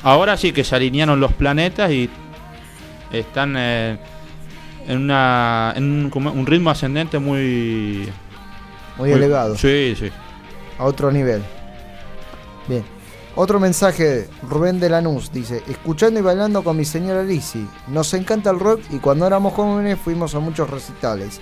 ahora 0.03 0.38
sí 0.38 0.51
que 0.53 0.63
se 0.63 0.76
alinearon 0.76 1.20
los 1.20 1.34
planetas 1.34 1.91
y 1.91 2.09
están 3.11 3.55
eh, 3.57 3.97
en, 4.88 4.97
una, 4.97 5.74
en 5.76 5.84
un, 5.84 6.28
un 6.30 6.45
ritmo 6.47 6.70
ascendente 6.70 7.20
muy... 7.20 8.09
Muy 8.97 9.11
elevado. 9.11 9.55
Sí, 9.57 9.95
sí. 9.99 10.09
A 10.80 10.86
otro 10.86 11.12
nivel. 11.12 11.44
Bien. 12.68 12.84
Otro 13.36 13.60
mensaje, 13.60 14.28
Rubén 14.50 14.80
de 14.80 14.90
Lanús 14.90 15.32
dice, 15.32 15.64
escuchando 15.68 16.20
y 16.20 16.24
bailando 16.24 16.64
con 16.64 16.76
mi 16.76 16.84
señora 16.84 17.24
Lizzy, 17.24 17.66
nos 17.88 18.14
encanta 18.14 18.50
el 18.50 18.60
rock 18.60 18.82
y 18.90 18.98
cuando 18.98 19.28
éramos 19.28 19.54
jóvenes 19.54 19.98
fuimos 20.04 20.34
a 20.36 20.40
muchos 20.40 20.70
recitales. 20.70 21.40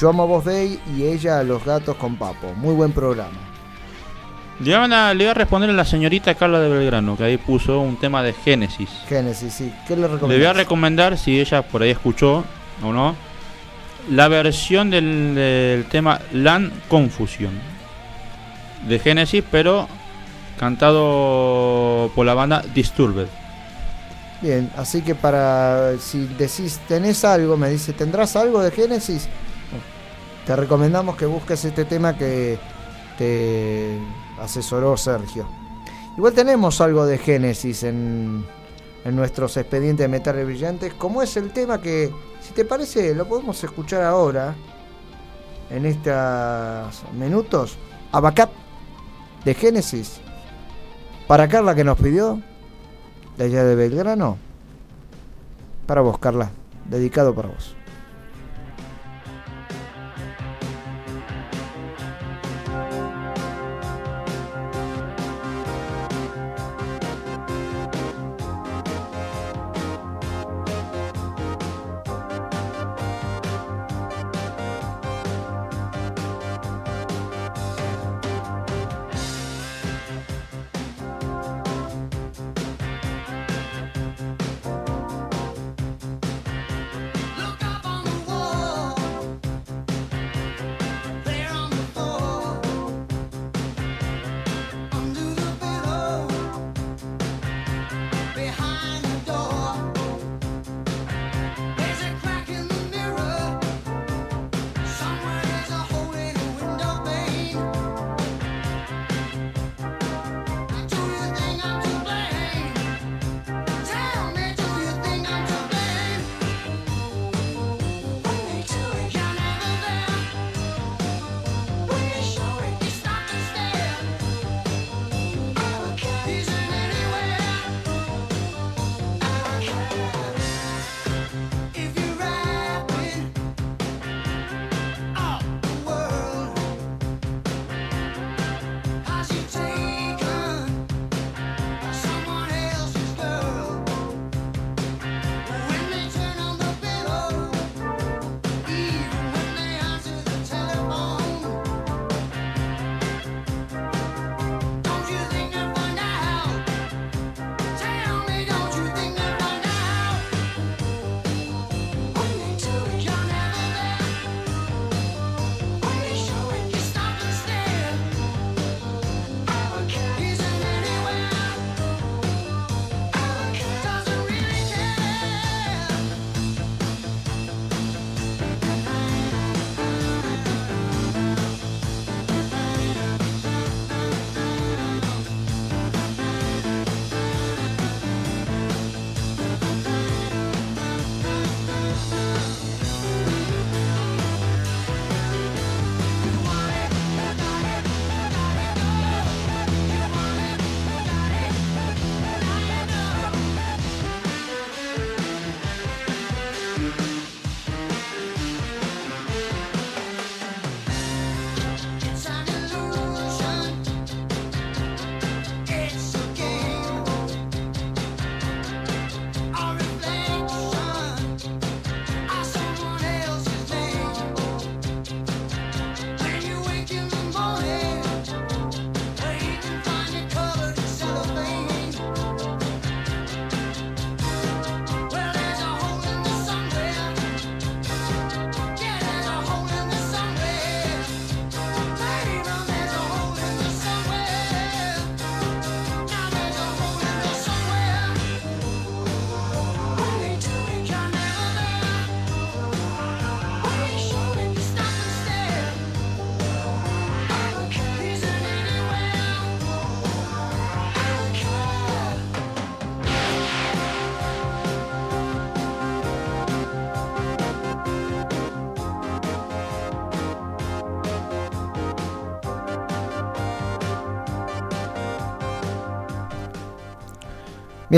Yo 0.00 0.08
amo 0.10 0.22
a 0.22 0.26
Voz 0.26 0.44
Day 0.44 0.80
y 0.96 1.02
ella 1.04 1.40
a 1.40 1.42
Los 1.44 1.64
Gatos 1.64 1.96
con 1.96 2.16
Papo. 2.16 2.52
Muy 2.56 2.74
buen 2.74 2.92
programa. 2.92 3.38
Le, 4.60 4.70
iban 4.70 4.92
a- 4.92 5.12
le 5.12 5.24
iba 5.24 5.32
a 5.32 5.34
responder 5.34 5.68
a 5.68 5.72
la 5.72 5.84
señorita 5.84 6.34
Carla 6.34 6.60
de 6.60 6.68
Belgrano, 6.68 7.16
que 7.16 7.24
ahí 7.24 7.36
puso 7.36 7.80
un 7.80 7.96
tema 7.96 8.22
de 8.22 8.32
Génesis. 8.32 8.88
Génesis, 9.08 9.52
sí. 9.52 9.72
¿Qué 9.86 9.96
le 9.96 10.02
Le 10.08 10.16
voy 10.18 10.44
a 10.44 10.52
recomendar, 10.52 11.18
si 11.18 11.40
ella 11.40 11.62
por 11.62 11.82
ahí 11.82 11.90
escuchó 11.90 12.44
o 12.82 12.92
no, 12.92 13.16
la 14.10 14.28
versión 14.28 14.90
del, 14.90 15.34
del 15.34 15.84
tema 15.86 16.20
Land 16.32 16.72
Confusion 16.88 17.73
de 18.86 18.98
Genesis, 18.98 19.44
pero 19.50 19.88
cantado 20.58 22.10
por 22.14 22.26
la 22.26 22.34
banda 22.34 22.62
Disturbed. 22.74 23.26
Bien, 24.40 24.70
así 24.76 25.02
que 25.02 25.14
para 25.14 25.96
si 25.98 26.26
decís 26.38 26.80
tenés 26.86 27.24
algo, 27.24 27.56
me 27.56 27.70
dice, 27.70 27.92
¿tendrás 27.92 28.36
algo 28.36 28.62
de 28.62 28.70
Génesis? 28.70 29.28
Te 30.46 30.54
recomendamos 30.54 31.16
que 31.16 31.24
busques 31.24 31.64
este 31.64 31.84
tema 31.86 32.16
que 32.16 32.58
te 33.16 33.98
asesoró 34.40 34.96
Sergio. 34.96 35.48
Igual 36.16 36.34
tenemos 36.34 36.80
algo 36.80 37.06
de 37.06 37.18
Génesis 37.18 37.82
en, 37.84 38.44
en 39.04 39.16
nuestros 39.16 39.56
expedientes 39.56 40.04
de 40.04 40.08
metales 40.08 40.44
brillantes, 40.44 40.92
como 40.94 41.22
es 41.22 41.36
el 41.36 41.50
tema 41.50 41.80
que, 41.80 42.12
si 42.40 42.52
te 42.52 42.64
parece, 42.64 43.14
lo 43.14 43.26
podemos 43.26 43.62
escuchar 43.64 44.02
ahora, 44.02 44.54
en 45.70 45.86
estos 45.86 47.02
minutos, 47.14 47.76
Abacap 48.12 48.50
de 49.44 49.54
Génesis. 49.54 50.20
Para 51.26 51.48
Carla 51.48 51.74
que 51.74 51.84
nos 51.84 51.98
pidió, 51.98 52.40
de 53.36 53.44
allá 53.44 53.64
de 53.64 53.74
Belgrano. 53.74 54.38
Para 55.86 56.00
vos, 56.00 56.18
Carla. 56.18 56.50
Dedicado 56.88 57.34
para 57.34 57.48
vos. 57.48 57.74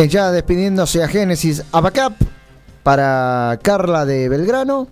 Ya 0.04 0.30
despidiéndose 0.30 1.02
a 1.02 1.08
Génesis 1.08 1.64
Abacap 1.72 2.12
para 2.82 3.58
Carla 3.62 4.04
de 4.04 4.28
Belgrano. 4.28 4.88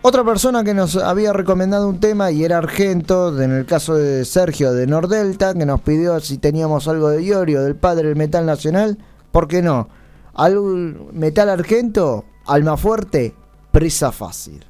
Otra 0.00 0.22
persona 0.22 0.62
que 0.62 0.74
nos 0.74 0.94
había 0.94 1.32
recomendado 1.32 1.88
un 1.88 1.98
tema 1.98 2.30
y 2.30 2.44
era 2.44 2.58
Argento, 2.58 3.42
en 3.42 3.50
el 3.50 3.66
caso 3.66 3.96
de 3.96 4.24
Sergio 4.24 4.72
de 4.72 4.86
Nordelta, 4.86 5.54
que 5.54 5.66
nos 5.66 5.80
pidió 5.80 6.20
si 6.20 6.38
teníamos 6.38 6.86
algo 6.86 7.08
de 7.08 7.24
Iorio, 7.24 7.62
del 7.62 7.74
padre 7.74 8.06
del 8.06 8.16
metal 8.16 8.46
nacional. 8.46 8.96
¿Por 9.32 9.48
qué 9.48 9.60
no? 9.60 9.88
Al 10.34 10.56
metal 11.12 11.48
argento, 11.48 12.24
alma 12.46 12.76
fuerte, 12.76 13.34
prisa 13.72 14.12
fácil. 14.12 14.64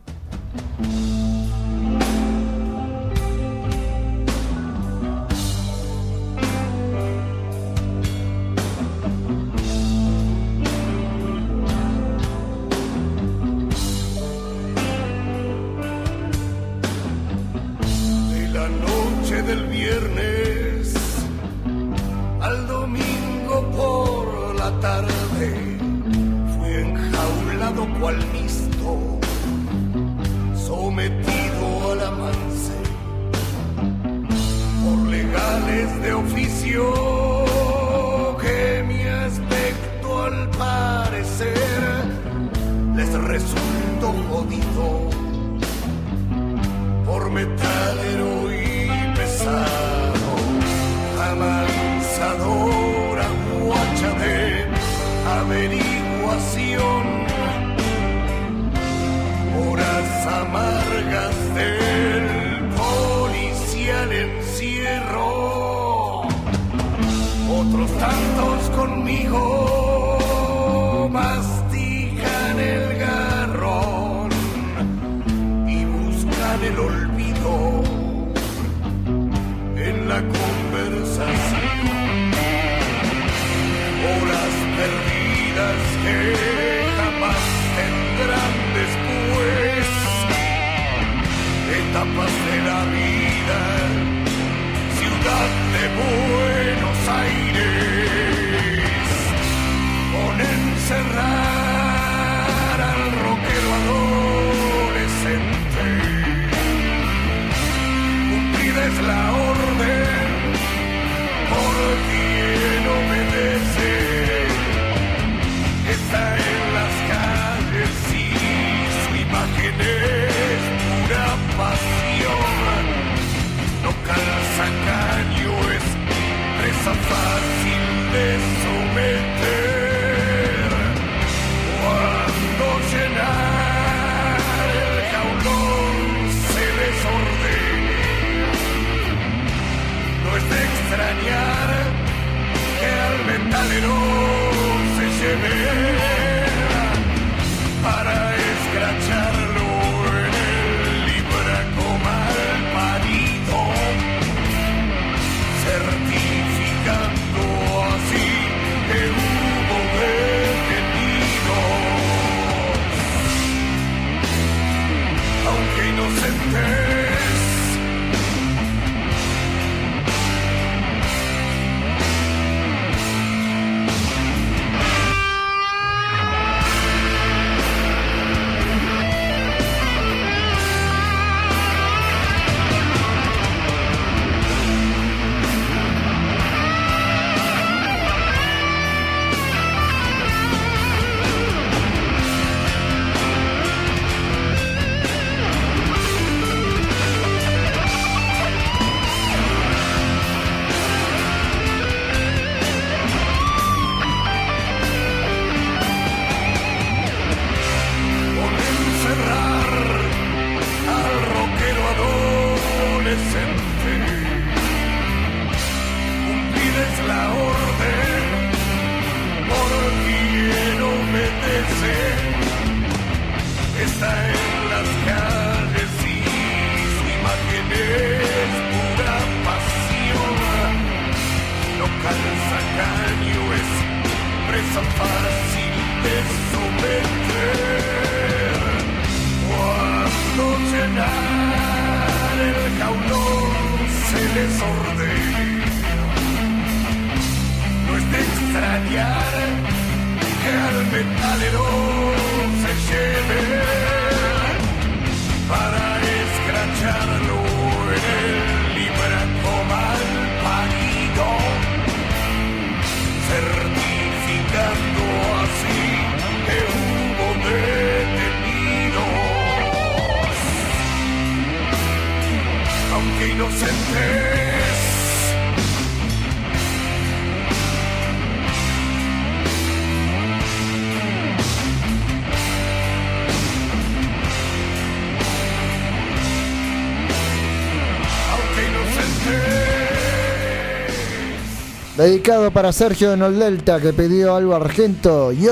Dedicado 292.08 292.50
para 292.50 292.72
Sergio 292.72 293.10
de 293.10 293.18
Noldelta 293.18 293.82
que 293.82 293.92
pidió 293.92 294.34
algo 294.34 294.54
argento 294.54 295.30
y 295.30 295.46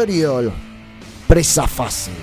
Presa 1.28 1.68
fácil. 1.68 2.14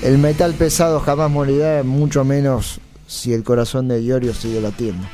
El 0.00 0.18
metal 0.18 0.54
pesado 0.54 1.00
jamás 1.00 1.28
morirá, 1.28 1.82
mucho 1.82 2.24
menos 2.24 2.78
si 3.08 3.34
el 3.34 3.42
corazón 3.42 3.88
de 3.88 4.00
Iorio 4.00 4.32
sigue 4.32 4.60
latiendo. 4.60 5.04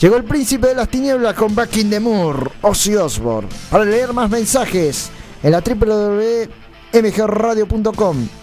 Llegó 0.00 0.16
el 0.16 0.24
príncipe 0.24 0.68
de 0.68 0.74
las 0.74 0.88
tinieblas 0.88 1.34
con 1.34 1.54
Back 1.54 1.76
in 1.76 1.90
the 1.90 2.00
Moor, 2.00 2.50
Ozzy 2.62 2.96
Osbourne. 2.96 3.50
Para 3.70 3.84
leer 3.84 4.14
más 4.14 4.30
mensajes 4.30 5.10
en 5.42 5.52
la 5.52 5.60
www.mgradio.com 5.60 8.41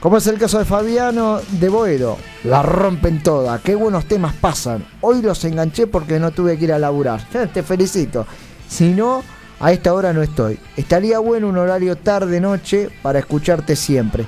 como 0.00 0.16
es 0.16 0.26
el 0.28 0.38
caso 0.38 0.58
de 0.58 0.64
Fabiano 0.64 1.40
de 1.60 1.68
Boedo. 1.68 2.16
La 2.44 2.62
rompen 2.62 3.22
toda. 3.22 3.58
Qué 3.58 3.74
buenos 3.74 4.06
temas 4.06 4.34
pasan. 4.34 4.82
Hoy 5.02 5.20
los 5.20 5.44
enganché 5.44 5.86
porque 5.86 6.18
no 6.18 6.30
tuve 6.30 6.56
que 6.56 6.64
ir 6.64 6.72
a 6.72 6.78
laburar. 6.78 7.22
Te 7.52 7.62
felicito. 7.62 8.26
Si 8.66 8.94
no, 8.94 9.22
a 9.60 9.72
esta 9.72 9.92
hora 9.92 10.14
no 10.14 10.22
estoy. 10.22 10.58
Estaría 10.74 11.18
bueno 11.18 11.48
un 11.48 11.58
horario 11.58 11.96
tarde-noche 11.96 12.88
para 13.02 13.18
escucharte 13.18 13.76
siempre. 13.76 14.26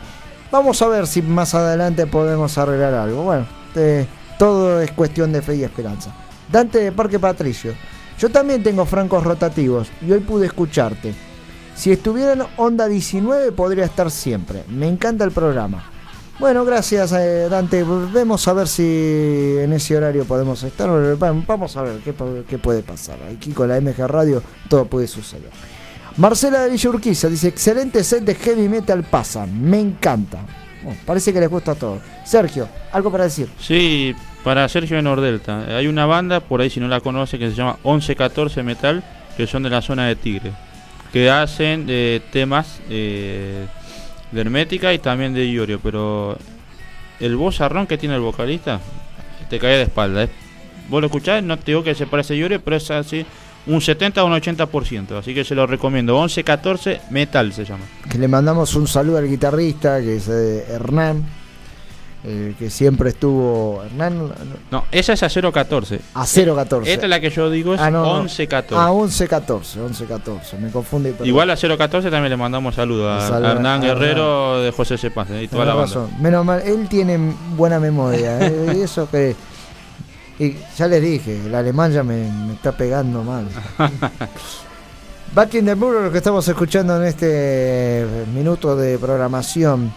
Vamos 0.51 0.82
a 0.82 0.89
ver 0.89 1.07
si 1.07 1.23
más 1.23 1.55
adelante 1.55 2.07
podemos 2.07 2.59
arreglar 2.59 2.93
algo. 2.93 3.23
Bueno, 3.23 3.47
todo 4.39 4.78
es 4.82 4.93
cuestión 4.93 5.32
de 5.32 5.40
fe 5.40 5.57
y 5.57 5.65
esperanza. 5.65 6.15
Dante 6.51 6.81
de 6.81 6.93
Parque 6.93 7.19
Patricio. 7.19 7.73
Yo 8.19 8.28
también 8.28 8.62
tengo 8.62 8.85
francos 8.85 9.24
rotativos 9.24 9.89
y 10.07 10.12
hoy 10.12 10.20
pude 10.20 10.44
escucharte. 10.44 11.15
Si 11.74 11.90
estuviera 11.90 12.32
en 12.32 12.43
Onda 12.57 12.86
19 12.86 13.53
podría 13.53 13.85
estar 13.85 14.11
siempre. 14.11 14.65
Me 14.69 14.89
encanta 14.89 15.24
el 15.24 15.32
programa. 15.32 15.85
Bueno, 16.39 16.65
gracias 16.65 17.12
eh, 17.12 17.49
Dante. 17.49 17.85
Vemos 17.85 18.47
a 18.49 18.53
ver 18.53 18.66
si 18.66 19.57
en 19.61 19.73
ese 19.73 19.97
horario 19.97 20.24
podemos 20.24 20.62
estar. 20.62 20.89
Vamos 21.19 21.77
a 21.77 21.82
ver 21.82 22.01
qué, 22.01 22.59
puede 22.59 22.82
pasar. 22.82 23.19
Aquí 23.35 23.53
con 23.53 23.69
la 23.69 23.81
MG 23.81 24.07
Radio 24.07 24.43
todo 24.69 24.86
puede 24.86 25.07
suceder. 25.07 25.51
Marcela 26.16 26.62
de 26.62 26.70
Villa 26.70 26.90
Urquiza 26.90 27.28
dice, 27.28 27.49
excelente 27.49 28.05
set 28.05 28.24
de 28.24 28.35
heavy 28.35 28.69
metal 28.69 29.03
pasan. 29.05 29.62
Me 29.62 29.81
encanta. 29.81 30.44
Parece 31.07 31.32
que 31.32 31.40
les 31.40 31.49
gusta 31.49 31.73
a 31.73 31.74
todos. 31.74 32.01
Sergio, 32.24 32.69
¿algo 32.90 33.11
para 33.11 33.24
decir? 33.24 33.49
Sí, 33.61 34.15
para 34.43 34.69
Sergio 34.69 34.97
de 34.97 35.03
Nordelta. 35.03 35.77
Hay 35.77 35.86
una 35.86 36.07
banda, 36.07 36.40
por 36.40 36.61
ahí 36.61 36.70
si 36.70 36.81
no 36.81 36.89
la 36.89 37.01
conoce, 37.01 37.39
que 37.39 37.51
se 37.51 37.57
llama 37.57 37.78
1114 37.85 38.62
Metal, 38.62 39.05
que 39.36 39.47
son 39.47 39.62
de 39.62 39.70
la 39.70 39.81
zona 39.81 40.07
de 40.07 40.16
Tigre. 40.16 40.53
Que 41.12 41.30
hacen 41.30 41.86
eh, 41.89 42.20
temas 42.32 42.80
eh, 42.89 43.66
de 44.30 44.40
Hermética 44.40 44.93
y 44.93 44.98
también 44.98 45.34
de 45.34 45.47
Iorio. 45.47 45.78
Pero 45.82 46.39
el 47.20 47.36
vozarrón 47.36 47.86
que 47.86 47.98
tiene 47.98 48.14
el 48.14 48.20
vocalista 48.20 48.80
te 49.51 49.59
cae 49.59 49.76
de 49.76 49.82
espalda. 49.82 50.24
¿eh? 50.24 50.28
Vos 50.89 51.01
lo 51.01 51.06
escuchás, 51.06 51.43
no 51.43 51.59
te 51.59 51.72
digo 51.72 51.82
que 51.82 51.94
se 51.94 52.06
parece 52.06 52.34
a 52.34 52.36
Iorio, 52.36 52.60
pero 52.62 52.76
es 52.76 52.90
así 52.90 53.26
un 53.66 53.80
70 53.80 54.22
o 54.24 54.26
un 54.26 54.32
80%. 54.32 55.18
Así 55.18 55.34
que 55.34 55.44
se 55.44 55.55
lo 55.55 55.66
recomiendo. 55.66 56.14
1114 56.14 57.01
Metal 57.10 57.52
se 57.52 57.64
llama. 57.64 57.84
Le 58.18 58.28
mandamos 58.28 58.74
un 58.74 58.86
saludo 58.86 59.18
al 59.18 59.28
guitarrista, 59.28 60.01
que 60.01 60.16
es 60.16 60.28
eh, 60.28 60.64
Hernán. 60.68 61.24
Eh, 62.24 62.55
que 62.57 62.70
siempre 62.70 63.09
estuvo. 63.11 63.82
Hernán. 63.85 64.32
No, 64.70 64.85
esa 64.93 65.12
es 65.15 65.23
a 65.24 65.28
014. 65.28 66.01
A 66.15 66.24
014. 66.24 66.93
Esta 66.93 67.07
es 67.07 67.11
la 67.11 67.20
que 67.20 67.31
yo 67.31 67.51
digo 67.51 67.74
es 67.74 67.81
Ah, 67.81 67.90
no, 67.90 68.05
no. 68.05 68.15
1114. 68.20 68.74
Ah, 68.77 68.93
1114. 68.93 69.78
1114. 69.81 70.59
Me 70.59 70.70
confundí. 70.70 71.12
Igual 71.24 71.51
a 71.51 71.57
014 71.57 72.11
también 72.11 72.31
le 72.31 72.36
mandamos 72.36 72.77
saludos 72.77 73.31
a, 73.32 73.39
Hernán 73.53 73.82
a 73.82 73.85
Guerrero 73.86 74.62
de 74.62 74.70
José 74.70 74.99
Cepaz 74.99 75.28
y 75.40 75.49
toda 75.49 75.65
la 75.65 75.74
banda. 75.74 75.86
razón. 75.86 76.11
Menos 76.20 76.44
mal, 76.44 76.62
él 76.65 76.86
tiene 76.89 77.19
buena 77.57 77.81
memoria. 77.81 78.39
eh, 78.47 78.81
eso 78.82 79.09
que. 79.11 79.35
Y 80.39 80.57
ya 80.77 80.86
les 80.89 81.03
dije, 81.03 81.40
el 81.47 81.55
alemán 81.55 81.93
ya 81.93 82.03
me, 82.03 82.31
me 82.47 82.55
está 82.55 82.73
pegando 82.73 83.23
mal. 83.23 83.47
Back 85.35 85.55
in 85.55 85.65
the 85.65 85.74
Mirror, 85.74 86.05
lo 86.05 86.12
que 86.12 86.19
estamos 86.19 86.47
escuchando 86.47 86.97
en 86.97 87.05
este 87.07 88.07
minuto 88.35 88.77
de 88.77 88.99
programación. 88.99 89.93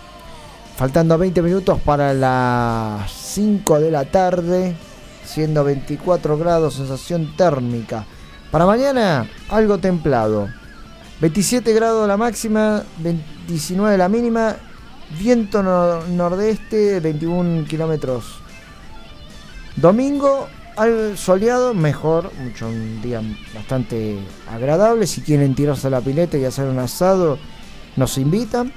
Faltando 0.77 1.17
20 1.17 1.41
minutos 1.41 1.79
para 1.81 2.13
las 2.13 3.09
5 3.09 3.79
de 3.79 3.91
la 3.91 4.05
tarde, 4.05 4.75
siendo 5.23 5.63
24 5.63 6.37
grados, 6.37 6.73
sensación 6.75 7.35
térmica. 7.37 8.05
Para 8.51 8.65
mañana, 8.65 9.29
algo 9.49 9.77
templado. 9.77 10.49
27 11.21 11.71
grados 11.73 12.05
la 12.07 12.17
máxima, 12.17 12.83
29 12.99 13.97
la 13.97 14.09
mínima, 14.09 14.57
viento 15.17 15.63
nor- 15.63 16.05
nordeste, 16.09 16.99
21 16.99 17.65
kilómetros. 17.65 18.39
Domingo, 19.77 20.49
soleado, 21.15 21.73
mejor, 21.73 22.31
mucho 22.43 22.67
un 22.67 23.01
día 23.01 23.21
bastante 23.53 24.17
agradable. 24.51 25.07
Si 25.07 25.21
quieren 25.21 25.55
tirarse 25.55 25.87
a 25.87 25.89
la 25.91 26.01
pileta 26.01 26.37
y 26.37 26.43
hacer 26.43 26.67
un 26.67 26.79
asado, 26.79 27.37
nos 27.95 28.17
invitan. 28.17 28.73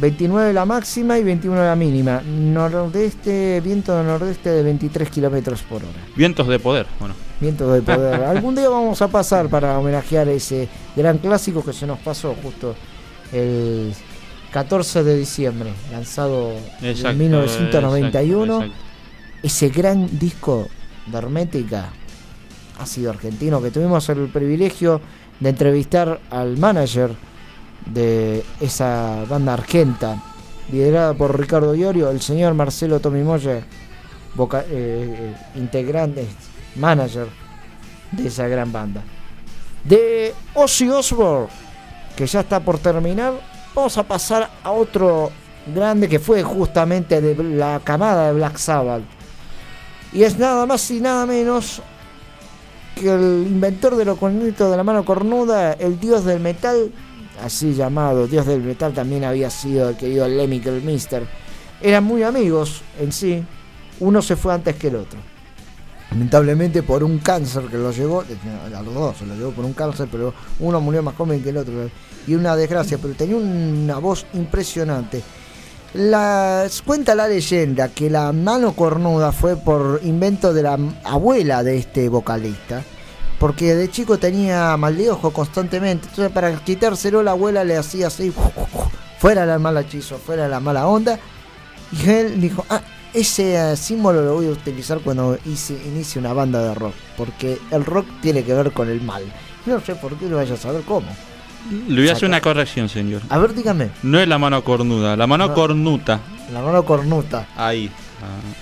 29 0.00 0.52
la 0.52 0.64
máxima 0.64 1.18
y 1.18 1.24
21 1.24 1.56
la 1.56 1.76
mínima. 1.76 2.22
Nordeste, 2.22 3.60
viento 3.62 4.02
nordeste 4.02 4.50
de 4.50 4.62
23 4.62 5.10
kilómetros 5.10 5.62
por 5.62 5.82
hora. 5.82 5.98
Vientos 6.14 6.46
de 6.48 6.58
poder. 6.58 6.86
Bueno, 7.00 7.14
Viento 7.40 7.70
de 7.72 7.82
poder. 7.82 8.22
Algún 8.24 8.54
día 8.54 8.68
vamos 8.68 9.00
a 9.02 9.08
pasar 9.08 9.48
para 9.48 9.78
homenajear 9.78 10.28
ese 10.28 10.68
gran 10.94 11.18
clásico 11.18 11.64
que 11.64 11.72
se 11.72 11.86
nos 11.86 11.98
pasó 11.98 12.34
justo 12.42 12.74
el 13.32 13.92
14 14.52 15.02
de 15.02 15.18
diciembre, 15.18 15.70
lanzado 15.92 16.52
Exacto, 16.80 17.10
en 17.10 17.18
1991. 17.18 18.44
exacto, 18.44 18.64
exacto. 18.64 18.84
Ese 19.42 19.68
gran 19.68 20.18
disco 20.18 20.68
de 21.06 21.18
Hermética, 21.18 21.90
ácido 22.78 23.10
argentino, 23.10 23.62
que 23.62 23.70
tuvimos 23.70 24.08
el 24.08 24.28
privilegio 24.28 25.00
de 25.40 25.50
entrevistar 25.50 26.20
al 26.30 26.56
manager 26.56 27.10
de 27.86 28.44
esa 28.60 29.24
banda 29.28 29.54
argenta, 29.54 30.22
liderada 30.70 31.14
por 31.14 31.38
Ricardo 31.38 31.74
Iorio, 31.74 32.10
el 32.10 32.20
señor 32.20 32.54
Marcelo 32.54 33.00
Tomimoye, 33.00 33.62
voca- 34.34 34.62
eh, 34.62 34.66
eh, 34.70 35.36
integrante, 35.54 36.26
manager 36.76 37.28
de 38.12 38.26
esa 38.28 38.48
gran 38.48 38.72
banda. 38.72 39.02
De 39.84 40.34
Ozzy 40.54 40.88
Osbourne, 40.90 41.48
que 42.16 42.26
ya 42.26 42.40
está 42.40 42.60
por 42.60 42.78
terminar, 42.78 43.34
vamos 43.74 43.96
a 43.98 44.02
pasar 44.02 44.50
a 44.64 44.70
otro 44.72 45.30
grande 45.74 46.08
que 46.08 46.18
fue 46.18 46.42
justamente 46.42 47.20
de 47.20 47.42
la 47.56 47.80
camada 47.84 48.28
de 48.28 48.32
Black 48.32 48.56
Sabbath. 48.56 49.02
Y 50.12 50.22
es 50.24 50.38
nada 50.38 50.66
más 50.66 50.90
y 50.90 51.00
nada 51.00 51.26
menos 51.26 51.82
que 52.94 53.12
el 53.12 53.46
inventor 53.48 53.96
de 53.96 54.04
lo 54.04 54.16
cornito 54.16 54.70
de 54.70 54.76
la 54.76 54.82
mano 54.82 55.04
cornuda, 55.04 55.72
el 55.74 56.00
dios 56.00 56.24
del 56.24 56.40
metal, 56.40 56.90
así 57.42 57.74
llamado 57.74 58.26
dios 58.26 58.46
del 58.46 58.62
metal, 58.62 58.92
también 58.92 59.24
había 59.24 59.50
sido 59.50 59.90
el 59.90 59.96
querido 59.96 60.28
Lemmy 60.28 60.60
Mister. 60.82 61.26
Eran 61.80 62.04
muy 62.04 62.22
amigos 62.22 62.82
en 62.98 63.12
sí, 63.12 63.44
uno 64.00 64.22
se 64.22 64.36
fue 64.36 64.54
antes 64.54 64.76
que 64.76 64.88
el 64.88 64.96
otro. 64.96 65.18
Lamentablemente 66.10 66.82
por 66.82 67.02
un 67.02 67.18
cáncer 67.18 67.64
que 67.64 67.76
lo 67.76 67.90
llevó, 67.90 68.22
a 68.22 68.82
los 68.82 68.94
dos 68.94 69.16
se 69.18 69.26
lo 69.26 69.34
llevó 69.34 69.50
por 69.50 69.64
un 69.64 69.72
cáncer, 69.72 70.08
pero 70.10 70.32
uno 70.60 70.80
murió 70.80 71.02
más 71.02 71.16
joven 71.16 71.42
que 71.42 71.50
el 71.50 71.56
otro. 71.56 71.90
Y 72.26 72.34
una 72.34 72.56
desgracia, 72.56 72.98
pero 73.00 73.14
tenía 73.14 73.36
una 73.36 73.98
voz 73.98 74.24
impresionante. 74.32 75.22
La, 75.94 76.66
cuenta 76.84 77.14
la 77.14 77.26
leyenda 77.28 77.88
que 77.88 78.10
la 78.10 78.32
mano 78.32 78.74
cornuda 78.74 79.32
fue 79.32 79.56
por 79.56 80.00
invento 80.02 80.52
de 80.52 80.62
la 80.62 80.78
abuela 81.04 81.62
de 81.62 81.78
este 81.78 82.08
vocalista, 82.08 82.82
porque 83.38 83.74
de 83.74 83.90
chico 83.90 84.18
tenía 84.18 84.76
mal 84.76 84.96
de 84.96 85.10
ojo 85.10 85.30
constantemente, 85.32 86.08
entonces 86.08 86.32
para 86.32 86.54
quitárselo 86.56 87.22
la 87.22 87.32
abuela 87.32 87.64
le 87.64 87.76
hacía 87.76 88.06
así, 88.08 88.32
fuera 89.18 89.44
la 89.46 89.58
mala 89.58 89.82
hechizo, 89.82 90.16
fuera 90.18 90.48
la 90.48 90.60
mala 90.60 90.86
onda, 90.86 91.18
y 91.92 92.08
él 92.10 92.40
dijo, 92.40 92.64
ah, 92.70 92.80
ese 93.14 93.72
eh, 93.72 93.76
símbolo 93.76 94.22
lo 94.22 94.34
voy 94.34 94.46
a 94.46 94.50
utilizar 94.50 94.98
cuando 95.00 95.38
hice, 95.46 95.74
inicie 95.86 96.20
una 96.20 96.32
banda 96.32 96.60
de 96.62 96.74
rock, 96.74 96.94
porque 97.16 97.58
el 97.70 97.84
rock 97.84 98.06
tiene 98.20 98.42
que 98.44 98.52
ver 98.54 98.72
con 98.72 98.88
el 98.88 99.00
mal. 99.00 99.22
No 99.64 99.80
sé 99.80 99.94
por 99.96 100.14
qué 100.16 100.28
lo 100.28 100.36
vaya 100.36 100.54
a 100.54 100.58
saber 100.58 100.82
cómo. 100.82 101.08
Le 101.88 102.00
voy 102.00 102.08
a 102.08 102.12
hacer 102.12 102.28
una 102.28 102.40
corrección, 102.40 102.88
señor. 102.88 103.22
A 103.28 103.38
ver, 103.38 103.52
dígame. 103.52 103.90
No 104.04 104.20
es 104.20 104.28
la 104.28 104.38
mano 104.38 104.62
cornuda, 104.62 105.16
la 105.16 105.26
mano 105.26 105.48
No. 105.48 105.54
cornuta. 105.54 106.20
La 106.52 106.62
mano 106.62 106.84
cornuta. 106.84 107.48
Ahí. 107.56 107.90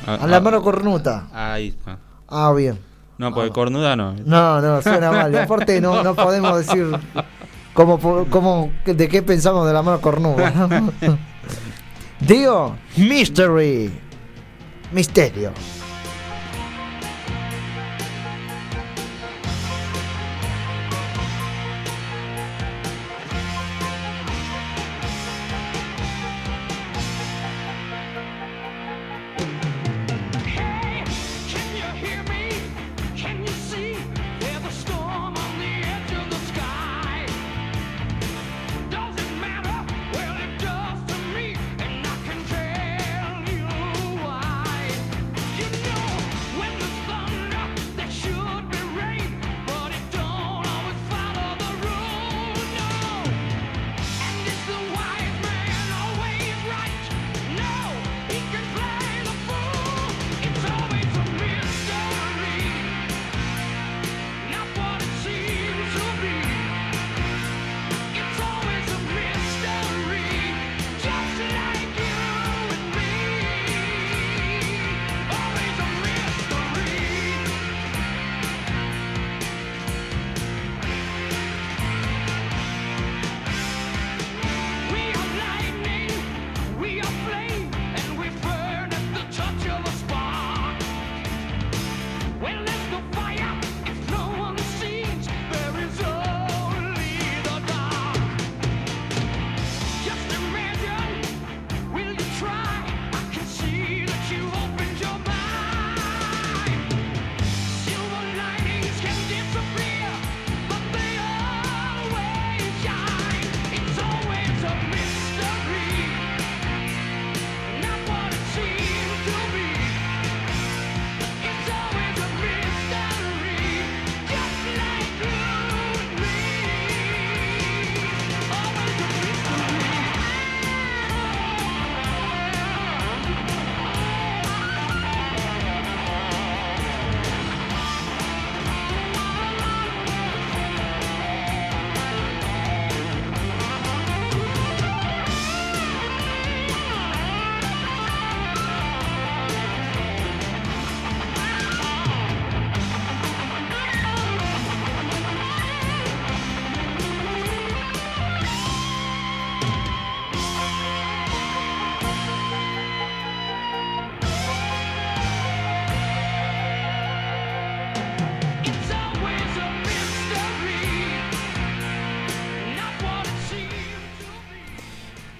Ah, 0.06 0.14
A 0.22 0.26
la 0.26 0.40
mano 0.40 0.62
cornuta. 0.62 1.26
Ahí 1.32 1.68
está. 1.68 1.98
Ah, 2.28 2.52
bien. 2.56 2.78
No, 3.18 3.32
porque 3.32 3.50
cornuda 3.50 3.96
no. 3.96 4.14
No, 4.24 4.60
no, 4.60 4.82
suena 4.82 5.10
mal. 5.10 5.32
Y 5.32 5.36
aparte 5.36 5.80
no, 5.80 6.02
no 6.02 6.14
podemos 6.14 6.66
decir 6.66 6.90
cómo, 7.72 7.98
cómo, 8.28 8.72
de 8.84 9.08
qué 9.08 9.22
pensamos 9.22 9.66
de 9.66 9.72
la 9.72 9.82
mano 9.82 10.00
cornuda. 10.00 10.52
Dio, 12.20 12.76
Mystery. 12.96 13.92
Misterio. 14.92 15.52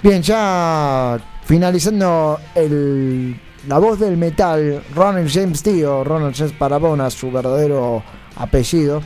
Bien, 0.05 0.21
ya 0.21 1.19
finalizando 1.47 2.39
el, 2.55 3.41
la 3.67 3.79
voz 3.79 3.99
del 3.99 4.19
metal, 4.19 4.85
Ronald 4.95 5.31
James 5.33 5.65
Dio, 5.65 6.05
Ronald 6.05 6.37
James 6.37 6.53
Parabona, 6.53 7.09
su 7.09 7.33
verdadero 7.33 8.03
apellido. 8.37 9.01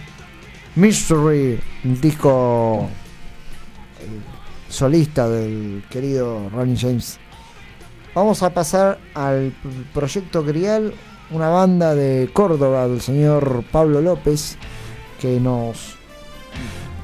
Mystery, 0.75 1.61
un 1.85 2.01
disco 2.01 2.89
solista 4.69 5.29
del 5.29 5.85
querido 5.89 6.51
Ronnie 6.51 6.77
James. 6.77 7.21
Vamos 8.13 8.43
a 8.43 8.53
pasar 8.53 8.99
al 9.15 9.53
proyecto 9.95 10.43
Grial, 10.43 10.93
una 11.31 11.49
banda 11.49 11.95
de 11.95 12.29
Córdoba 12.33 12.89
del 12.89 13.01
señor 13.01 13.63
Pablo 13.71 14.01
López, 14.01 14.59
que 15.21 15.39
nos, 15.39 15.95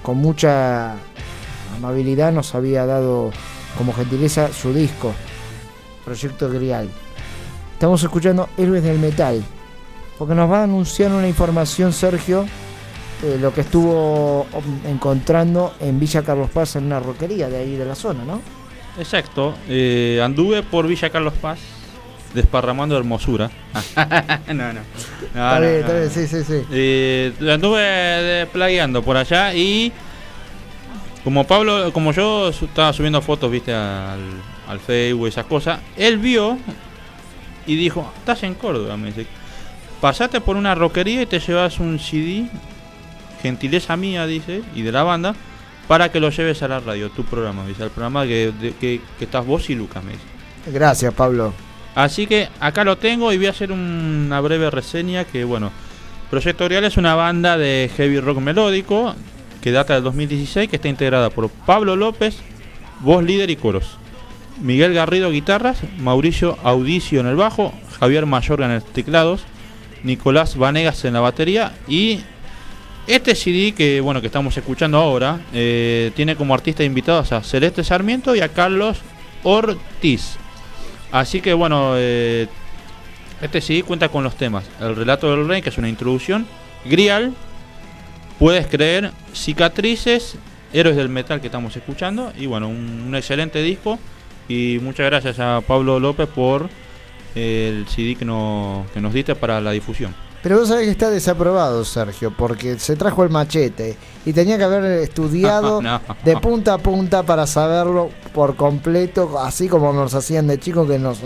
con 0.02 0.16
mucha 0.16 0.96
amabilidad, 1.76 2.32
nos 2.32 2.56
había 2.56 2.86
dado 2.86 3.30
como 3.76 3.92
gentileza 3.92 4.52
su 4.52 4.72
disco, 4.72 5.14
Proyecto 6.04 6.48
Grial. 6.50 6.88
Estamos 7.72 8.02
escuchando 8.02 8.48
Héroes 8.56 8.82
del 8.82 8.98
Metal, 8.98 9.42
porque 10.18 10.34
nos 10.34 10.50
va 10.50 10.60
a 10.60 10.64
anunciar 10.64 11.10
una 11.12 11.28
información, 11.28 11.92
Sergio, 11.92 12.46
eh, 13.22 13.38
lo 13.40 13.52
que 13.52 13.62
estuvo 13.62 14.46
encontrando 14.88 15.74
en 15.80 15.98
Villa 15.98 16.22
Carlos 16.22 16.50
Paz 16.50 16.76
en 16.76 16.84
una 16.84 17.00
roquería 17.00 17.48
de 17.48 17.58
ahí 17.58 17.76
de 17.76 17.84
la 17.84 17.94
zona, 17.94 18.24
¿no? 18.24 18.40
Exacto. 18.98 19.54
eh, 19.68 20.20
anduve 20.22 20.62
por 20.62 20.86
Villa 20.86 21.10
Carlos 21.10 21.34
Paz 21.40 21.58
desparramando 22.32 22.96
hermosura. 22.96 23.50
no, 24.48 24.54
no. 24.54 24.80
No, 25.34 25.54
está 25.54 25.60
bien, 25.60 25.72
no, 25.72 25.78
está 25.80 25.92
bien, 25.92 26.04
no. 26.04 26.10
sí, 26.10 26.26
sí, 26.26 26.44
sí. 26.44 26.62
Eh, 26.72 27.32
anduve 27.52 27.80
de- 27.82 28.46
plagueando 28.46 29.02
por 29.02 29.16
allá 29.16 29.54
y 29.54 29.92
como 31.24 31.46
Pablo, 31.46 31.90
como 31.92 32.12
yo 32.12 32.48
estaba 32.50 32.92
subiendo 32.92 33.20
fotos, 33.22 33.50
viste, 33.50 33.72
al, 33.74 34.20
al 34.68 34.78
Facebook 34.80 35.26
esas 35.28 35.46
cosas, 35.46 35.80
él 35.96 36.18
vio 36.18 36.58
y 37.66 37.76
dijo, 37.76 38.12
estás 38.18 38.42
en 38.42 38.54
Córdoba, 38.54 38.96
me 38.98 39.06
dice, 39.08 39.26
pasate 40.00 40.40
por 40.42 40.56
una 40.56 40.74
roquería 40.74 41.22
y 41.22 41.26
te 41.26 41.40
llevas 41.40 41.80
un 41.80 41.98
CD, 41.98 42.46
gentileza 43.42 43.96
mía, 43.96 44.26
dice, 44.26 44.62
y 44.74 44.82
de 44.82 44.92
la 44.92 45.02
banda, 45.02 45.34
para 45.88 46.10
que 46.10 46.20
lo 46.20 46.30
lleves 46.30 46.62
a 46.62 46.68
la 46.68 46.80
radio, 46.80 47.10
tu 47.10 47.24
programa, 47.24 47.66
dice, 47.66 47.82
al 47.82 47.90
programa 47.90 48.24
que, 48.24 48.52
de- 48.60 48.74
que, 48.74 49.00
que 49.18 49.24
estás 49.24 49.44
vos 49.46 49.68
y 49.70 49.74
Lucas, 49.74 50.02
me 50.04 50.12
dice. 50.12 50.24
Gracias, 50.66 51.12
Pablo. 51.14 51.52
Así 51.94 52.26
que 52.26 52.48
acá 52.58 52.84
lo 52.84 52.98
tengo 52.98 53.32
y 53.32 53.36
voy 53.36 53.46
a 53.46 53.50
hacer 53.50 53.70
una 53.70 54.40
breve 54.40 54.68
reseña 54.70 55.24
que 55.24 55.44
bueno, 55.44 55.70
Proyecto 56.28 56.64
Orial 56.64 56.82
es 56.84 56.96
una 56.96 57.14
banda 57.14 57.56
de 57.56 57.88
heavy 57.96 58.18
rock 58.18 58.38
melódico 58.38 59.14
que 59.64 59.72
data 59.72 59.94
del 59.94 60.02
2016 60.02 60.68
que 60.68 60.76
está 60.76 60.88
integrada 60.88 61.30
por 61.30 61.48
Pablo 61.48 61.96
López, 61.96 62.36
voz 63.00 63.24
líder 63.24 63.48
y 63.48 63.56
coros. 63.56 63.96
Miguel 64.60 64.92
Garrido 64.92 65.30
guitarras, 65.30 65.78
Mauricio 65.96 66.58
Audicio 66.62 67.20
en 67.20 67.28
el 67.28 67.36
bajo, 67.36 67.72
Javier 67.98 68.26
Mayorga 68.26 68.66
en 68.66 68.74
los 68.74 68.84
teclados, 68.84 69.40
Nicolás 70.02 70.58
Vanegas 70.58 71.06
en 71.06 71.14
la 71.14 71.20
batería 71.20 71.72
y 71.88 72.20
este 73.06 73.34
CD 73.34 73.72
que 73.72 74.02
bueno 74.02 74.20
que 74.20 74.26
estamos 74.26 74.54
escuchando 74.54 74.98
ahora 74.98 75.40
eh, 75.54 76.12
tiene 76.14 76.36
como 76.36 76.52
artista 76.52 76.84
invitados 76.84 77.32
a 77.32 77.42
Celeste 77.42 77.82
Sarmiento 77.84 78.36
y 78.36 78.42
a 78.42 78.50
Carlos 78.50 78.98
Ortiz. 79.44 80.36
Así 81.10 81.40
que 81.40 81.54
bueno, 81.54 81.94
eh, 81.96 82.48
este 83.40 83.62
CD 83.62 83.82
cuenta 83.82 84.10
con 84.10 84.24
los 84.24 84.36
temas 84.36 84.66
El 84.78 84.94
relato 84.94 85.34
del 85.34 85.48
rey, 85.48 85.62
que 85.62 85.70
es 85.70 85.78
una 85.78 85.88
introducción, 85.88 86.46
Grial, 86.84 87.32
Puedes 88.38 88.66
creer, 88.66 89.12
Cicatrices, 89.32 90.34
Héroes 90.72 90.96
del 90.96 91.08
Metal 91.08 91.40
que 91.40 91.46
estamos 91.46 91.76
escuchando, 91.76 92.32
y 92.36 92.46
bueno, 92.46 92.68
un, 92.68 93.04
un 93.06 93.14
excelente 93.14 93.62
disco. 93.62 93.98
Y 94.48 94.78
muchas 94.82 95.06
gracias 95.06 95.38
a 95.38 95.62
Pablo 95.66 95.98
López 96.00 96.28
por 96.28 96.68
eh, 97.34 97.72
el 97.74 97.86
CD 97.88 98.14
que, 98.16 98.24
no- 98.24 98.84
que 98.92 99.00
nos 99.00 99.12
diste 99.14 99.34
para 99.34 99.60
la 99.60 99.70
difusión. 99.70 100.14
Pero 100.42 100.58
vos 100.58 100.68
sabés 100.68 100.84
que 100.84 100.90
está 100.90 101.08
desaprobado, 101.08 101.82
Sergio, 101.86 102.30
porque 102.36 102.78
se 102.78 102.96
trajo 102.96 103.24
el 103.24 103.30
machete 103.30 103.96
y 104.26 104.34
tenía 104.34 104.58
que 104.58 104.64
haber 104.64 104.84
estudiado 105.00 105.80
No. 105.82 106.00
de 106.22 106.36
punta 106.36 106.74
a 106.74 106.78
punta 106.78 107.22
para 107.22 107.46
saberlo 107.46 108.10
por 108.34 108.54
completo, 108.56 109.38
así 109.40 109.68
como 109.68 109.92
nos 109.94 110.12
hacían 110.14 110.46
de 110.46 110.58
chicos 110.58 110.86
que 110.90 110.98
nos 110.98 111.20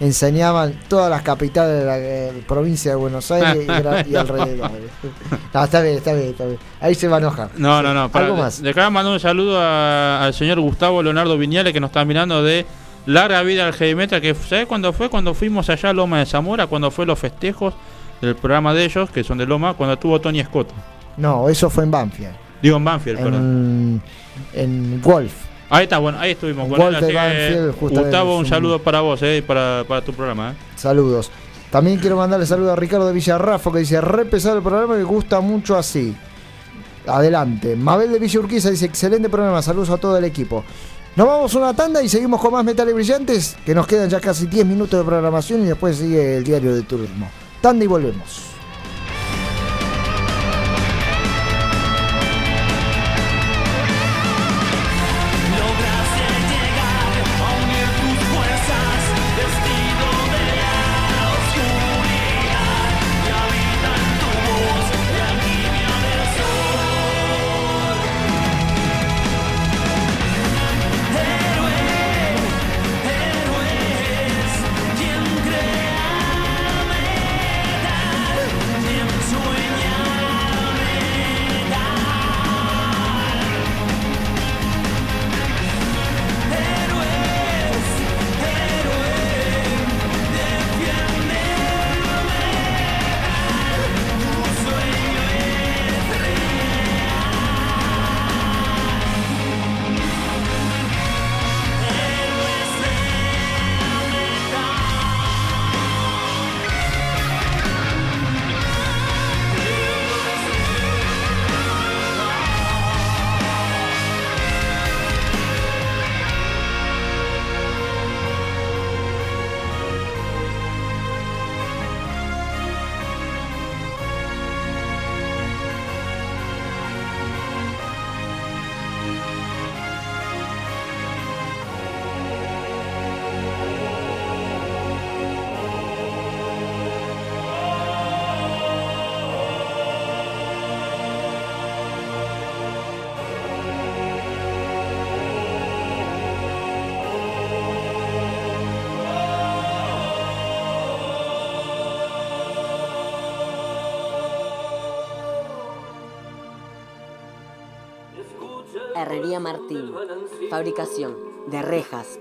enseñaban 0.00 0.74
todas 0.88 1.10
las 1.10 1.22
capitales 1.22 1.80
de 1.80 1.84
la 1.84 1.98
eh, 1.98 2.42
provincia 2.46 2.90
de 2.90 2.96
Buenos 2.96 3.30
Aires 3.30 3.66
y, 4.08 4.14
alrededor. 4.16 4.70
No, 5.54 5.64
está 5.64 5.80
bien, 5.82 5.96
está 5.96 6.12
bien, 6.12 6.28
está 6.30 6.44
bien. 6.46 6.58
Ahí 6.80 6.94
se 6.94 7.06
va 7.08 7.16
a 7.16 7.20
enojar. 7.20 7.50
No, 7.56 7.80
no, 7.82 7.94
no. 7.94 8.08
para- 8.10 8.26
Algo 8.26 8.38
más. 8.38 8.60
De 8.60 8.70
acá 8.70 8.90
mando 8.90 9.12
un 9.12 9.20
saludo 9.20 9.60
a- 9.60 10.24
al 10.24 10.34
señor 10.34 10.60
Gustavo 10.60 11.02
Leonardo 11.02 11.38
Viñales 11.38 11.72
que 11.72 11.80
nos 11.80 11.90
está 11.90 12.04
mirando 12.04 12.42
de 12.42 12.66
Larga 13.06 13.42
Vida 13.42 13.66
al 13.66 13.72
Heavy 13.72 13.94
Metal. 13.94 14.20
Que, 14.20 14.34
¿Sabes 14.34 14.66
cuándo 14.66 14.92
fue? 14.92 15.08
Cuando 15.08 15.32
fuimos 15.34 15.68
allá 15.70 15.90
a 15.90 15.92
Loma 15.92 16.18
de 16.18 16.26
Zamora, 16.26 16.66
cuando 16.66 16.90
fue 16.90 17.06
los 17.06 17.18
festejos 17.18 17.74
del 18.20 18.34
programa 18.34 18.74
de 18.74 18.84
ellos, 18.84 19.10
que 19.10 19.22
son 19.22 19.38
de 19.38 19.46
Loma, 19.46 19.74
cuando 19.74 19.94
estuvo 19.94 20.20
Tony 20.20 20.42
Scott. 20.42 20.68
No, 21.16 21.48
eso 21.48 21.70
fue 21.70 21.84
en 21.84 21.90
Banfield. 21.92 22.34
Digo 22.62 22.76
en 22.78 22.84
Banfield, 22.84 23.18
perdón. 23.18 24.02
En, 24.54 24.60
en 24.94 25.02
Wolf. 25.02 25.32
Ahí 25.70 25.84
está, 25.84 25.98
bueno, 25.98 26.18
ahí 26.18 26.32
estuvimos 26.32 26.66
él. 26.66 26.78
Walter 26.78 27.04
así 27.04 27.14
Banfield, 27.14 27.74
Gustavo, 27.80 28.38
un 28.38 28.46
saludo 28.46 28.78
para 28.78 29.00
vos, 29.00 29.22
eh, 29.22 29.42
para, 29.46 29.84
para 29.86 30.02
tu 30.02 30.12
programa. 30.12 30.52
Eh. 30.52 30.54
Saludos. 30.76 31.30
También 31.70 31.98
quiero 31.98 32.16
mandarle 32.16 32.46
saludos 32.46 32.72
a 32.72 32.76
Ricardo 32.76 33.06
de 33.06 33.12
Villarrafo 33.12 33.72
que 33.72 33.80
dice, 33.80 34.00
re 34.00 34.26
pesado 34.26 34.56
el 34.58 34.62
programa, 34.62 34.94
me 34.94 35.02
gusta 35.02 35.40
mucho 35.40 35.76
así. 35.76 36.14
Adelante. 37.06 37.76
Mabel 37.76 38.12
de 38.12 38.18
Villa 38.18 38.40
Urquiza 38.40 38.70
dice, 38.70 38.86
excelente 38.86 39.28
programa, 39.28 39.60
saludos 39.60 39.90
a 39.90 39.96
todo 39.96 40.16
el 40.16 40.24
equipo. 40.24 40.64
Nos 41.16 41.26
vamos 41.26 41.54
a 41.54 41.58
una 41.58 41.74
tanda 41.74 42.02
y 42.02 42.08
seguimos 42.08 42.40
con 42.40 42.52
más 42.52 42.64
metales 42.64 42.94
brillantes, 42.94 43.56
que 43.64 43.74
nos 43.74 43.86
quedan 43.86 44.08
ya 44.08 44.20
casi 44.20 44.46
10 44.46 44.66
minutos 44.66 44.98
de 44.98 45.04
programación 45.04 45.62
y 45.62 45.66
después 45.66 45.96
sigue 45.96 46.36
el 46.38 46.44
diario 46.44 46.74
de 46.74 46.82
turismo. 46.82 47.28
Tanda 47.60 47.84
y 47.84 47.88
volvemos. 47.88 48.53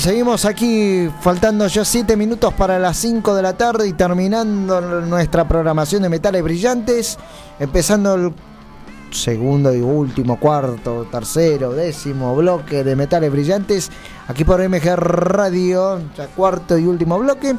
Seguimos 0.00 0.46
aquí, 0.46 1.10
faltando 1.20 1.66
ya 1.66 1.84
7 1.84 2.16
minutos 2.16 2.54
para 2.54 2.78
las 2.78 2.96
5 2.96 3.34
de 3.34 3.42
la 3.42 3.56
tarde 3.58 3.86
y 3.86 3.92
terminando 3.92 4.80
nuestra 5.02 5.46
programación 5.46 6.02
de 6.02 6.08
metales 6.08 6.42
brillantes, 6.42 7.18
empezando 7.58 8.14
el 8.14 8.32
segundo 9.10 9.74
y 9.74 9.82
último, 9.82 10.40
cuarto, 10.40 11.06
tercero, 11.10 11.72
décimo 11.72 12.34
bloque 12.34 12.82
de 12.82 12.96
metales 12.96 13.30
brillantes, 13.30 13.90
aquí 14.26 14.42
por 14.44 14.66
MG 14.66 14.96
Radio, 14.96 16.00
ya 16.16 16.28
cuarto 16.28 16.78
y 16.78 16.86
último 16.86 17.18
bloque. 17.18 17.54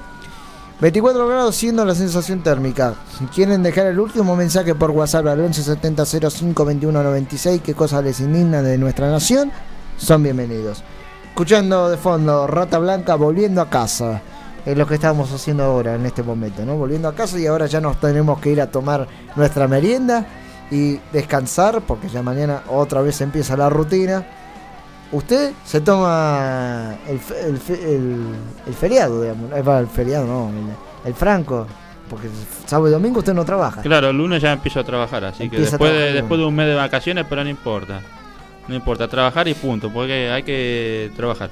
24 0.80 1.27
grados 1.27 1.55
siendo 1.55 1.85
la 1.85 1.93
sensación 1.93 2.41
térmica. 2.41 2.95
Si 3.19 3.26
quieren 3.26 3.61
dejar 3.61 3.85
el 3.85 3.99
último 3.99 4.35
mensaje 4.35 4.73
por 4.73 4.89
WhatsApp 4.89 5.27
al 5.27 5.38
1170 5.38 6.05
05 6.31 6.65
21 6.65 7.03
96, 7.03 7.61
qué 7.63 7.76
cosas 7.76 8.03
les 8.03 8.19
indignan 8.19 8.63
de 8.63 8.80
nuestra 8.80 9.11
nación, 9.11 9.51
son 9.97 10.23
bienvenidos. 10.23 10.84
Escuchando 11.31 11.89
de 11.89 11.97
fondo 11.97 12.45
Rata 12.45 12.77
Blanca 12.77 13.15
volviendo 13.15 13.61
a 13.61 13.69
casa. 13.69 14.21
Es 14.65 14.77
lo 14.77 14.85
que 14.85 14.95
estamos 14.95 15.31
haciendo 15.31 15.63
ahora 15.63 15.95
en 15.95 16.05
este 16.05 16.21
momento, 16.21 16.63
¿no? 16.65 16.75
Volviendo 16.75 17.07
a 17.07 17.15
casa 17.15 17.39
y 17.39 17.47
ahora 17.47 17.65
ya 17.65 17.81
nos 17.81 17.99
tenemos 17.99 18.39
que 18.39 18.49
ir 18.51 18.61
a 18.61 18.67
tomar 18.67 19.07
nuestra 19.35 19.67
merienda 19.67 20.25
y 20.69 20.99
descansar 21.11 21.81
porque 21.81 22.09
ya 22.09 22.21
mañana 22.21 22.61
otra 22.67 23.01
vez 23.01 23.19
empieza 23.21 23.57
la 23.57 23.69
rutina. 23.69 24.23
Usted 25.13 25.53
se 25.65 25.81
toma 25.81 26.95
el, 27.07 27.19
fe- 27.19 27.41
el 27.47 27.57
fe- 27.57 27.95
el- 27.95 28.35
el 28.67 28.73
feriado, 28.73 29.21
digamos. 29.21 29.51
Eh, 29.51 29.79
El 29.79 29.87
feriado, 29.87 30.27
no, 30.27 30.49
el, 30.49 31.07
el 31.09 31.13
franco. 31.15 31.65
Porque 32.09 32.27
sábado 32.65 32.89
y 32.89 32.91
domingo 32.91 33.19
usted 33.19 33.33
no 33.33 33.45
trabaja. 33.45 33.81
Claro, 33.81 34.09
el 34.09 34.17
lunes 34.17 34.41
ya 34.43 34.51
empiezo 34.51 34.81
a 34.81 34.83
trabajar, 34.83 35.23
así 35.23 35.49
que 35.49 35.55
Empieza 35.55 35.71
después 35.71 35.91
de, 35.93 36.11
después 36.13 36.39
de 36.39 36.45
un 36.45 36.53
mes 36.55 36.67
de 36.67 36.75
vacaciones, 36.75 37.25
pero 37.27 37.41
no 37.43 37.49
importa. 37.49 38.01
No 38.72 38.77
importa, 38.77 39.06
trabajar 39.10 39.49
y 39.49 39.53
punto, 39.53 39.91
porque 39.91 40.31
hay 40.31 40.43
que 40.43 41.11
trabajar. 41.18 41.49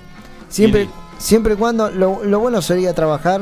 Siempre, 0.48 0.84
Y- 0.84 0.90
siempre 1.18 1.54
y 1.56 1.58
cuando. 1.58 1.90
Lo, 1.92 2.24
lo 2.24 2.40
bueno 2.40 2.62
sería 2.62 2.94
trabajar 2.94 3.42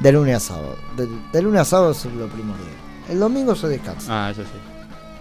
de 0.00 0.12
lunes 0.12 0.36
a 0.36 0.40
sábado. 0.40 0.76
De, 0.96 1.08
de 1.32 1.42
lunes 1.42 1.60
a 1.60 1.64
sábado 1.64 1.92
es 1.92 2.04
lo 2.06 2.26
primordial. 2.26 2.68
El 3.08 3.20
domingo 3.20 3.54
se 3.54 3.68
descansa. 3.68 4.26
Ah, 4.26 4.30
eso 4.32 4.42
sí. 4.42 4.48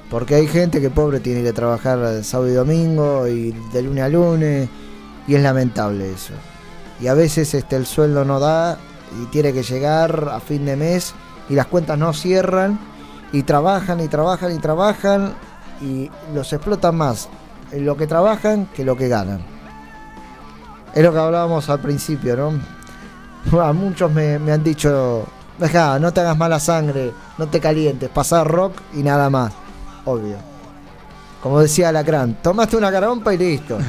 Porque 0.09 0.33
hay 0.33 0.47
gente 0.47 0.81
que 0.81 0.89
pobre 0.89 1.19
tiene 1.19 1.43
que 1.43 1.53
trabajar 1.53 2.23
sábado 2.23 2.49
y 2.49 2.53
domingo 2.53 3.27
y 3.27 3.51
de 3.71 3.81
lunes 3.83 4.03
a 4.03 4.09
lunes. 4.09 4.67
Y 5.27 5.35
es 5.35 5.43
lamentable 5.43 6.11
eso. 6.11 6.33
Y 6.99 7.05
a 7.05 7.13
veces 7.13 7.53
este, 7.53 7.75
el 7.75 7.85
sueldo 7.85 8.25
no 8.25 8.39
da 8.39 8.79
y 9.21 9.25
tiene 9.27 9.53
que 9.53 9.61
llegar 9.61 10.29
a 10.33 10.39
fin 10.39 10.65
de 10.65 10.75
mes 10.75 11.13
y 11.49 11.53
las 11.53 11.67
cuentas 11.67 11.99
no 11.99 12.13
cierran. 12.13 12.79
Y 13.31 13.43
trabajan 13.43 13.99
y 13.99 14.07
trabajan 14.07 14.55
y 14.55 14.57
trabajan 14.57 15.35
y 15.81 16.09
los 16.33 16.51
explotan 16.51 16.97
más 16.97 17.29
lo 17.73 17.95
que 17.97 18.07
trabajan 18.07 18.67
que 18.75 18.83
lo 18.83 18.95
que 18.97 19.07
ganan. 19.07 19.41
Es 20.93 21.03
lo 21.03 21.11
que 21.13 21.19
hablábamos 21.19 21.69
al 21.69 21.79
principio, 21.79 22.35
¿no? 22.35 23.61
A 23.61 23.73
muchos 23.73 24.11
me, 24.11 24.39
me 24.39 24.51
han 24.51 24.63
dicho, 24.63 25.25
deja, 25.57 25.99
no 25.99 26.11
te 26.11 26.19
hagas 26.21 26.37
mala 26.37 26.59
sangre, 26.59 27.11
no 27.37 27.47
te 27.47 27.59
calientes, 27.59 28.09
pasar 28.09 28.47
rock 28.47 28.73
y 28.95 29.03
nada 29.03 29.29
más. 29.29 29.53
Obvio. 30.05 30.37
Como 31.41 31.61
decía 31.61 31.91
Lacrán, 31.91 32.35
tomaste 32.41 32.75
una 32.75 32.91
carompa 32.91 33.33
y 33.33 33.37
listo. 33.37 33.77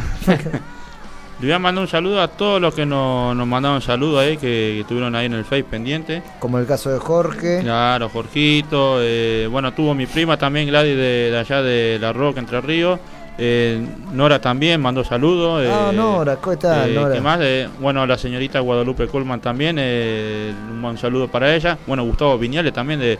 Le 1.41 1.47
voy 1.47 1.53
a 1.53 1.59
mandar 1.59 1.83
un 1.83 1.89
saludo 1.89 2.21
a 2.21 2.29
todos 2.29 2.61
los 2.61 2.75
que 2.75 2.85
nos, 2.85 3.35
nos 3.35 3.47
mandaron 3.47 3.81
saludos 3.81 4.21
ahí, 4.21 4.35
que, 4.37 4.41
que 4.43 4.81
estuvieron 4.83 5.15
ahí 5.15 5.25
en 5.25 5.33
el 5.33 5.45
Face 5.47 5.65
pendiente. 5.65 6.23
Como 6.39 6.59
el 6.59 6.67
caso 6.67 6.91
de 6.91 6.99
Jorge. 6.99 7.61
Claro, 7.63 8.11
Jorgito. 8.11 8.99
eh, 9.01 9.49
bueno, 9.51 9.73
tuvo 9.73 9.95
mi 9.95 10.05
prima 10.05 10.37
también, 10.37 10.69
Gladys, 10.69 10.95
de, 10.95 11.31
de 11.31 11.39
allá 11.39 11.63
de 11.63 11.99
La 11.99 12.13
Roca, 12.13 12.41
Entre 12.41 12.61
Ríos. 12.61 13.01
Eh, 13.43 13.81
Nora 14.13 14.39
también 14.39 14.83
mandó 14.83 15.03
saludos. 15.03 15.63
Ah, 15.67 15.89
eh, 15.91 15.97
Nora, 15.97 16.37
¿cómo 16.37 16.53
está, 16.53 16.87
eh, 16.87 16.93
Nora? 16.93 17.15
¿Qué 17.15 17.21
más? 17.23 17.41
Eh, 17.43 17.69
bueno, 17.81 18.07
la 18.07 18.19
señorita 18.19 18.61
Guadalupe 18.61 19.07
Colman 19.07 19.41
también, 19.41 19.79
un 19.79 20.99
saludo 20.99 21.27
para 21.27 21.55
ella. 21.55 21.79
Bueno, 21.87 22.05
Gustavo 22.05 22.37
Viñales 22.37 22.75
también 22.75 23.01
de, 23.01 23.19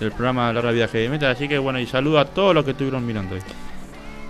del 0.00 0.10
programa 0.12 0.50
Larga 0.54 0.70
Viaje 0.70 0.98
de 0.98 1.10
Metal. 1.10 1.30
Así 1.30 1.46
que 1.48 1.58
bueno, 1.58 1.78
y 1.78 1.86
saludo 1.86 2.18
a 2.18 2.24
todos 2.24 2.54
los 2.54 2.64
que 2.64 2.70
estuvieron 2.70 3.04
mirando 3.04 3.34
hoy. 3.34 3.42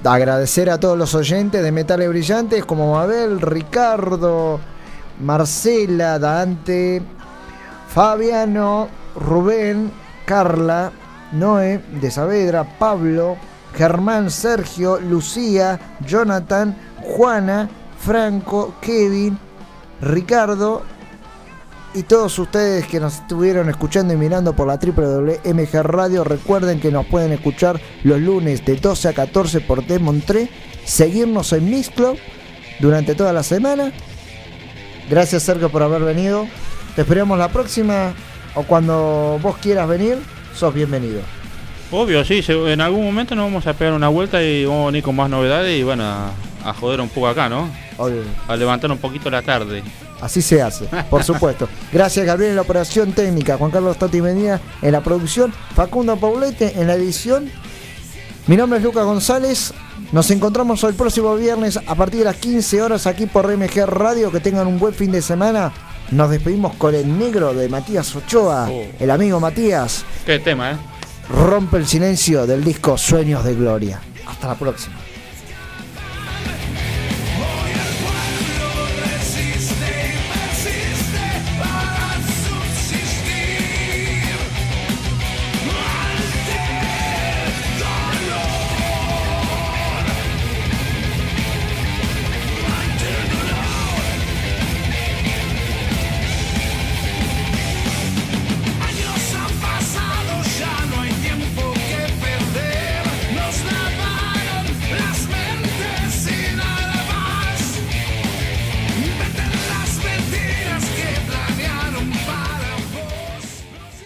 Agradecer 0.03 0.71
a 0.71 0.81
todos 0.81 0.99
los 0.99 1.15
oyentes 1.15 1.63
de 1.63 1.71
Metales 1.71 2.09
Brillantes 2.09 2.65
como 2.65 2.95
Mabel, 2.95 3.41
Ricardo, 3.41 4.59
Marcela, 5.21 6.19
Dante, 6.19 7.01
Fabiano, 7.89 8.89
Rubén, 9.15 9.93
Carla, 10.25 10.91
Noé 11.31 11.81
de 12.01 12.11
Saavedra, 12.11 12.65
Pablo, 12.65 13.37
Germán, 13.79 14.29
Sergio, 14.29 14.99
Lucía, 14.99 15.79
Jonathan, 16.05 16.77
Juana, 17.01 17.71
Franco, 18.05 18.75
Kevin, 18.81 19.39
Ricardo 20.01 20.83
y 21.95 22.03
todos 22.03 22.37
ustedes 22.41 22.89
que 22.89 22.99
nos 22.99 23.21
estuvieron 23.21 23.69
escuchando 23.69 24.13
y 24.13 24.17
mirando 24.17 24.53
por 24.53 24.67
la 24.67 24.79
WMG 24.79 25.83
Radio, 25.85 26.25
recuerden 26.25 26.81
que 26.81 26.91
nos 26.91 27.07
pueden 27.07 27.31
escuchar 27.31 27.81
los 28.03 28.21
lunes 28.21 28.65
de 28.65 28.75
12 28.75 29.09
a 29.11 29.13
14 29.13 29.61
por 29.61 29.87
Demontré, 29.87 30.51
seguirnos 30.85 31.53
en 31.53 31.71
Mixclub 31.71 32.19
durante 32.81 33.15
toda 33.15 33.33
la 33.33 33.45
semana. 33.45 33.93
Gracias 35.09 35.45
Sergio 35.45 35.71
por 35.71 35.85
haber 35.85 36.03
venido. 36.03 36.49
Te 36.97 37.03
esperamos 37.03 37.39
la 37.39 37.49
próxima 37.49 38.13
o 38.57 38.65
cuando 38.65 39.39
vos 39.41 39.57
quieras 39.59 39.89
venir, 39.89 40.19
sos 40.53 40.75
bienvenido. 40.75 41.38
Obvio, 41.91 42.23
sí, 42.23 42.45
en 42.47 42.81
algún 42.83 43.03
momento 43.03 43.35
nos 43.35 43.47
vamos 43.47 43.67
a 43.67 43.73
pegar 43.73 43.95
una 43.95 44.09
vuelta 44.09 44.43
y 44.43 44.67
vamos 44.67 44.83
a 44.83 44.87
venir 44.87 45.03
con 45.03 45.17
más 45.17 45.31
novedades 45.31 45.79
y 45.79 45.83
bueno, 45.83 46.05
a, 46.05 46.75
joder 46.75 47.01
un 47.01 47.09
poco 47.09 47.29
acá, 47.29 47.49
¿no? 47.49 47.71
Obvio. 47.97 48.23
A 48.47 48.57
levantar 48.57 48.91
un 48.93 48.99
poquito 48.99 49.31
la 49.31 49.41
tarde. 49.41 49.83
Así 50.21 50.43
se 50.43 50.61
hace, 50.61 50.87
por 51.09 51.25
supuesto. 51.25 51.67
Gracias 51.93 52.27
Gabriel 52.27 52.51
en 52.51 52.57
la 52.57 52.63
operación 52.63 53.13
técnica, 53.13 53.57
Juan 53.57 53.71
Carlos 53.71 53.97
Tati 53.97 54.21
Medina 54.21 54.61
en 54.83 54.93
la 54.93 55.01
producción, 55.01 55.53
Facundo 55.75 56.17
Paulete 56.17 56.79
en 56.79 56.89
la 56.89 56.95
edición. 56.95 57.51
Mi 58.47 58.57
nombre 58.57 58.79
es 58.79 58.85
Lucas 58.85 59.05
González. 59.05 59.73
Nos 60.13 60.31
encontramos 60.31 60.83
el 60.85 60.95
próximo 60.95 61.37
viernes 61.37 61.79
a 61.87 61.95
partir 61.95 62.21
de 62.21 62.25
las 62.27 62.37
15 62.37 62.83
horas 62.83 63.07
aquí 63.07 63.27
por 63.27 63.47
RMG 63.47 63.87
Radio. 63.87 64.33
Que 64.33 64.41
tengan 64.41 64.67
un 64.67 64.79
buen 64.79 64.95
fin 64.95 65.13
de 65.13 65.21
semana. 65.21 65.73
Nos 66.11 66.31
despedimos 66.31 66.75
con 66.77 66.95
el 66.95 67.19
negro 67.19 67.53
de 67.53 67.69
Matías 67.69 68.15
Ochoa, 68.17 68.69
oh. 68.71 68.87
el 68.99 69.11
amigo 69.11 69.39
Matías. 69.39 70.05
Qué 70.25 70.39
tema, 70.39 70.73
¿eh? 70.73 70.77
Rompe 71.31 71.77
el 71.77 71.87
silencio 71.87 72.47
del 72.47 72.65
disco 72.65 72.97
Sueños 72.97 73.45
de 73.45 73.55
Gloria. 73.55 74.01
Hasta 74.27 74.49
la 74.49 74.55
próxima. 74.55 74.97